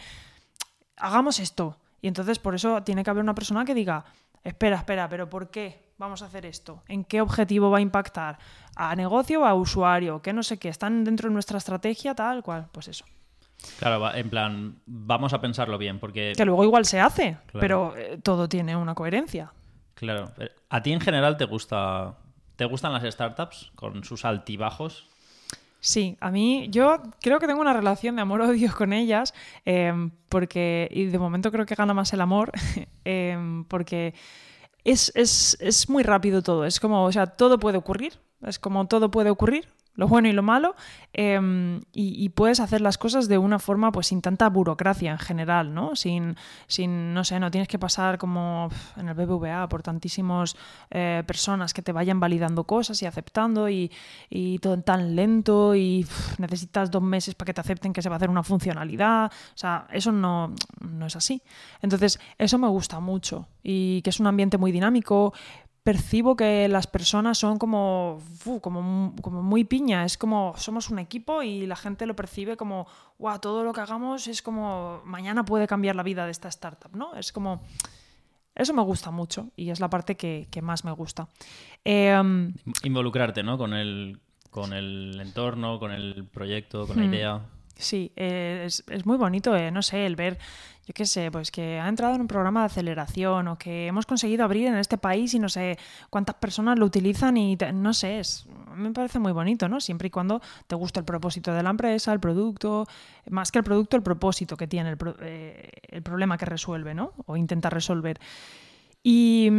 [0.97, 1.77] hagamos esto.
[2.01, 4.05] Y entonces, por eso tiene que haber una persona que diga,
[4.47, 5.87] espera, espera, pero ¿por qué?
[5.97, 6.83] vamos a hacer esto?
[6.87, 8.37] ¿En qué objetivo va a impactar?
[8.75, 10.21] ¿A negocio o a usuario?
[10.21, 10.69] ¿Qué no sé qué?
[10.69, 12.67] ¿Están dentro de nuestra estrategia tal cual?
[12.71, 13.05] Pues eso.
[13.79, 16.33] Claro, en plan, vamos a pensarlo bien, porque...
[16.37, 19.51] Que luego igual se hace, pero eh, todo tiene una coherencia.
[19.95, 20.31] Claro.
[20.69, 22.17] ¿A ti en general te gusta...
[22.55, 25.07] ¿Te gustan las startups con sus altibajos?
[25.79, 29.33] Sí, a mí yo creo que tengo una relación de amor-odio con ellas,
[29.65, 29.93] eh,
[30.29, 32.51] porque, y de momento creo que gana más el amor,
[33.05, 33.37] eh,
[33.67, 34.13] porque
[34.83, 36.65] es, es, es muy rápido todo.
[36.65, 38.19] Es como, o sea, todo puede ocurrir.
[38.41, 39.67] Es como todo puede ocurrir
[39.97, 40.75] lo bueno y lo malo,
[41.11, 45.73] em, y, puedes hacer las cosas de una forma pues sin tanta burocracia en general,
[45.73, 45.95] ¿no?
[45.95, 46.35] Sin,
[46.67, 50.55] sin no sé, no tienes que pasar como en el BBVA por tantísimas
[50.91, 53.91] eh, personas que te vayan validando cosas y aceptando y,
[54.61, 56.05] todo tan lento y
[56.37, 59.57] necesitas dos meses para que te acepten que se va a hacer una funcionalidad, o
[59.57, 61.41] sea, eso no, no es así.
[61.81, 65.33] Entonces, eso me gusta mucho y que es un ambiente muy dinámico,
[65.87, 68.21] percibo que las personas son como,
[68.59, 72.87] como, como, muy piña, es como somos un equipo y la gente lo percibe como,
[73.19, 76.93] wow, todo lo que hagamos es como mañana puede cambiar la vida de esta startup,
[76.93, 77.15] ¿no?
[77.15, 77.61] Es como,
[78.53, 81.29] Eso me gusta mucho y es la parte que, más me gusta.
[81.85, 82.53] Em,
[82.83, 83.57] Involucrarte, ¿no?
[83.57, 84.19] Con el,
[84.49, 87.13] con el entorno, con el proyecto, con la hmm.
[87.13, 87.41] idea.
[87.79, 90.39] Sí, es, muy bonito, eh, no sé, el ver,
[90.87, 94.05] yo qué sé, pues que ha entrado en un programa de aceleración o que hemos
[94.05, 95.77] conseguido abrir en este país y no sé
[96.09, 99.79] cuántas personas lo utilizan y no sé, es, me parece muy bonito, ¿no?
[99.79, 102.87] Siempre y cuando te guste el propósito de la empresa, el producto,
[103.29, 107.13] más que el producto, el propósito que tiene, el, eh, el problema que resuelve, ¿no?
[107.27, 108.19] O intenta resolver.
[109.03, 109.51] Y,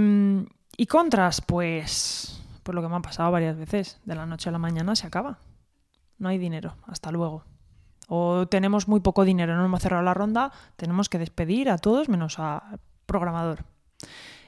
[0.77, 4.53] y contras, pues, pues lo que me ha pasado varias veces, de la noche a
[4.53, 5.39] la mañana se acaba.
[6.19, 7.45] No hay dinero, hasta luego
[8.09, 12.09] o tenemos muy poco dinero, no hemos cerrado la ronda, tenemos que despedir a todos
[12.09, 13.65] menos al programador.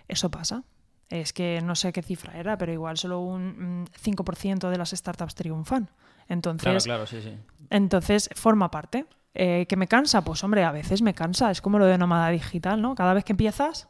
[0.08, 0.64] Eso pasa.
[1.10, 5.34] Es que no sé qué cifra era, pero igual solo un 5% de las startups
[5.34, 5.90] triunfan.
[6.28, 7.36] Entonces, claro, sí, sí.
[7.68, 9.06] entonces forma parte.
[9.34, 10.22] Eh, ¿Que me cansa?
[10.22, 11.50] Pues hombre, a veces me cansa.
[11.50, 12.94] Es como lo de nómada digital, ¿no?
[12.94, 13.88] Cada vez que empiezas,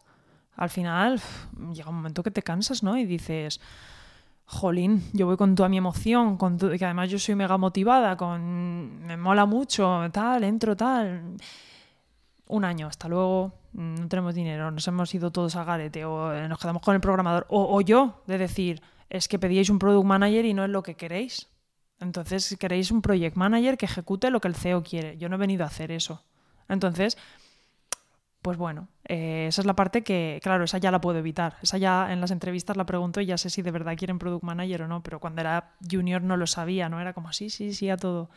[0.56, 1.20] al final
[1.72, 2.96] llega un momento que te cansas, ¿no?
[2.96, 3.60] Y dices,
[4.50, 9.06] jolín, yo voy con toda mi emoción, con que además yo soy mega motivada, con
[9.06, 11.36] me mola mucho, tal, entro, tal.
[12.48, 16.58] Un año, hasta luego, no tenemos dinero, nos hemos ido todos a garete, o nos
[16.58, 20.44] quedamos con el programador, o, o yo, de decir, es que pedíais un product manager
[20.44, 21.48] y no es lo que queréis.
[22.00, 25.16] Entonces queréis un project manager que ejecute lo que el CEO quiere.
[25.16, 26.24] Yo no he venido a hacer eso.
[26.68, 27.16] Entonces,
[28.42, 31.56] pues bueno, eh, esa es la parte que, claro, esa ya la puedo evitar.
[31.62, 34.44] Esa ya en las entrevistas la pregunto y ya sé si de verdad quieren product
[34.44, 37.00] manager o no, pero cuando era junior no lo sabía, ¿no?
[37.00, 38.30] Era como sí, sí, sí a todo.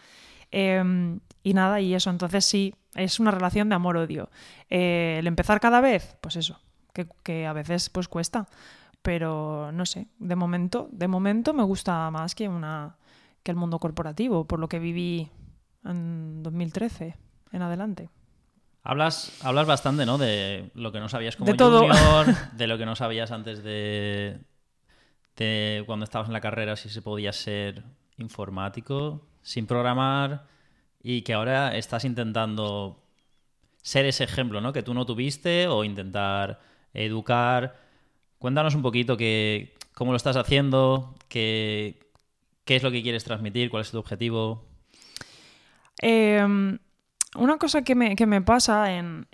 [0.51, 4.29] Em, y nada, y eso, entonces sí, es una relación de amor-odio.
[4.69, 6.59] Eh, el empezar cada vez, pues eso,
[7.23, 8.47] que, a veces pues cuesta,
[9.01, 12.97] pero no sé, de momento, de momento me gusta más que, una,
[13.41, 15.29] que el mundo corporativo, por lo que viví
[15.85, 17.15] en 2013
[17.51, 18.09] en adelante.
[18.83, 20.17] Hablas, hablas bastante, ¿no?
[20.17, 21.87] De lo que no sabías como de todo.
[22.51, 24.39] de lo que no sabías antes de,
[25.37, 27.83] de cuando estabas en la carrera, si se podía ser
[28.17, 30.47] informático sin programar
[31.01, 33.01] y que ahora estás intentando
[33.81, 34.73] ser ese ejemplo, ¿no?
[34.73, 36.59] Que tú no tuviste o intentar
[36.93, 37.79] educar.
[38.37, 41.99] Cuéntanos un poquito que, cómo lo estás haciendo, qué,
[42.65, 44.65] qué es lo que quieres transmitir, cuál es tu objetivo.
[46.01, 46.77] Eh,
[47.35, 49.27] una cosa que me, pasa, en,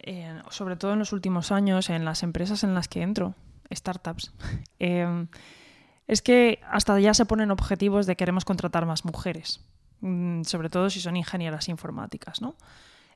[0.50, 3.36] sobre todo en los últimos años, en las empresas en las que entro,
[3.72, 4.34] startups,
[4.80, 5.28] em,
[6.08, 9.62] es que hasta ya se ponen objetivos de queremos contratar más mujeres,
[10.02, 12.56] mm, sobre todo si son ingenieras informáticas, ¿no?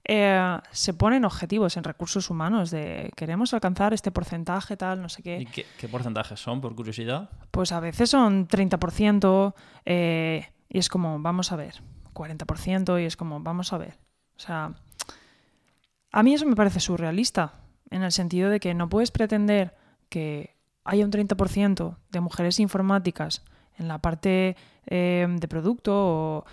[0.05, 5.23] Eh, se ponen objetivos en recursos humanos de queremos alcanzar este porcentaje, tal, no sé
[5.23, 5.39] qué.
[5.39, 7.29] ¿Y qué, porcentajes son, por curiosidad?
[7.51, 9.53] Pues a veces son 30%
[9.85, 11.75] eh, y es como, vamos a ver,
[12.13, 13.97] 40% y es como, vamos a ver.
[14.43, 14.73] O sea,
[16.11, 17.53] a mí eso me parece surrealista,
[17.89, 19.73] en el sentido de que no puedes pretender
[20.09, 23.41] que haya un 30% de mujeres informáticas
[23.77, 26.45] en la parte eh, de producto o,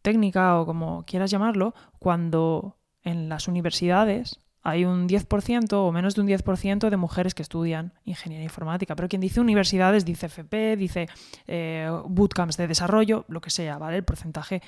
[0.00, 6.20] técnica o como quieras llamarlo, cuando en las universidades hay un 10% o menos de
[6.20, 8.94] un 10% de mujeres que estudian ingeniería informática.
[8.94, 11.08] Pero quien dice universidades dice FP, dice
[11.48, 13.96] eh, bootcamps de desarrollo, lo que sea, ¿vale?
[13.96, 14.62] El porcentaje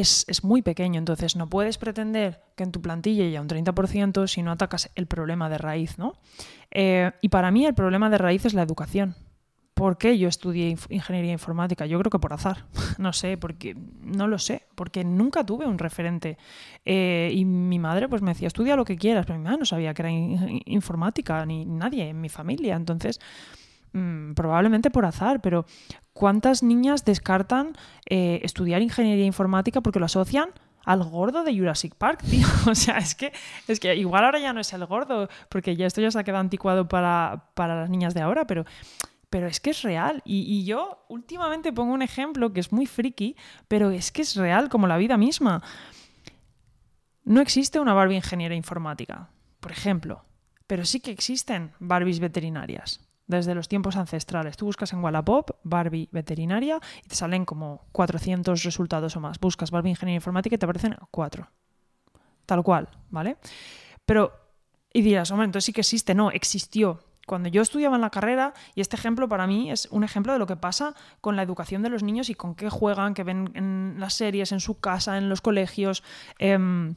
[0.00, 0.98] es, muy pequeño.
[0.98, 5.06] Entonces no puedes pretender que en tu plantilla haya un 30% si no atacas el
[5.06, 6.14] problema de raíz, ¿no?
[6.70, 9.14] Eh, y para mí el problema de raíz es la educación.
[9.74, 11.86] ¿Por qué yo estudié ingeniería informática?
[11.86, 12.66] Yo creo que por azar.
[12.98, 16.36] No sé, porque no lo sé, porque nunca tuve un referente.
[16.84, 19.64] Eh, y mi madre pues me decía, estudia lo que quieras, pero mi madre no
[19.64, 22.74] sabía que era informática, ni nadie en mi familia.
[22.74, 23.20] Entonces,
[23.92, 25.64] Mm, probablemente por azar, pero
[26.12, 27.72] ¿cuántas niñas descartan
[28.08, 30.50] eh, estudiar ingeniería informática porque lo asocian
[30.84, 32.46] al gordo de Jurassic Park, tío?
[32.70, 33.32] O sea, es que,
[33.66, 36.24] es que igual ahora ya no es el gordo, porque ya esto ya se ha
[36.24, 38.64] quedado anticuado para, las niñas de ahora, pero
[39.30, 40.22] pero es que es real.
[40.24, 43.36] Y, y, yo últimamente pongo un ejemplo que es muy friki,
[43.68, 45.62] pero es que es real como la vida misma.
[47.24, 49.28] No existe una Barbie ingeniera informática,
[49.60, 50.24] por ejemplo,
[50.66, 54.56] pero sí que existen Barbies veterinarias desde los tiempos ancestrales.
[54.56, 59.38] Tú buscas en Wallapop Barbie veterinaria y te salen como 400 resultados o más.
[59.38, 61.48] Buscas Barbie ingeniería informática y te aparecen cuatro.
[62.46, 63.36] Tal cual, ¿vale?
[64.04, 64.32] Pero,
[64.92, 66.14] y dirás, hombre, entonces sí que existe.
[66.14, 67.04] No, existió.
[67.26, 70.38] Cuando yo estudiaba en la carrera, y este ejemplo para mí es un ejemplo de
[70.38, 73.50] lo que pasa con la educación de los niños y con qué juegan, que ven
[73.54, 76.02] en las series, en su casa, en los colegios.
[76.38, 76.94] Em,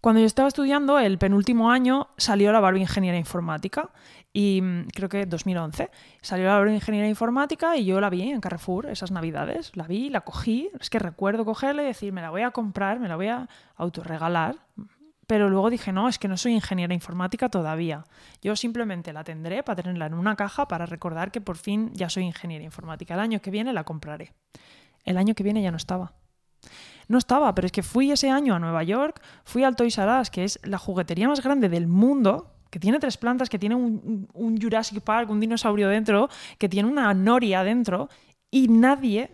[0.00, 3.90] cuando yo estaba estudiando, el penúltimo año salió la Barbie Ingeniería Informática
[4.36, 5.90] y mm, creo que 2011
[6.20, 10.10] salió la Barbie Ingeniería Informática y yo la vi en Carrefour esas navidades, la vi,
[10.10, 13.16] la cogí, es que recuerdo cogerla y decir, me la voy a comprar, me la
[13.16, 14.56] voy a autorregalar,
[15.26, 18.04] Pero luego dije, no, es que no soy ingeniera informática todavía.
[18.42, 22.10] Yo simplemente la tendré para tenerla en una caja para recordar que por fin ya
[22.10, 23.14] soy ingeniera informática.
[23.14, 24.34] El año que viene la compraré.
[25.04, 26.12] El año que viene ya no estaba.
[27.08, 30.20] No estaba, pero es que fui ese año a Nueva York, fui al Toys R
[30.20, 33.74] Us, que es la juguetería más grande del mundo, que tiene tres plantas, que tiene
[33.74, 36.28] un, Jurassic Park, un dinosaurio dentro,
[36.58, 38.08] que tiene una noria dentro,
[38.50, 39.30] y nadie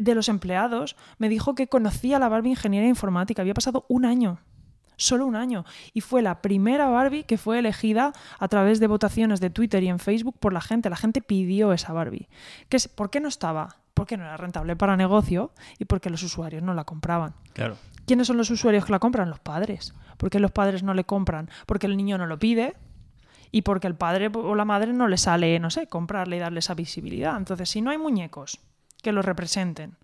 [0.00, 3.42] de los empleados me dijo que conocía la Barbie Ingeniera Informática.
[3.42, 4.40] Había pasado un año
[4.96, 5.64] solo un año.
[5.92, 9.88] Y fue la primera Barbie que fue elegida a través de votaciones de Twitter y
[9.88, 10.90] en Facebook por la gente.
[10.90, 12.28] La gente pidió esa Barbie.
[12.68, 13.76] ¿Qué ¿Por qué no estaba?
[13.94, 17.34] Porque no era rentable para negocio y porque los usuarios no la compraban.
[17.52, 17.76] Claro.
[18.06, 19.30] ¿Quiénes son los usuarios que la compran?
[19.30, 19.94] Los padres.
[20.16, 21.50] ¿Por qué los padres no le compran?
[21.66, 22.74] Porque el niño no lo pide
[23.50, 26.58] y porque el padre o la madre no le sale, no sé, comprarle y darle
[26.58, 27.36] esa visibilidad.
[27.36, 28.60] Entonces, si no hay muñecos
[29.04, 29.96] que lo representen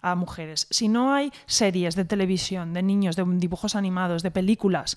[0.00, 0.66] a mujeres.
[0.70, 4.96] Si no hay series de televisión, de niños, de dibujos animados, de películas,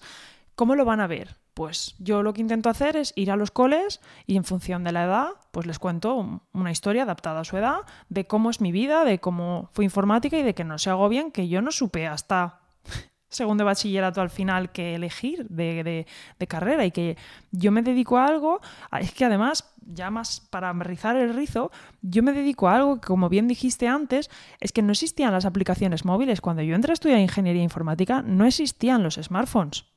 [0.55, 1.35] ¿cómo lo van a ver?
[1.57, 4.91] Pues yo lo que intento hacer es ir a los coles y en función de
[4.91, 7.79] la edad, pues les cuento una historia adaptada a su edad
[8.09, 11.09] de cómo es mi vida, de cómo fue informática y de que no se hago
[11.09, 12.59] bien, que yo no supe hasta
[13.27, 16.05] segundo de bachillerato al final que elegir de,
[16.47, 17.17] carrera y que
[17.49, 18.61] yo me dedico a algo,
[19.01, 21.71] es que además, ya más para rizar el rizo,
[22.03, 24.29] yo me dedico a algo que, como bien dijiste antes,
[24.59, 26.39] es que no existían las aplicaciones móviles.
[26.39, 29.96] Cuando yo entré a estudiar ingeniería informática, no existían los smartphones.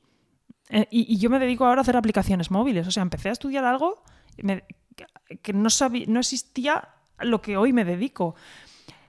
[0.69, 2.87] Eh, y, yo me dedico ahora a hacer aplicaciones móviles.
[2.87, 4.03] O sea, empecé a estudiar algo
[5.41, 6.89] que no, sabía, no existía
[7.19, 8.35] lo que hoy me dedico.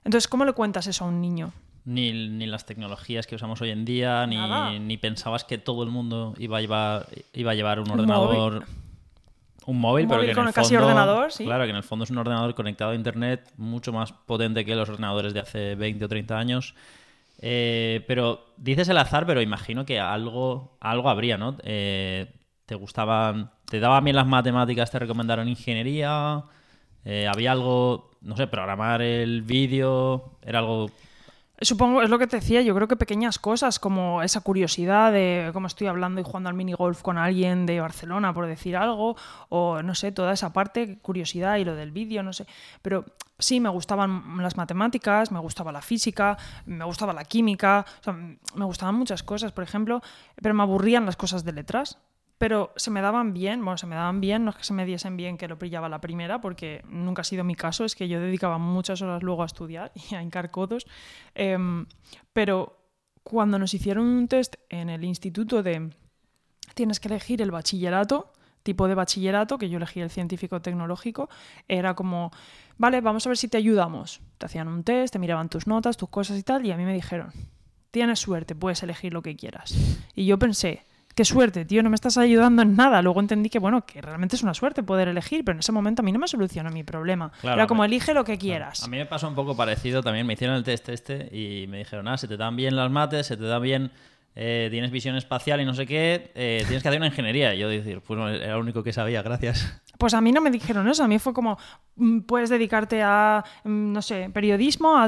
[0.04, 1.52] Entonces, ¿cómo le cuentas eso a un niño?
[1.84, 5.90] Ni, ni, las tecnologías que usamos hoy en día, ni, ni, pensabas que todo el
[5.90, 8.64] mundo iba a llevar, iba a llevar un ordenador.
[9.64, 12.18] Un móvil, pero que en el fondo, ordenador, Claro, que en el fondo es un
[12.18, 16.36] ordenador conectado a internet mucho más potente que los ordenadores de hace 20 o 30
[16.36, 16.74] años.
[17.44, 21.58] Eh, pero dices el azar, pero imagino que algo, algo habría, ¿no?
[21.64, 22.32] Eh,
[22.66, 26.44] ¿Te gustaban, te daban bien las matemáticas, te recomendaron ingeniería?
[27.04, 30.38] Eh, ¿Había algo, no sé, programar el vídeo?
[30.42, 30.90] ¿Era algo
[31.62, 35.50] Supongo, es lo que te decía, yo creo que pequeñas cosas como esa curiosidad de
[35.52, 39.16] cómo estoy hablando y jugando al minigolf con alguien de Barcelona, por decir algo,
[39.48, 42.46] o no sé, toda esa parte, curiosidad y lo del vídeo, no sé.
[42.82, 43.04] Pero
[43.38, 46.36] sí, me gustaban las matemáticas, me gustaba la física,
[46.66, 47.86] me gustaba la química,
[48.54, 50.02] me gustaban muchas cosas, por ejemplo,
[50.40, 51.98] pero me aburrían las cosas de letras
[52.42, 54.84] pero se me daban bien, bueno, se me daban bien, no es que se me
[54.84, 58.08] diesen bien que lo pillaba la primera, porque nunca ha sido mi caso, es que
[58.08, 60.88] yo dedicaba muchas horas luego a estudiar y a hincar codos,
[61.36, 61.86] em,
[62.32, 62.80] pero
[63.22, 65.90] cuando nos hicieron un test en el instituto de
[66.74, 68.32] tienes que elegir el bachillerato,
[68.64, 71.28] tipo de bachillerato, que yo elegí el científico tecnológico,
[71.68, 72.32] era como,
[72.76, 74.20] vale, vamos a ver si te ayudamos.
[74.38, 76.84] Te hacían un test, te miraban tus notas, tus cosas y tal, y a mí
[76.84, 77.30] me dijeron,
[77.92, 79.72] tienes suerte, puedes elegir lo que quieras.
[80.16, 80.82] Y yo pensé,
[81.14, 83.02] qué suerte, tío, no me estás ayudando en nada.
[83.02, 86.02] Luego entendí que, bueno, que realmente es una suerte poder elegir, pero en ese momento
[86.02, 87.32] a mí no me solucionó mi problema.
[87.42, 88.82] Era como, elige lo que quieras.
[88.82, 90.26] A mí me pasó un poco parecido también.
[90.26, 93.26] Me hicieron el test este y me dijeron, ah, se te dan bien las mates,
[93.26, 93.90] se te da bien,
[94.34, 97.54] eh, tienes visión espacial y no sé qué, eh, tienes que hacer una ingeniería.
[97.54, 99.82] Y yo decir, pues no, era lo único que sabía, gracias.
[99.98, 101.58] Pues a mí no me dijeron eso, a mí fue como,
[101.96, 104.98] mm, puedes dedicarte a, mm, no sé, periodismo,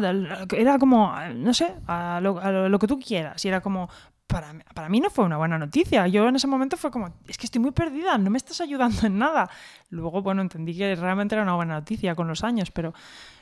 [0.57, 3.45] era como, no sé, a lo, a lo, que tú quieras.
[3.45, 3.89] Y era como,
[4.27, 6.07] para, mí no fue una buena noticia.
[6.09, 9.07] Yo en ese momento fue como, es que estoy muy perdida, no me estás ayudando
[9.07, 9.51] en nada.
[9.91, 12.95] Luego, bueno, entendí que realmente era una buena noticia con los años, pero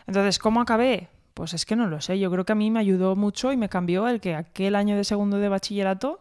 [0.06, 1.08] entonces, ¿cómo acabé?
[1.34, 2.18] Pues es que no lo sé.
[2.18, 4.96] Yo creo que a mí me ayudó mucho y me cambió el que aquel año
[4.96, 6.20] de segundo de bachillerato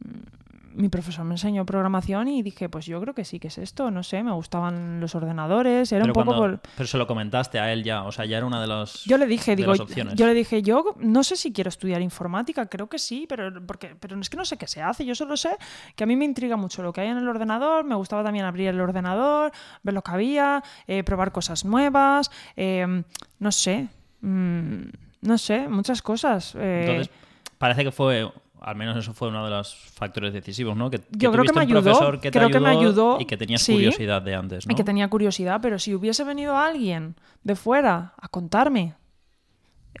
[0.00, 0.43] mm,
[0.74, 3.90] mi profesor me enseñó programación y dije, pues yo creo que sí que es esto,
[3.90, 6.58] no sé, me gustaban los ordenadores, era un poco...
[6.76, 9.16] Pero se lo comentaste a él ya, o sea, ya era una de las Yo
[9.16, 9.74] le dije, digo,
[10.14, 13.94] yo le dije, yo no sé si quiero estudiar informática, creo que sí, pero, porque,
[13.98, 15.56] pero es que no sé qué se hace, yo solo sé
[15.94, 18.44] que a mí me intriga mucho lo que hay en el ordenador, me gustaba también
[18.44, 19.52] abrir el ordenador,
[19.82, 23.04] ver lo que había, eh, probar cosas nuevas, em,
[23.38, 23.88] no sé,
[24.20, 24.82] mm,
[25.22, 26.54] no sé, muchas cosas.
[26.56, 26.86] Eh.
[26.86, 27.14] Entonces,
[27.58, 28.30] parece que fue
[28.64, 30.88] al menos eso fue uno de los factores decisivos, ¿no?
[30.88, 33.64] Que, Yo creo que me ayudó, profesor que creo que me ayudó y que tenías
[33.64, 34.72] curiosidad de antes, ¿no?
[34.72, 38.94] Y que tenía curiosidad, pero si hubiese venido alguien de fuera a contarme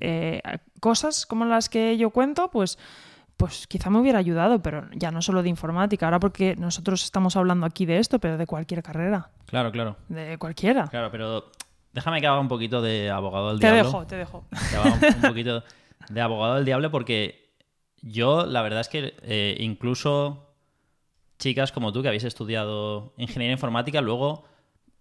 [0.00, 0.40] eh,
[0.80, 2.78] cosas como las que yo cuento, pues
[3.36, 7.36] pues quizá me hubiera ayudado, pero ya no solo de informática, ahora porque nosotros estamos
[7.36, 9.30] hablando aquí de esto, pero de cualquier carrera.
[9.46, 9.96] Claro, claro.
[10.08, 10.86] De cualquiera.
[10.86, 11.50] Claro, pero
[11.92, 14.06] déjame que haga un poquito de abogado del te diablo.
[14.06, 14.70] Te dejo, te dejo.
[14.70, 15.64] Que haga un poquito
[16.08, 17.43] de abogado del diablo porque
[18.06, 20.54] yo, la verdad es que eh, incluso
[21.38, 24.44] chicas como tú que habéis estudiado ingeniería informática, luego,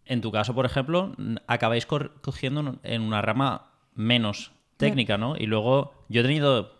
[0.05, 1.13] en tu caso, por ejemplo,
[1.47, 5.35] acabáis cogiendo en una rama menos técnica, ¿no?
[5.37, 6.71] Y luego yo he tenido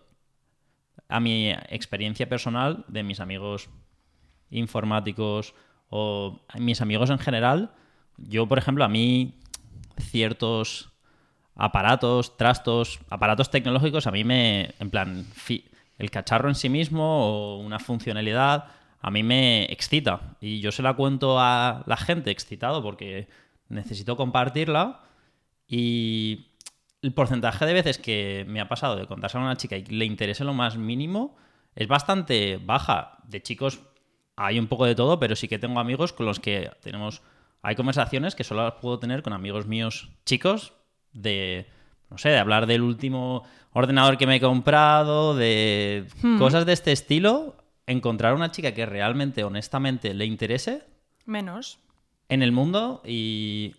[1.10, 3.70] a mi experiencia personal de mis amigos
[4.50, 5.54] informáticos
[5.90, 7.72] o mis amigos en general,
[8.18, 9.40] yo, por ejemplo, a mí
[10.00, 10.90] ciertos
[11.56, 15.26] aparatos, trastos, aparatos tecnológicos, a mí me, en plan,
[15.98, 18.66] el cacharro en sí mismo o una funcionalidad,
[19.00, 20.38] a mí me excita.
[20.40, 23.28] Y yo se la cuento a la gente excitado porque
[23.70, 25.02] necesito compartirla
[25.68, 26.48] y
[27.02, 30.06] el porcentaje de veces que me ha pasado de contarse a una chica y le
[30.06, 31.36] interese lo más mínimo
[31.76, 33.18] es bastante baja.
[33.28, 33.82] De chicos
[34.36, 37.22] hay un poco de todo, pero sí que tengo amigos con los que tenemos...
[37.62, 40.74] Hay conversaciones que solo las puedo tener con amigos míos chicos
[41.14, 41.68] de,
[42.14, 46.38] no sé, de hablar del último ordenador que me he comprado, de hmm.
[46.38, 47.58] cosas de este estilo.
[47.88, 50.84] Encontrar una chica que realmente, honestamente, le interese.
[51.26, 51.80] Menos.
[52.30, 53.76] En el mundo y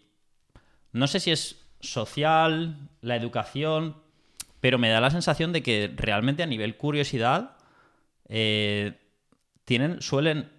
[0.91, 3.97] no sé si es social, la educación,
[4.59, 7.57] pero me da la sensación de que realmente a nivel curiosidad
[8.29, 8.99] eh,
[9.65, 10.51] tienen, suelen,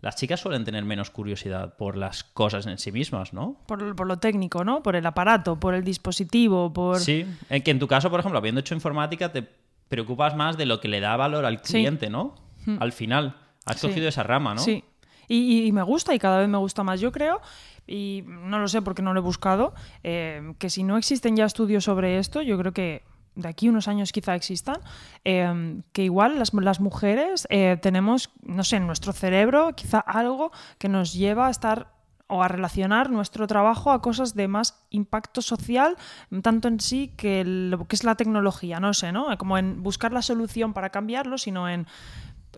[0.00, 3.56] las chicas suelen tener menos curiosidad por las cosas en sí mismas, ¿no?
[3.66, 4.82] Por, lo técnico, ¿no?
[4.82, 7.00] Por el aparato, por el dispositivo, por...
[7.00, 9.48] Sí, en que en tu caso, por ejemplo, habiendo hecho informática, te
[9.88, 12.34] preocupas más de lo que le da valor al cliente, ¿no?
[12.66, 12.76] Hmm.
[12.80, 14.60] Al final, has cogido esa rama, ¿no?
[14.60, 14.84] Sí,
[15.28, 17.00] y, me gusta y cada vez me gusta más.
[17.00, 17.40] Yo creo,
[17.86, 21.46] y no lo sé porque no lo he buscado, eh, que si no existen ya
[21.46, 23.02] estudios sobre esto, yo creo que
[23.36, 24.78] de aquí unos años quizá existan,
[25.24, 30.50] eh, que igual las, las mujeres eh, tenemos, no sé, en nuestro cerebro quizá algo
[30.78, 31.94] que nos lleva a estar
[32.28, 35.96] o a relacionar nuestro trabajo a cosas de más impacto social,
[36.42, 39.36] tanto en sí que lo que es la tecnología, no sé, ¿no?
[39.38, 41.86] Como en buscar la solución para cambiarlo, sino en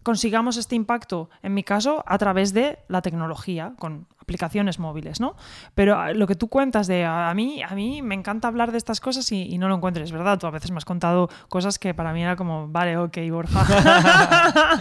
[0.08, 5.36] consigamos este impacto, en mi caso, a través de la tecnología, con aplicaciones móviles, ¿no?
[5.74, 8.78] Pero ah, lo que tú cuentas de a mí, a mí me encanta hablar de
[8.78, 10.38] estas cosas y, no lo encuentres, ¿verdad?
[10.38, 13.66] Tú a veces me has contado cosas que para mí era como, vale, ok, Borja.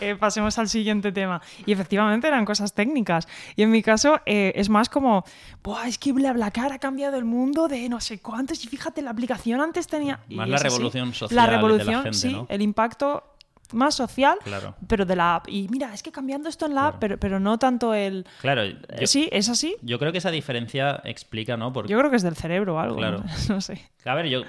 [0.00, 1.40] Eh, pasemos al siguiente tema.
[1.64, 3.28] Y efectivamente eran cosas técnicas.
[3.54, 5.24] Y en mi caso eh, es más como,
[5.62, 9.10] Buah, es que BlaBlaCar ha cambiado el mundo de no sé cuántos y fíjate, la
[9.10, 10.18] aplicación antes tenía...
[10.28, 11.36] Más la revolución social.
[11.36, 13.22] La revolución, sí, el impacto
[13.74, 14.38] más social,
[14.86, 15.48] pero de la app.
[15.48, 18.26] Y mira, es que cambiando esto en la app, pero, pero no tanto el...
[18.40, 18.62] Claro.
[19.04, 19.76] sí, es así.
[19.82, 21.72] Yo creo que esa diferencia explica, ¿no?
[21.72, 21.90] Porque...
[21.90, 22.96] Yo creo que es del cerebro o algo.
[22.96, 23.24] Claro.
[23.48, 23.60] ¿no?
[23.60, 23.90] sé.
[24.04, 24.42] A ver, yo,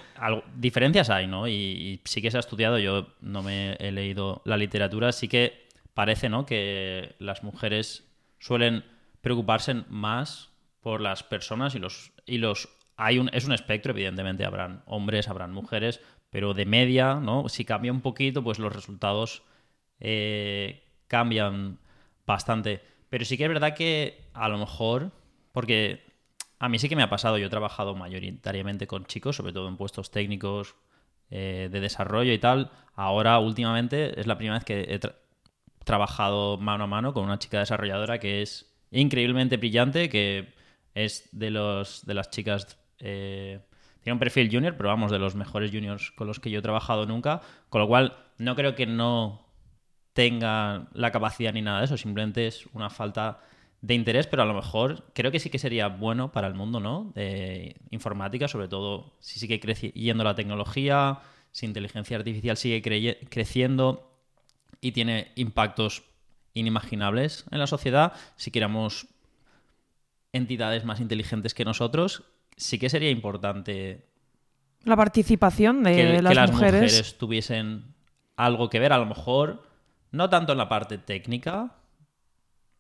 [0.56, 1.48] diferencias hay, ¿no?
[1.48, 5.68] Y, sí que se ha estudiado, yo no me he leído la literatura, sí que
[5.94, 6.46] parece, ¿no?
[6.46, 8.08] Que las mujeres
[8.40, 8.84] suelen
[9.22, 10.50] preocuparse más
[10.82, 12.12] por las personas y los...
[12.26, 16.00] Y los hay un, es un espectro, evidentemente, habrán hombres, habrán mujeres,
[16.34, 17.48] pero de media, ¿no?
[17.48, 19.44] Si cambia un poquito, pues los resultados
[20.00, 21.78] eh, cambian
[22.26, 22.82] bastante.
[23.10, 25.12] Pero sí que es verdad que a lo mejor,
[25.52, 26.02] porque
[26.58, 29.68] a mí sí que me ha pasado, yo he trabajado mayoritariamente con chicos, sobre todo
[29.68, 30.76] en puestos técnicos
[31.30, 32.72] eh, de desarrollo y tal.
[32.96, 35.00] Ahora, últimamente, es la primera vez que he
[35.86, 40.52] trabajado mano a mano con una chica desarrolladora que es increíblemente brillante, que
[40.96, 43.60] es de, los, de las chicas eh,
[44.04, 46.62] tiene un perfil junior, pero vamos, de los mejores juniors con los que yo he
[46.62, 47.42] trabajado nunca.
[47.70, 49.48] Con lo cual, no creo que no
[50.14, 51.98] tenga la capacidad ni nada de eso.
[51.98, 53.40] Simplemente es una falta
[53.82, 56.80] de interés, pero a lo mejor creo que sí que sería bueno para el mundo,
[56.80, 57.12] ¿no?
[57.16, 61.20] De informática, sobre todo si sigue creciendo la tecnología,
[61.52, 62.82] si inteligencia artificial sigue
[63.30, 64.10] creciendo
[64.80, 66.04] y tiene impactos
[66.54, 69.08] inimaginables en la sociedad, si queramos
[70.32, 72.24] entidades más inteligentes que nosotros,
[72.56, 74.06] sí que sería importante
[74.84, 77.18] la participación de que, las, que las mujeres.
[77.18, 77.96] tuviesen
[78.36, 79.64] algo que ver, a lo mejor
[80.12, 81.76] no tanto en la parte técnica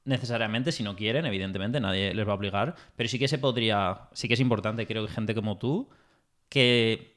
[0.05, 4.09] necesariamente si no quieren, evidentemente nadie les va a obligar, pero sí que se podría,
[4.11, 5.89] sí que es importante, creo que gente como tú
[6.49, 7.13] que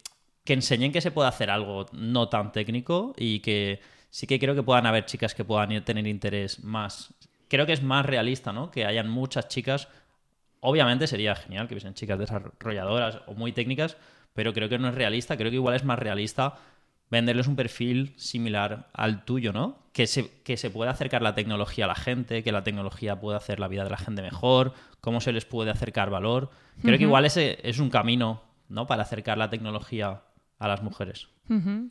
[0.47, 4.55] que enseñen que se puede hacer algo no tan técnico y que sí que creo
[4.55, 7.12] que puedan haber chicas que puedan tener interés más.
[7.49, 8.70] Creo que es más realista, ¿no?
[8.70, 9.89] Que hayan muchas chicas
[10.61, 13.97] Obviamente sería genial que hubiesen chicas desarrolladoras o muy técnicas,
[14.35, 15.37] pero creo que no es realista.
[15.37, 16.57] Creo que igual es más realista
[17.11, 19.78] venderles un perfil similar al tuyo, ¿no?
[19.93, 23.39] Que se, que se pueda acercar la tecnología a la gente, que la tecnología pueda
[23.39, 26.51] hacer la vida de la gente mejor, cómo se les puede acercar valor.
[26.83, 28.87] Creo que igual ese es un camino, ¿no?
[28.87, 30.23] Para acercar la tecnología
[30.59, 31.28] a las mujeres.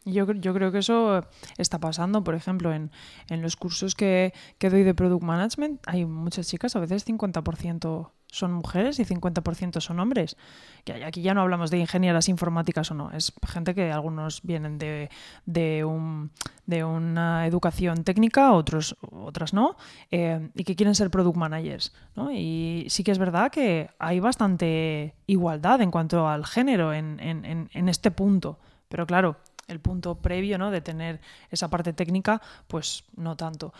[0.05, 1.25] Yo, yo, creo que eso
[1.57, 2.91] está pasando, por ejemplo, en,
[3.29, 8.11] en los cursos que, que, doy de Product Management, hay muchas chicas, a veces 50%
[8.35, 10.35] son mujeres y 50% son hombres.
[10.83, 14.77] Que aquí ya no hablamos de ingenieras informáticas o no, es gente que algunos vienen
[14.77, 15.09] de,
[15.45, 16.31] de, un,
[16.65, 19.77] de una educación técnica, otros otras no,
[20.11, 21.93] eh, y que quieren ser product managers.
[22.15, 22.31] ¿no?
[22.31, 27.69] Y sí que es verdad que hay bastante igualdad en cuanto al género en, en,
[27.71, 28.59] en este punto.
[28.89, 29.37] Pero claro,
[29.67, 30.71] el punto previo, ¿no?
[30.71, 33.73] De tener esa parte técnica, pues no tanto.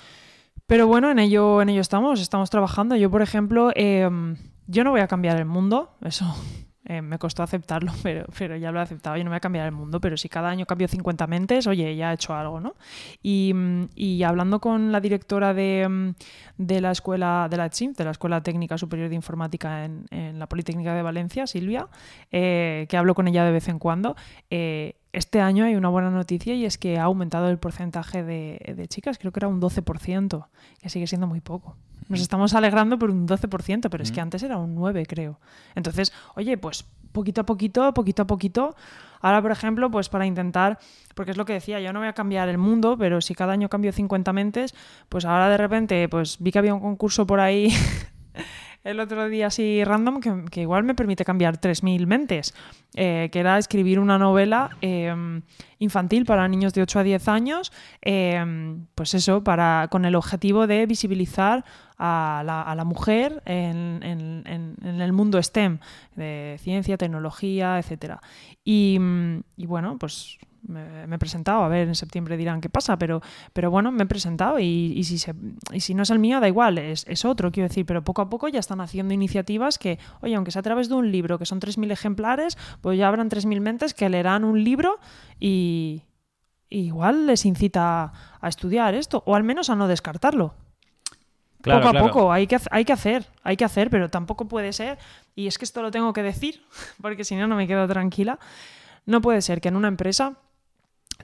[0.68, 2.96] Pero bueno, en ello, en ello estamos, estamos trabajando.
[2.96, 4.36] Yo, por ejemplo, em,
[4.68, 6.26] yo no voy a cambiar el mundo, eso
[6.86, 9.16] eh, me costó aceptarlo, pero, pero ya lo he aceptado.
[9.18, 11.96] Yo no voy a cambiar el mundo, pero si cada año cambio 50 mentes, oye,
[11.96, 12.76] ya he hecho algo, ¿no?
[13.22, 13.54] Y,
[13.96, 16.16] y hablando con la directora de,
[16.58, 20.40] de la escuela, de la CHIMP, de la Escuela Técnica Superior de Informática en, en
[20.40, 21.88] la Politécnica de Valencia, Silvia,
[22.32, 24.16] eh, que hablo con ella de vez en cuando,
[24.50, 28.74] eh, este año hay una buena noticia y es que ha aumentado el porcentaje de,
[28.76, 30.48] de, chicas, creo que era un 12%,
[30.82, 31.78] que sigue siendo muy poco.
[32.10, 35.40] Nos estamos alegrando por un 12%, pero es que antes era un 9%, creo.
[35.74, 36.86] Entonces, oye, pues
[37.16, 38.76] poquito a poquito, poquito a poquito.
[39.22, 40.78] Ahora, por ejemplo, pues para intentar,
[41.16, 43.54] porque es lo que decía, yo no voy a cambiar el mundo, pero si cada
[43.54, 44.76] año cambio 50 mentes,
[45.10, 47.74] pues ahora de repente, pues vi que había un concurso por ahí
[48.86, 52.54] el otro día así random que, igual me permite cambiar 3.000 mentes,
[52.94, 55.14] eh, que era escribir una novela eh,
[55.80, 60.68] infantil para niños de 8 a 10 años, eh, pues eso, para, con el objetivo
[60.68, 61.66] de visibilizar
[61.98, 64.04] a la, mujer en,
[64.84, 65.80] el mundo STEM,
[66.16, 68.18] de ciencia, tecnología, etc.
[68.64, 69.00] Y,
[69.58, 70.38] y bueno, pues
[70.68, 73.22] me, me, he presentado, a ver, en septiembre dirán qué pasa, pero,
[73.54, 75.34] pero bueno, me he presentado y, y, si, se,
[75.72, 78.22] y si no es el mío, da igual, es, es, otro, quiero decir, pero poco
[78.22, 81.38] a poco ya están haciendo iniciativas que, oye, aunque sea a través de un libro,
[81.40, 85.00] que son 3.000 ejemplares, pues ya habrán 3.000 mentes que leerán un libro
[85.40, 86.04] y,
[86.70, 90.54] y igual les incita a estudiar esto, o al menos a no descartarlo.
[91.62, 92.08] Claro, poco a claro.
[92.08, 95.00] poco, hay que, hay que hacer, hay que hacer, pero tampoco puede ser,
[95.36, 96.64] y es que esto lo tengo que decir,
[97.02, 98.40] porque si no, no me quedo tranquila,
[99.06, 100.38] no puede ser que en una empresa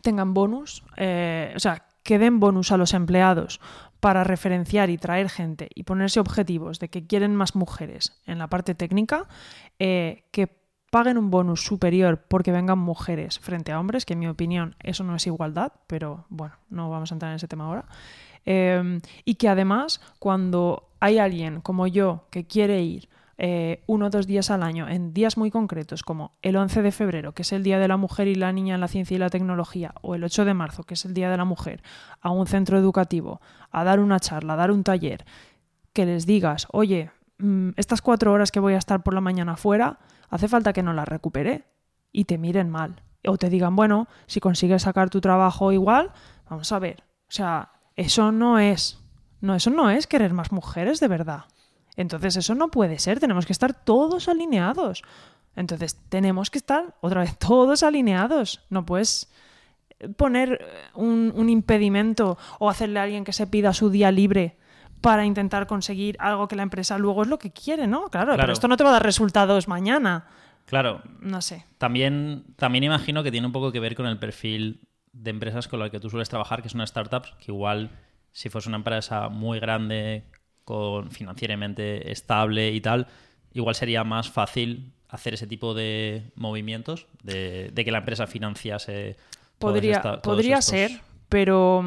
[0.02, 3.60] tengan bonus, eh, o sea, que den bonus a los empleados
[4.00, 8.48] para referenciar y traer gente y ponerse objetivos de que quieren más mujeres en la
[8.48, 9.28] parte técnica,
[9.78, 10.60] eh, que
[10.90, 15.04] paguen un bonus superior porque vengan mujeres frente a hombres, que en mi opinión eso
[15.04, 17.86] no es igualdad, pero bueno, no vamos a entrar en ese tema ahora.
[18.46, 24.10] Eh, y que además cuando hay alguien como yo que quiere ir eh, uno o
[24.10, 27.52] dos días al año en días muy concretos, como el 11 de febrero, que es
[27.52, 30.16] el Día de la Mujer y la Niña en la Ciencia y la Tecnología, o
[30.16, 31.82] el 8 de marzo, que es el Día de la Mujer,
[32.22, 33.42] a un centro educativo,
[33.72, 35.26] a dar una charla, a dar un taller,
[35.94, 39.58] que les digas, oye, mmm, estas cuatro horas que voy a estar por la mañana
[39.58, 40.00] fuera,
[40.30, 41.66] hace falta que no las recupere
[42.12, 43.02] y te miren mal.
[43.26, 46.12] O te digan, bueno, si consigues sacar tu trabajo igual,
[46.50, 47.04] vamos a ver.
[47.30, 49.00] O sea, eso no es.
[49.42, 51.46] No, eso no es querer más mujeres de verdad.
[52.02, 55.04] Entonces eso no puede ser, tenemos que estar todos alineados.
[55.56, 58.62] Entonces tenemos que estar otra vez todos alineados.
[58.70, 59.32] No puedes
[60.18, 60.66] poner
[60.96, 64.58] un, un, impedimento o hacerle a alguien que se pida su día libre
[65.00, 68.10] para intentar conseguir algo que la empresa luego es lo que quiere, ¿no?
[68.10, 68.42] Claro, claro.
[68.42, 70.26] pero esto no te va a dar resultados mañana.
[70.66, 71.02] Claro.
[71.20, 71.66] No sé.
[71.78, 75.80] También, también imagino que tiene un poco que ver con el perfil de empresas con
[75.80, 77.92] las que tú sueles trabajar, que son startups, que igual
[78.32, 80.24] si fuese una empresa muy grande
[80.72, 83.08] con financieramente estable y tal,
[83.54, 89.18] igual sería más fácil hacer ese tipo de movimientos, de, de que la empresa financiase.
[89.60, 90.72] Podría, esta, podría estos...
[90.72, 91.84] ser, pero,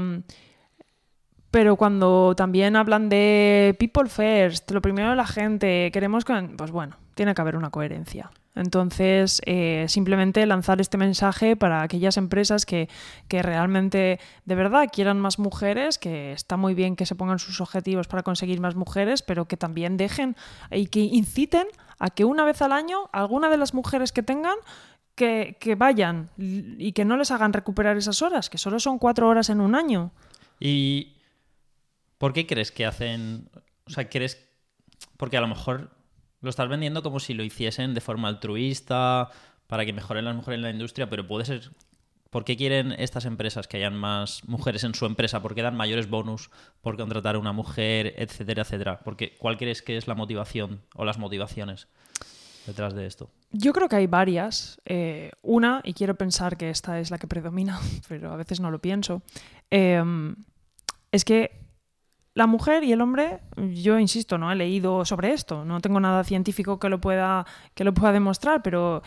[1.50, 6.34] pero cuando también hablan de people first, lo primero de la gente, queremos que.
[6.56, 8.30] Pues bueno, tiene que haber una coherencia.
[8.54, 12.88] Entonces, eh, simplemente lanzar este mensaje para aquellas empresas que,
[13.28, 17.60] que, realmente de verdad quieran más mujeres, que está muy bien que se pongan sus
[17.60, 20.36] objetivos para conseguir más mujeres, pero que también dejen
[20.70, 21.66] y que inciten
[21.98, 24.56] a que una vez al año alguna de las mujeres que tengan
[25.14, 29.28] que, que vayan y que no les hagan recuperar esas horas, que solo son cuatro
[29.28, 30.12] horas en un año.
[30.60, 31.16] ¿Y
[32.18, 33.50] por qué crees que hacen...
[33.86, 34.48] O sea, ¿crees...
[35.16, 35.90] Porque a lo mejor
[36.44, 39.30] lo estás vendiendo como si lo hiciesen de forma altruista,
[39.66, 41.70] para que mejoren las mujeres en la industria, pero puede ser...
[42.30, 45.40] ¿Por qué quieren estas empresas que hayan más mujeres en su empresa?
[45.40, 46.50] ¿Por qué dan mayores bonus
[46.80, 48.98] por contratar a una mujer, etcétera, etcétera?
[49.04, 51.86] Porque, ¿Cuál crees que es la motivación o las motivaciones
[52.66, 53.30] detrás de esto?
[53.52, 54.80] Yo creo que hay varias.
[54.84, 58.72] Eh, una, y quiero pensar que esta es la que predomina, pero a veces no
[58.72, 59.22] lo pienso,
[59.70, 60.02] eh,
[61.12, 61.63] es que
[62.34, 66.24] la mujer y el hombre, yo insisto, no he leído sobre esto, no tengo nada
[66.24, 69.02] científico que lo pueda, que lo pueda demostrar, pero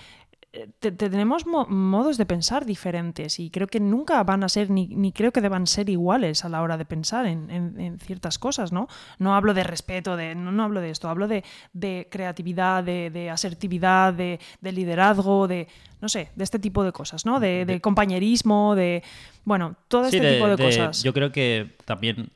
[0.80, 4.70] te, te tenemos mo modos de pensar diferentes y creo que nunca van a ser,
[4.70, 8.00] ni, ni creo que deban ser iguales a la hora de pensar en, en, en
[8.00, 8.88] ciertas cosas, ¿no?
[9.20, 11.44] No hablo de respeto, de, no, no hablo de esto, hablo de,
[11.74, 15.68] de creatividad, de, de asertividad, de, de, liderazgo, de,
[16.02, 17.40] no sé, de este tipo de cosas, ¿no?
[17.40, 19.04] De, compañerismo, de,
[19.44, 21.04] bueno, todo sí, este tipo de, cosas.
[21.04, 22.32] Yo creo que también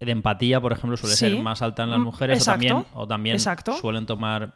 [0.00, 1.30] de empatía, por ejemplo, suele sí.
[1.30, 2.64] ser más alta en las mujeres Exacto.
[2.64, 3.72] o también, o también Exacto.
[3.74, 4.54] suelen tomar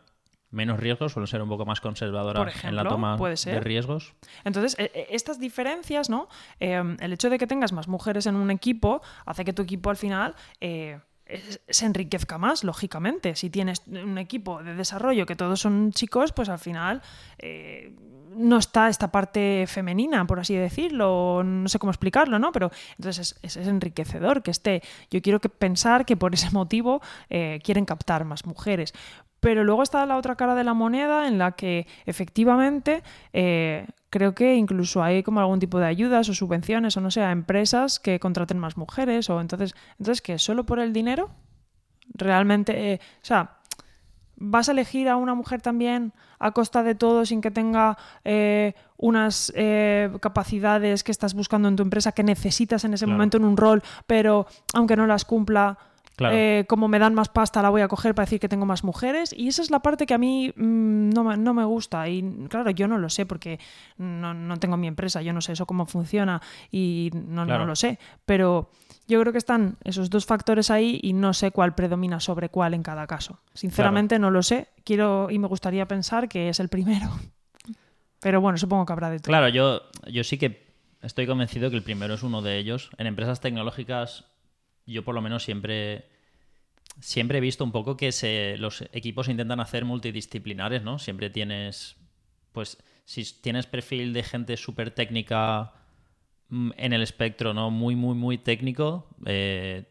[0.51, 4.15] menos riesgos, suelen ser un poco más conservadoras en la toma puede de riesgos.
[4.45, 6.29] Entonces, e- e- estas diferencias, ¿no?
[6.61, 9.89] Eh, el hecho de que tengas más mujeres en un equipo hace que tu equipo
[9.91, 11.01] al final eh,
[11.69, 13.35] se enriquezca más, lógicamente.
[13.37, 17.03] Si tienes un equipo de desarrollo que todos son chicos, pues al final
[17.39, 17.95] eh,
[18.35, 22.51] no está esta parte femenina, por así decirlo, no sé cómo explicarlo, ¿no?
[22.53, 24.83] Pero entonces es, es- enriquecedor que esté.
[25.11, 28.95] Yo quiero que pensar que por ese motivo eh, quieren captar más mujeres.
[29.43, 33.03] Pero luego está la otra cara de la moneda en la que efectivamente
[33.33, 37.23] eh, creo que incluso hay como algún tipo de ayudas o subvenciones o no sé,
[37.23, 41.31] a empresas que contraten más mujeres o entonces, entonces que solo por el dinero
[42.15, 43.59] realmente, eh, o sea,
[44.45, 48.75] ¿Vas a elegir a una mujer también a costa de todo sin que tenga eh,
[48.97, 53.19] unas eh, capacidades que estás buscando en tu empresa que necesitas en ese Claro.
[53.19, 55.79] momento en un rol, pero aunque no las cumpla,
[56.23, 56.37] Claro.
[56.37, 58.85] eh, como me dan más pasta la voy a coger para decir que tengo más
[58.85, 59.35] mujeres?
[59.37, 62.09] Y esa es la parte que a mí mm, no, me, no me gusta.
[62.09, 63.59] Y claro, yo no lo sé porque
[63.99, 66.41] no, no tengo mi empresa, yo no sé eso cómo funciona
[66.71, 67.99] y no, no lo sé.
[68.25, 68.71] Pero
[69.09, 72.75] yo creo que están esos dos factores ahí y no sé cuál predomina sobre cuál
[72.75, 73.41] en cada caso.
[73.55, 74.69] Sinceramente no lo sé.
[74.85, 77.09] Quiero y me gustaría pensar que es el primero.
[78.21, 79.31] Pero bueno, supongo que habrá de todo.
[79.31, 80.73] Claro, yo, yo sí que
[81.03, 82.91] estoy convencido que el primero es uno de ellos.
[82.97, 84.27] En empresas tecnológicas,
[84.87, 86.09] yo por lo menos siempre,
[87.01, 90.99] siempre he visto un poco que se, los equipos intentan hacer multidisciplinares, ¿no?
[90.99, 91.97] Siempre tienes,
[92.53, 95.73] pues, si tienes perfil de gente súper técnica
[96.49, 97.71] mm, en el espectro, ¿no?
[97.71, 99.89] Muy, muy, muy técnico, eh,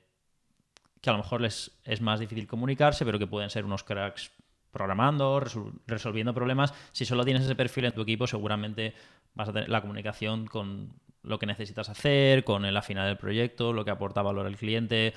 [1.02, 4.32] que a lo mejor les es más difícil comunicarse, pero que pueden ser unos cracks
[4.72, 6.74] programando, resol- resolviendo problemas.
[6.92, 8.94] Si solo tienes ese perfil en tu equipo, seguramente
[9.34, 13.74] vas a tener la comunicación con lo que necesitas hacer, con el afinar del proyecto,
[13.74, 15.14] lo que aporta valor al cliente.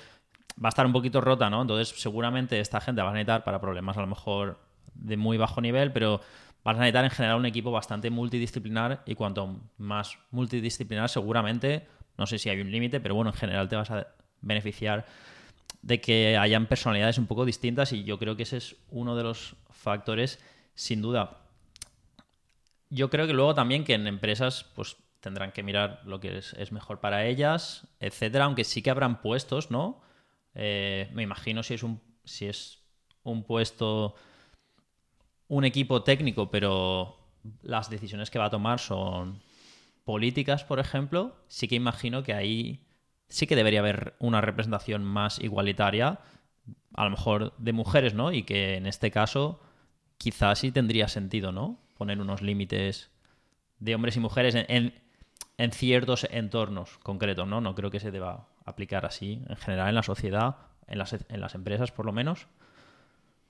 [0.63, 1.63] Va a estar un poquito rota, ¿no?
[1.63, 4.61] Entonces, seguramente esta gente va a necesitar para problemas a lo mejor
[4.95, 6.21] de muy bajo nivel, pero
[6.63, 12.27] vas a necesitar en general un equipo bastante multidisciplinar y cuanto más multidisciplinar, seguramente, no
[12.27, 14.07] sé si hay un límite, pero bueno, en general te vas a
[14.41, 15.05] beneficiar
[15.83, 19.23] de que hayan personalidades un poco distintas y yo creo que ese es uno de
[19.23, 20.39] los factores,
[20.75, 21.41] sin duda.
[22.89, 26.55] Yo creo que luego también que en empresas pues tendrán que mirar lo que es,
[26.55, 30.01] es mejor para ellas, etcétera, aunque sí que habrán puestos, ¿no?
[30.55, 32.81] Eh, me imagino si es un si es
[33.25, 34.15] un puesto
[35.49, 37.17] un equipo técnico, pero
[37.63, 39.43] las decisiones que va a tomar son
[40.05, 42.87] políticas, por ejemplo, sí que imagino que ahí
[43.29, 46.21] sí que debería haber una representación más igualitaria,
[46.95, 48.33] a lo mejor de mujeres, ¿no?
[48.33, 49.61] Y que en este caso
[50.19, 51.81] quizás sí tendría sentido, ¿no?
[51.99, 53.11] Poner unos límites
[53.81, 54.95] de hombres y mujeres en, en-
[55.59, 57.61] en ciertos entornos concretos, ¿no?
[57.61, 61.41] No creo que se deba aplicar así en general en la sociedad, en las, en
[61.41, 62.49] las empresas por lo menos.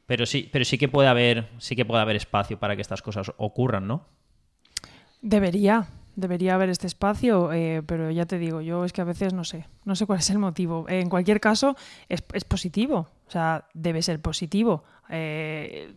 [0.07, 3.01] Pero sí, pero sí que puede haber, sí que puede haber espacio para que estas
[3.01, 4.07] cosas ocurran, ¿no?
[5.23, 5.87] Debería,
[6.17, 9.45] debería haber este espacio, eh, pero ya te digo, yo es que a veces no
[9.45, 10.87] sé, no sé cuál es el motivo.
[10.89, 11.77] En cualquier caso,
[12.11, 15.95] es, es positivo, o sea, debe ser positivo, eh,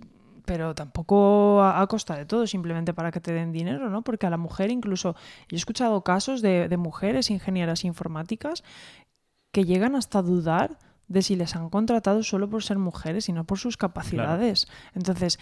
[0.48, 4.02] pero tampoco a, a costa de todo, simplemente para que te den dinero, ¿no?
[4.02, 5.14] Porque a la mujer incluso,
[5.50, 8.64] yo he escuchado casos de, de mujeres ingenieras informáticas
[9.52, 13.34] que llegan hasta a dudar de si les han contratado solo por ser mujeres y
[13.34, 14.68] no por sus capacidades.
[14.96, 15.38] Entonces,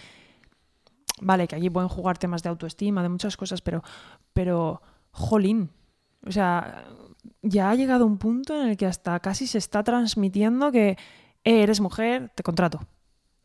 [1.20, 3.82] vale, que allí pueden jugar temas de autoestima, de muchas cosas, pero,
[4.32, 5.70] pero, jolín,
[6.26, 6.84] o sea,
[7.42, 10.90] ya ha llegado un punto en el que hasta casi se está transmitiendo que
[11.44, 12.80] "Eh, eres mujer, te contrato.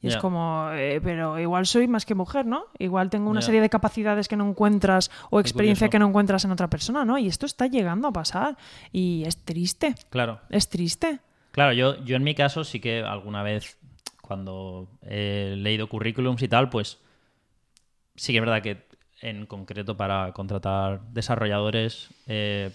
[0.03, 2.65] Y es como, eh, pero igual soy más que mujer, ¿no?
[2.80, 6.52] Igual tengo una serie de capacidades que no encuentras o experiencia que no encuentras en
[6.52, 7.19] otra persona, ¿no?
[7.19, 8.57] Y esto está llegando a pasar.
[8.91, 10.41] Y es triste, Claro.
[10.49, 11.19] es triste.
[11.52, 13.78] Claro, yo, yo en mi caso sí que alguna vez
[14.22, 16.99] cuando he leído currículums y tal, pues
[18.15, 18.88] sí que es verdad que
[19.22, 22.72] en concreto para contratar desarrolladores eh,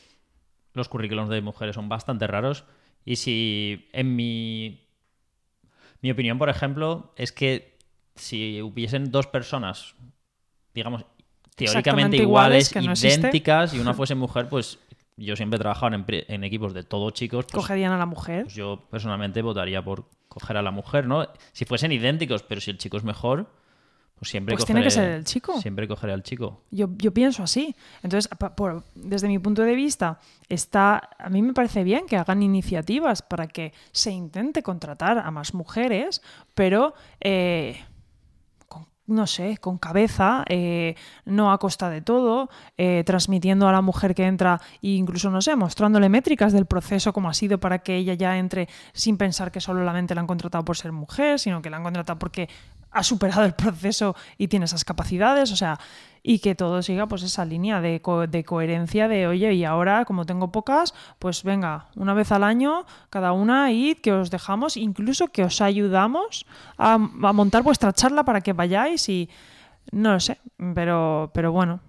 [0.74, 2.64] los currículums de mujeres son bastante raros
[3.04, 4.85] y si en mi
[6.06, 7.76] mi opinión, por ejemplo, es que
[8.14, 9.96] si hubiesen dos personas,
[10.72, 11.04] digamos,
[11.56, 13.08] teóricamente iguales, existe.
[13.08, 14.78] idénticas, y una fuese mujer, pues
[15.16, 18.44] yo siempre he trabajado en, en equipos de todo chicos, pues, Cogerían a la mujer.
[18.44, 21.26] pues yo personalmente votaría por coger a la mujer, ¿no?
[21.52, 23.50] Si fuesen idénticos, pero si el chico es mejor,
[24.22, 25.60] siempre Pues cogeré, tiene que ser el chico.
[25.60, 26.62] Siempre cogeré al chico.
[26.70, 27.76] Yo, yo pienso así.
[28.02, 30.18] Entonces, por- desde mi punto de vista,
[30.48, 35.30] está, a mí me parece bien que hagan iniciativas para que se intente contratar a
[35.30, 36.22] más mujeres,
[36.54, 37.78] pero eh,
[38.68, 40.94] con- no sé, con cabeza, eh,
[41.26, 42.48] no a costa de todo,
[42.78, 47.12] eh, transmitiendo a la mujer que entra e incluso, no sé, mostrándole métricas del proceso,
[47.12, 50.64] como ha sido para que ella ya entre sin pensar que solamente la han contratado
[50.64, 52.48] por ser mujer, sino que la han contratado porque
[52.96, 55.78] has superado el proceso y tienes esas capacidades, o sea,
[56.22, 60.24] y que todo siga pues esa línea de, de, coherencia de, oye, y ahora como
[60.24, 65.28] tengo pocas, pues venga, una vez al año, cada una, id, que os dejamos, incluso
[65.28, 66.46] que os ayudamos
[66.78, 69.28] a, a montar vuestra charla para que vayáis y
[69.92, 70.38] no lo sé,
[70.74, 71.80] pero, pero bueno,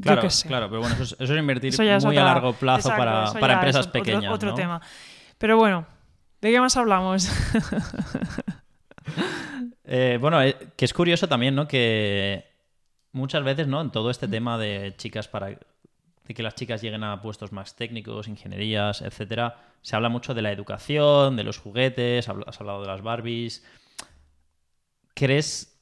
[0.00, 4.32] Claro, claro, pero bueno, eso es, invertir muy a largo plazo para, empresas pequeñas.
[4.32, 4.80] Otro, tema.
[5.36, 5.84] Pero bueno,
[6.40, 7.28] ¿de qué más hablamos?
[9.84, 11.68] Eh, bueno, eh, que es curioso también, ¿no?
[11.68, 12.44] Que
[13.12, 13.80] muchas veces, ¿no?
[13.80, 15.48] En todo este tema de chicas para.
[15.48, 20.42] de que las chicas lleguen a puestos más técnicos, ingenierías, etcétera, se habla mucho de
[20.42, 23.64] la educación, de los juguetes, has hablado de las Barbies.
[25.14, 25.72] ¿Crees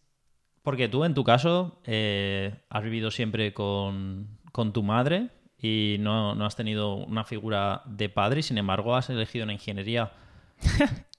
[0.63, 4.39] porque tú, en tu caso, eh, has vivido siempre con,
[4.73, 9.45] tu madre y no, has tenido una figura de padre y, sin embargo, has elegido
[9.45, 10.13] una ingeniería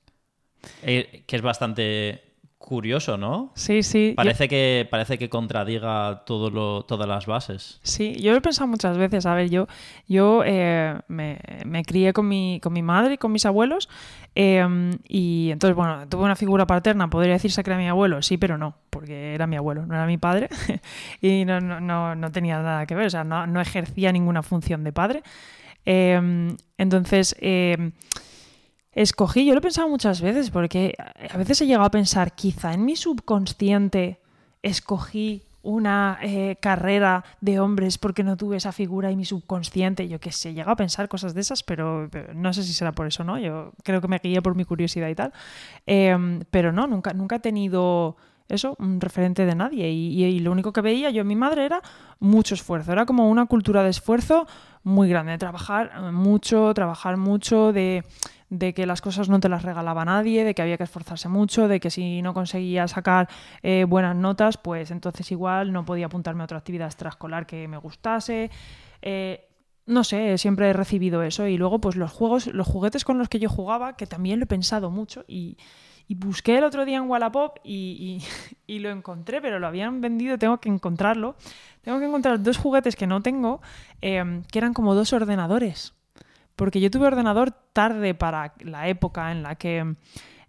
[0.83, 2.31] eh, que es bastante
[2.61, 3.51] curioso, ¿no?
[3.55, 4.13] Sí, sí.
[4.15, 7.79] Parece, que, parece que contradiga todo lo, todas las bases.
[7.83, 9.25] Sí, yo lo he pensado muchas veces.
[9.25, 9.67] A ver, yo,
[10.07, 13.89] yo eh, me, crié con mi, con mi madre y con mis abuelos.
[14.35, 17.09] Em, y entonces, bueno, tuve una figura paterna.
[17.09, 20.05] Podría decirse que era mi abuelo, sí, pero no, porque era mi abuelo, no era
[20.05, 20.47] mi padre.
[21.21, 24.93] y no, no, no, tenía nada que ver, o sea, no, ejercía ninguna función de
[24.93, 25.23] padre.
[25.83, 27.91] Em, entonces, em,
[28.93, 30.95] escogí, yo lo he pensado muchas veces, porque
[31.30, 34.19] a veces he llegado a pensar, quizá en mi subconsciente
[34.61, 40.19] escogí una eh, carrera de hombres porque no tuve esa figura y mi subconsciente, yo
[40.19, 43.23] qué sé, llegado a pensar cosas de esas, pero, no sé si será por eso,
[43.23, 43.38] ¿no?
[43.38, 45.34] Yo creo que me guié por mi curiosidad y tal.
[45.85, 48.18] Em, pero no, nunca, nunca he tenido
[48.49, 49.89] eso, un referente de nadie.
[49.91, 51.81] Y, y, lo único que veía yo en mi madre era
[52.19, 52.91] mucho esfuerzo.
[52.91, 54.47] Era como una cultura de esfuerzo
[54.84, 58.03] muy grande, de trabajar mucho, trabajar mucho, de
[58.52, 61.69] de que las cosas no te las regalaba nadie, de que había que esforzarse mucho,
[61.69, 63.30] de que si no conseguía sacar
[63.64, 67.78] eh, buenas notas, pues entonces igual no podía apuntarme a otra actividad extraescolar que me
[67.78, 68.52] gustase.
[69.02, 69.48] Eh,
[69.86, 71.48] no sé, siempre he recibido eso.
[71.48, 74.44] Y luego, pues los juegos, los juguetes con los que yo jugaba, que también lo
[74.44, 75.57] he pensado mucho y,
[76.10, 78.22] busqué el otro día en Wallapop y,
[78.68, 81.38] y, lo encontré, pero lo habían vendido, tengo que encontrarlo.
[81.84, 83.61] Tengo que encontrar dos juguetes que no tengo,
[84.02, 85.94] eh, que eran como dos ordenadores
[86.56, 89.95] porque yo tuve ordenador tarde para la época en la que,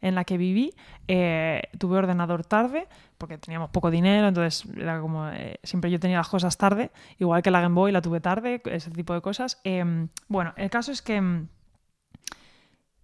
[0.01, 0.75] en la que viví.
[1.09, 2.89] Eh, tuve ordenador tarde
[3.19, 7.41] porque teníamos poco dinero, entonces era como eh, siempre yo tenía las cosas tarde, igual
[7.41, 9.61] que la Game Boy la tuve tarde, ese tipo de cosas.
[9.63, 11.47] Em, bueno, el caso es que em,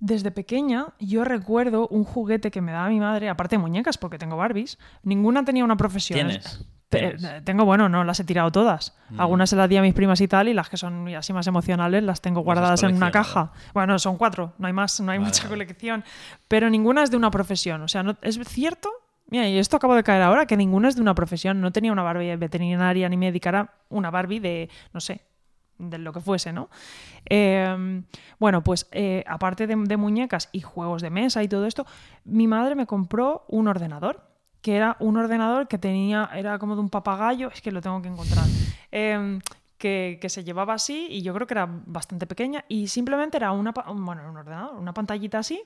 [0.00, 4.18] desde pequeña yo recuerdo un juguete que me daba mi madre, aparte de muñecas, porque
[4.18, 6.30] tengo Barbies, ninguna tenía una profesión.
[6.88, 8.96] Tengo, bueno, no las he tirado todas.
[9.10, 9.20] Mm.
[9.20, 11.46] Algunas se las di a mis primas y tal, y las que son así más
[11.46, 13.52] emocionales las tengo guardadas en una caja.
[13.74, 16.04] Bueno, son cuatro, no hay más, no hay mucha colección.
[16.48, 17.82] Pero ninguna es de una profesión.
[17.82, 18.90] O sea, no, es cierto,
[19.26, 21.60] mira, y esto acabo de caer ahora, que ninguna es de una profesión.
[21.60, 25.20] No tenía una Barbie veterinaria ni médica, era una Barbie de, no sé,
[25.78, 26.70] de lo que fuese, ¿no?
[27.26, 28.04] Em,
[28.38, 31.86] bueno, pues eh, aparte de muñecas y juegos de mesa y todo esto,
[32.24, 34.27] mi madre me compró un ordenador
[34.62, 38.02] que era un ordenador que tenía, era como de un papagayo, es que lo tengo
[38.02, 38.44] que encontrar,
[38.90, 39.40] em,
[39.78, 43.72] que, se llevaba así y yo creo que era bastante pequeña y simplemente era una,
[43.72, 45.62] bueno, un ordenador, una pantallita así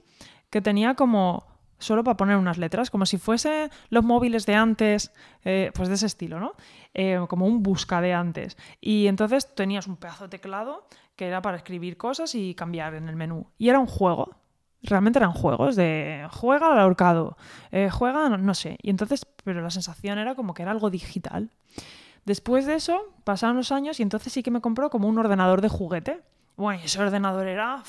[0.51, 1.47] que tenía como
[1.79, 5.13] solo para poner unas letras, como si fuese los móviles de antes,
[5.45, 6.55] eh, pues de ese estilo, ¿no?
[6.95, 8.57] Eh, como un busca de antes.
[8.81, 10.87] Y entonces tenías un pedazo de teclado
[11.17, 13.47] que era para escribir cosas y cambiar en el menú.
[13.59, 14.37] Y era un juego,
[14.83, 17.37] realmente eran juegos de juega al ahorcado,
[17.71, 18.79] eh, juega, no, sé.
[18.83, 21.51] Y entonces, pero la sensación era como que era algo digital.
[22.25, 25.61] Después de eso, pasaron los años y entonces sí que me compró como un ordenador
[25.61, 26.23] de juguete.
[26.57, 27.83] Bueno, y ese ordenador era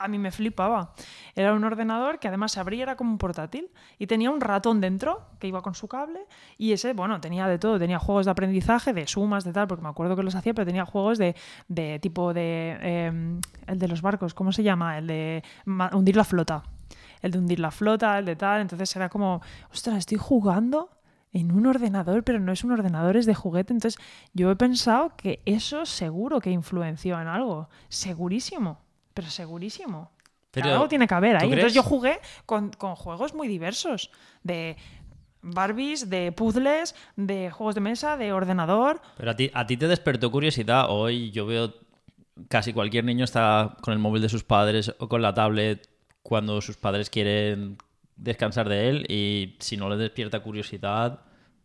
[0.00, 0.92] a mí me flipaba.
[1.34, 4.80] Era un ordenador que además se abría, era como un portátil y tenía un ratón
[4.80, 6.20] dentro que iba con su cable
[6.56, 9.82] y ese, bueno, tenía de todo, tenía juegos de aprendizaje, de sumas, de tal, porque
[9.82, 11.36] me acuerdo que los hacía, pero tenía juegos de,
[11.68, 12.78] de tipo de...
[12.80, 14.98] Em, el de los barcos, ¿cómo se llama?
[14.98, 15.44] El de
[15.92, 16.62] hundir la flota.
[17.20, 20.88] El de hundir la flota, el de tal, entonces era como, ostras, estoy jugando
[21.32, 23.74] en un ordenador, pero no es un ordenador, es de juguete.
[23.74, 24.02] Entonces
[24.32, 28.89] yo he pensado que eso seguro que influenció en algo, segurísimo
[29.20, 30.10] pero segurísimo.
[30.50, 31.52] Pero, Algo tiene que haber ahí.
[31.52, 34.10] Entonces yo jugué con, juegos muy diversos.
[34.42, 34.78] De
[35.42, 39.02] Barbies, de puzzles, de juegos de mesa, de ordenador.
[39.18, 40.86] Pero a ti, a ti te despertó curiosidad.
[40.88, 41.74] Hoy yo veo
[42.48, 45.86] casi cualquier niño está con el móvil de sus padres o con la tablet
[46.22, 47.76] cuando sus padres quieren
[48.16, 51.20] descansar de él y si no le despierta curiosidad,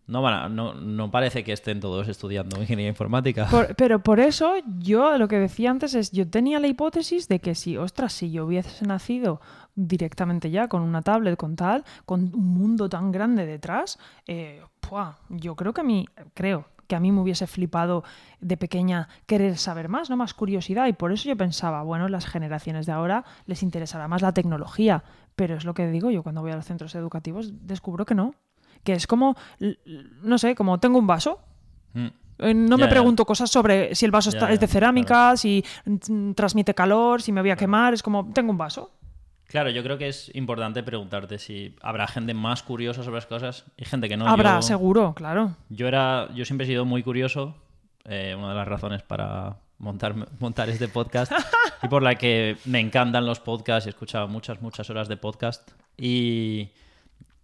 [0.07, 3.47] No, no, parece que estén todos estudiando ingeniería informática.
[3.75, 7.55] Pero por eso yo lo que decía antes es, yo tenía la hipótesis de que
[7.55, 9.41] si, ostras, si yo hubiese nacido
[9.73, 14.61] directamente ya con una tablet, con tal, con un mundo tan grande detrás, eh,
[15.29, 16.05] yo creo que a mí,
[16.35, 18.03] creo que a mí me hubiese flipado
[18.39, 22.27] de pequeña querer saber más, no más curiosidad, y por eso yo pensaba, bueno, las
[22.27, 25.03] generaciones de ahora les interesará más la tecnología,
[25.35, 28.35] pero es lo que digo yo cuando voy a los centros educativos, descubro que no,
[28.85, 29.35] que es como,
[30.21, 31.39] no sé, como tengo un vaso,
[31.93, 32.07] Mm.
[32.39, 36.31] eh, No me pregunto cosas sobre si el vaso está- es de cerámica, si mm,
[36.33, 37.93] transmite calor, si me voy a quemar.
[37.93, 38.91] Es como, tengo un vaso.
[39.47, 43.63] Claro, yo creo que es importante preguntarte si habrá gente más curiosa sobre las cosas
[43.77, 44.27] y gente que no.
[44.27, 45.55] Habrá, yo, seguro, claro.
[45.69, 47.55] Yo era, yo siempre he sido muy curioso.
[48.07, 51.31] eh, una de las razones para montar, montar este podcast
[51.83, 53.87] y por la que me encantan los podcasts.
[53.87, 56.69] He escuchado muchas, muchas horas de podcast y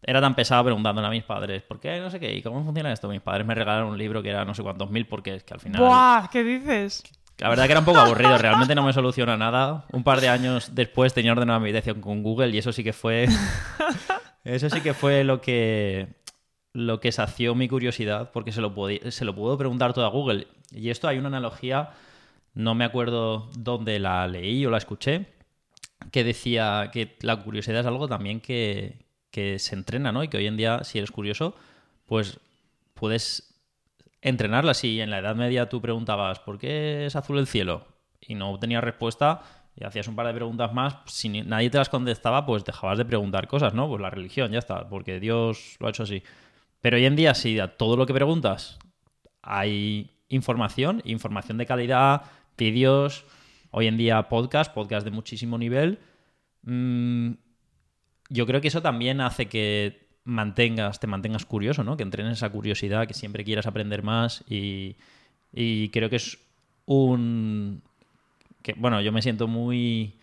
[0.03, 2.91] era tan pesado preguntándole a mis padres ¿por qué no sé qué y cómo funciona
[2.91, 3.07] esto?
[3.07, 5.53] Mis padres me regalaron un libro que era no sé cuántos mil porque es que
[5.53, 6.27] al final ¡Buah!
[6.31, 7.03] ¿Qué dices?
[7.37, 9.85] la verdad que era un poco aburrido, realmente no me soluciona nada.
[9.91, 12.93] Un par de años después tenía ordenado mi habitación con Google y eso sí que
[12.93, 13.27] fue.
[14.43, 16.07] Eso sí que fue lo que.
[16.73, 20.09] Lo que sació mi curiosidad, porque se lo, podí- se lo puedo preguntar todo a
[20.09, 20.47] Google.
[20.71, 21.89] Y esto hay una analogía,
[22.53, 25.25] no me acuerdo dónde la leí o la escuché,
[26.11, 28.99] que decía que la curiosidad es algo también que,
[29.31, 30.23] que se entrena, ¿no?
[30.23, 31.55] Y que hoy en día, si eres curioso,
[32.05, 32.39] pues
[32.93, 33.55] puedes
[34.21, 34.73] entrenarla.
[34.73, 37.87] Si en la Edad Media tú preguntabas ¿por qué es azul el cielo?
[38.21, 39.41] y no obtenías respuesta
[39.75, 43.05] y hacías un par de preguntas más, si nadie te las contestaba, pues dejabas de
[43.05, 43.87] preguntar cosas, ¿no?
[43.87, 46.23] Pues la religión, ya está, porque Dios lo ha hecho así.
[46.81, 48.79] Pero hoy en día, si a todo lo que preguntas
[49.41, 52.23] hay información, información de calidad,
[52.57, 53.25] vídeos,
[53.71, 55.99] hoy en día podcast, podcast de muchísimo nivel,
[56.63, 57.31] mm,
[58.31, 61.97] yo creo que eso también hace que mantengas, te mantengas curioso, ¿no?
[61.97, 64.95] Que entrenes esa curiosidad, que siempre quieras aprender más y,
[65.51, 66.39] y creo que es
[66.85, 67.81] un...
[68.61, 70.15] que bueno, yo me siento muy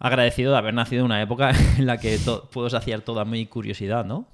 [0.00, 2.18] agradecido de haber nacido en una época en la que
[2.52, 4.26] puedo saciar toda mi curiosidad, ¿no?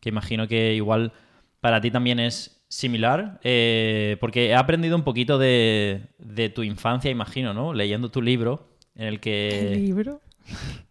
[0.00, 1.12] Que imagino que igual
[1.60, 7.10] para ti también es similar, eh, porque he aprendido un poquito de, de tu infancia,
[7.10, 7.74] imagino, ¿no?
[7.74, 10.20] Leyendo tu libro, en el ¿El que, libro?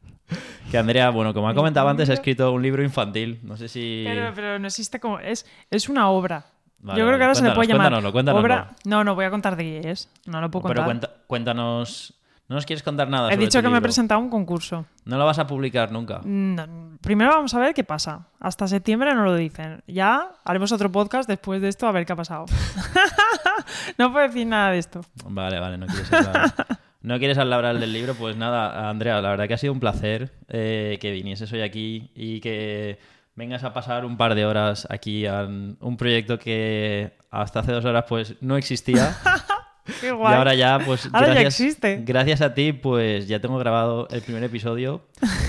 [0.69, 3.67] que Andrea, bueno, como ha ¿El comentado antes, ha escrito un libro infantil, no sé
[3.67, 4.03] si...
[4.05, 5.19] Pero, pero no existe como.
[5.19, 6.45] Es, es una obra.
[6.81, 7.87] Vale, Yo creo que ahora se le puede llamar.
[7.87, 8.41] cuéntanoslo, cuéntanoslo.
[8.45, 8.75] obra.
[8.85, 10.09] No, no voy a contar de qué es.
[10.25, 10.85] No lo puedo Pero contar.
[11.09, 12.13] cuenta- cuéntanos...
[12.47, 14.29] No nos quieres contar nada He sobre dicho tu que me he presentado a un
[14.31, 14.83] concurso.
[15.05, 16.21] No lo vas a publicar nunca.
[16.23, 18.25] No, primero vamos a ver qué pasa.
[18.39, 19.83] Hasta septiembre no lo dicen.
[19.85, 22.45] Ya haremos otro podcast después de esto a ver qué ha pasado.
[23.99, 25.01] no puedo decir nada de esto.
[25.25, 26.53] Vale, vale, no quieres hablar.
[27.01, 30.31] No quieres hablar del libro, pues nada, Andrea, la verdad que ha sido un placer
[30.49, 32.99] eh, que vinieses hoy aquí y que
[33.35, 37.85] vengas a pasar un par de horas aquí a un proyecto que hasta hace dos
[37.85, 39.15] horas pues no existía.
[40.01, 40.35] Qué Y guay.
[40.35, 42.01] ahora ya, pues Ahora ya gracias, existe.
[42.05, 45.01] gracias a ti, pues ya tengo grabado el primer episodio.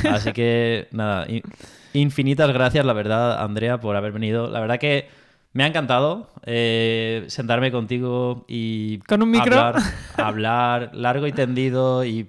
[0.09, 1.43] Así que nada, in-
[1.93, 4.49] infinitas gracias, la verdad, Andrea, por haber venido.
[4.49, 5.09] La verdad que
[5.53, 9.59] me ha encantado eh, sentarme contigo y ¿Con un micro?
[9.59, 9.83] hablar,
[10.17, 12.29] hablar largo y tendido y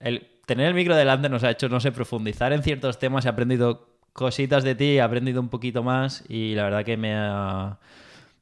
[0.00, 3.24] el tener el micro delante nos ha hecho, no sé, profundizar en ciertos temas.
[3.24, 7.14] He aprendido cositas de ti, he aprendido un poquito más y la verdad que me
[7.16, 7.78] ha,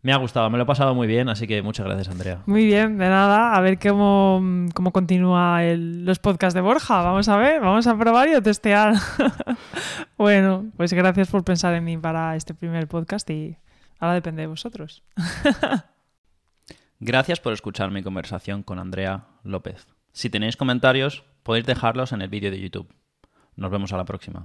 [0.02, 2.40] me ha gustado, me lo he pasado muy bien, así que muchas gracias, Andrea.
[2.46, 3.54] Muy bien, de nada.
[3.54, 4.42] A ver cómo,
[4.74, 7.02] cómo continúa el- los podcasts de Borja.
[7.02, 8.94] Vamos a ver, vamos a probar y a testear.
[10.18, 13.56] bueno, pues gracias por pensar en mí para este primer podcast y
[14.02, 15.04] ahora depende de vosotros.
[17.00, 19.86] Gracias por escuchar mi conversación con Andrea López.
[20.12, 22.92] Si tenéis comentarios, podéis dejarlos en el vídeo de YouTube.
[23.54, 24.40] Nos vemos a la próxima.